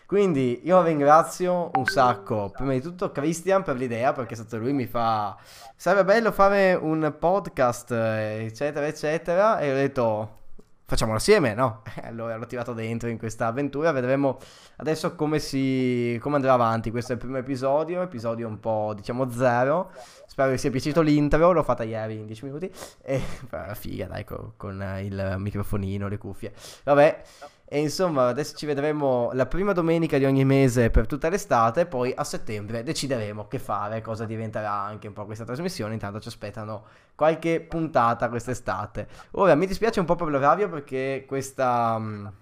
Quindi 0.07 0.61
io 0.63 0.81
ringrazio 0.83 1.69
un 1.73 1.85
sacco, 1.85 2.49
prima 2.55 2.71
di 2.71 2.79
tutto 2.79 3.11
Christian 3.11 3.61
per 3.61 3.75
l'idea, 3.75 4.13
perché 4.13 4.35
è 4.35 4.37
stato 4.37 4.57
lui 4.57 4.71
mi 4.71 4.85
fa, 4.85 5.35
sarebbe 5.75 6.05
bello 6.05 6.31
fare 6.31 6.75
un 6.75 7.13
podcast, 7.19 7.91
eccetera, 7.91 8.87
eccetera, 8.87 9.59
e 9.59 9.69
ho 9.69 9.75
detto, 9.75 10.37
facciamolo 10.85 11.17
assieme, 11.17 11.53
no? 11.53 11.81
Allora 12.03 12.37
l'ho 12.37 12.45
tirato 12.45 12.71
dentro 12.71 13.09
in 13.09 13.17
questa 13.17 13.47
avventura, 13.47 13.91
vedremo 13.91 14.37
adesso 14.77 15.13
come 15.13 15.39
si, 15.39 16.17
come 16.21 16.37
andrà 16.37 16.53
avanti. 16.53 16.89
Questo 16.89 17.11
è 17.11 17.15
il 17.15 17.21
primo 17.21 17.35
episodio, 17.35 18.01
episodio 18.01 18.47
un 18.47 18.61
po', 18.61 18.93
diciamo, 18.95 19.29
zero. 19.29 19.91
Spero 20.25 20.51
vi 20.51 20.57
sia 20.57 20.71
piaciuto 20.71 21.01
l'intro, 21.01 21.51
l'ho 21.51 21.63
fatta 21.63 21.83
ieri 21.83 22.15
in 22.15 22.27
10 22.27 22.45
minuti, 22.45 22.71
e 23.01 23.21
figa, 23.75 24.05
dai, 24.05 24.23
co- 24.23 24.53
con, 24.55 24.81
eh, 24.81 25.03
il 25.03 25.35
microfonino, 25.37 26.07
le 26.07 26.17
cuffie. 26.17 26.53
Vabbè, 26.85 27.23
e 27.69 27.79
insomma, 27.81 28.27
adesso 28.29 28.55
ci 28.55 28.65
vedremo 28.65 29.29
la 29.33 29.45
prima 29.45 29.73
domenica 29.73 30.17
di 30.17 30.23
ogni 30.25 30.45
mese 30.45 30.89
per 30.89 31.05
tutta 31.05 31.27
l'estate. 31.29 31.85
Poi 31.85 32.13
a 32.15 32.23
settembre 32.23 32.81
decideremo 32.83 33.47
che 33.47 33.59
fare, 33.59 34.01
cosa 34.01 34.25
diventerà 34.25 34.71
anche 34.71 35.07
un 35.07 35.13
po' 35.13 35.25
questa 35.25 35.43
trasmissione. 35.43 35.93
Intanto 35.93 36.19
ci 36.21 36.29
aspettano 36.29 36.85
qualche 37.15 37.59
puntata 37.61 38.29
quest'estate. 38.29 39.07
Ora 39.31 39.55
mi 39.55 39.65
dispiace 39.65 39.99
un 39.99 40.05
po' 40.05 40.15
per 40.15 40.27
l'orario 40.29 40.69
perché 40.69 41.25
questa. 41.27 41.97
mh, 41.99 42.33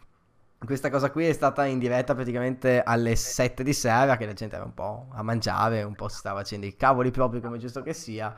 Questa 0.65 0.89
cosa 0.89 1.11
qui 1.11 1.27
è 1.27 1.33
stata 1.33 1.65
in 1.65 1.77
diretta 1.79 2.15
praticamente 2.15 2.81
alle 2.83 3.15
7 3.15 3.63
di 3.63 3.73
sera, 3.73 4.17
che 4.17 4.25
la 4.25 4.33
gente 4.33 4.55
era 4.55 4.65
un 4.65 4.73
po' 4.73 5.07
a 5.11 5.21
mangiare, 5.23 5.83
un 5.83 5.95
po' 5.95 6.07
si 6.07 6.17
stava 6.17 6.39
facendo 6.39 6.65
i 6.65 6.75
cavoli 6.75 7.11
proprio 7.11 7.41
come 7.41 7.57
giusto 7.59 7.81
che 7.83 7.93
sia. 7.93 8.33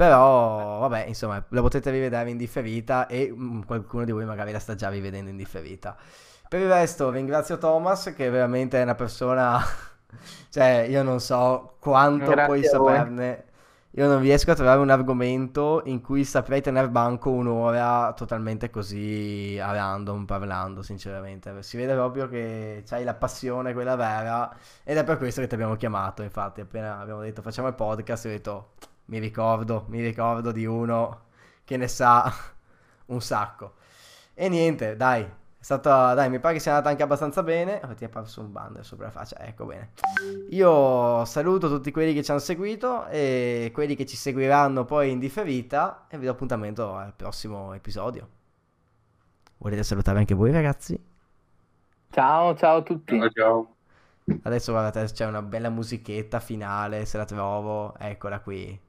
Però, 0.00 0.78
vabbè, 0.78 1.04
insomma, 1.08 1.44
la 1.46 1.60
potete 1.60 1.90
rivedere 1.90 2.30
in 2.30 2.38
differita 2.38 3.06
e 3.06 3.30
mm, 3.30 3.60
qualcuno 3.66 4.06
di 4.06 4.12
voi 4.12 4.24
magari 4.24 4.50
la 4.50 4.58
sta 4.58 4.74
già 4.74 4.88
rivedendo 4.88 5.28
in 5.28 5.36
differita. 5.36 5.94
Per 6.48 6.58
il 6.58 6.68
resto 6.68 7.10
ringrazio 7.10 7.58
Thomas, 7.58 8.10
che 8.16 8.30
veramente 8.30 8.78
è 8.78 8.82
una 8.82 8.94
persona... 8.94 9.60
cioè, 10.48 10.86
io 10.88 11.02
non 11.02 11.20
so 11.20 11.74
quanto 11.80 12.30
Grazie 12.30 12.46
puoi 12.46 12.64
saperne. 12.64 13.44
Io 13.90 14.08
non 14.08 14.20
riesco 14.20 14.50
a 14.52 14.54
trovare 14.54 14.80
un 14.80 14.88
argomento 14.88 15.82
in 15.84 16.00
cui 16.00 16.24
saprei 16.24 16.62
tenere 16.62 16.88
banco 16.88 17.28
un'ora 17.28 18.14
totalmente 18.16 18.70
così 18.70 19.58
a 19.62 19.70
random 19.70 20.24
parlando, 20.24 20.80
sinceramente. 20.80 21.62
Si 21.62 21.76
vede 21.76 21.92
proprio 21.92 22.26
che 22.26 22.84
c'hai 22.86 23.04
la 23.04 23.12
passione, 23.12 23.74
quella 23.74 23.96
vera, 23.96 24.50
ed 24.82 24.96
è 24.96 25.04
per 25.04 25.18
questo 25.18 25.42
che 25.42 25.46
ti 25.46 25.56
abbiamo 25.56 25.76
chiamato. 25.76 26.22
Infatti, 26.22 26.62
appena 26.62 26.98
abbiamo 27.00 27.20
detto 27.20 27.42
facciamo 27.42 27.68
il 27.68 27.74
podcast, 27.74 28.24
ho 28.24 28.28
detto 28.28 28.70
mi 29.10 29.18
ricordo, 29.18 29.84
mi 29.88 30.00
ricordo 30.00 30.52
di 30.52 30.64
uno 30.64 31.24
che 31.64 31.76
ne 31.76 31.88
sa 31.88 32.32
un 33.06 33.20
sacco. 33.20 33.74
E 34.34 34.48
niente, 34.48 34.96
dai, 34.96 35.22
è 35.22 35.28
stata, 35.58 36.14
dai, 36.14 36.30
mi 36.30 36.38
pare 36.38 36.54
che 36.54 36.60
sia 36.60 36.70
andata 36.70 36.90
anche 36.90 37.02
abbastanza 37.02 37.42
bene. 37.42 37.80
Oh, 37.84 37.94
ti 37.94 38.04
è 38.04 38.06
apparso 38.06 38.40
un 38.40 38.52
banner 38.52 38.84
sopra 38.84 39.06
la 39.06 39.10
faccia, 39.10 39.38
ecco 39.40 39.66
bene. 39.66 39.90
Io 40.50 41.24
saluto 41.24 41.68
tutti 41.68 41.90
quelli 41.90 42.14
che 42.14 42.22
ci 42.22 42.30
hanno 42.30 42.40
seguito 42.40 43.06
e 43.08 43.70
quelli 43.74 43.96
che 43.96 44.06
ci 44.06 44.16
seguiranno 44.16 44.84
poi 44.84 45.10
in 45.10 45.18
differita 45.18 46.06
e 46.08 46.16
vi 46.16 46.26
do 46.26 46.30
appuntamento 46.30 46.94
al 46.94 47.12
prossimo 47.14 47.74
episodio. 47.74 48.28
Volete 49.58 49.82
salutare 49.82 50.18
anche 50.18 50.34
voi 50.34 50.52
ragazzi? 50.52 50.98
Ciao, 52.10 52.54
ciao 52.56 52.78
a 52.78 52.82
tutti. 52.82 53.18
Ciao, 53.18 53.30
ciao. 53.30 53.74
Adesso 54.42 54.72
guardate, 54.72 55.12
c'è 55.12 55.26
una 55.26 55.42
bella 55.42 55.68
musichetta 55.68 56.40
finale, 56.40 57.04
se 57.04 57.18
la 57.18 57.24
trovo. 57.24 57.96
Eccola 57.98 58.40
qui. 58.40 58.88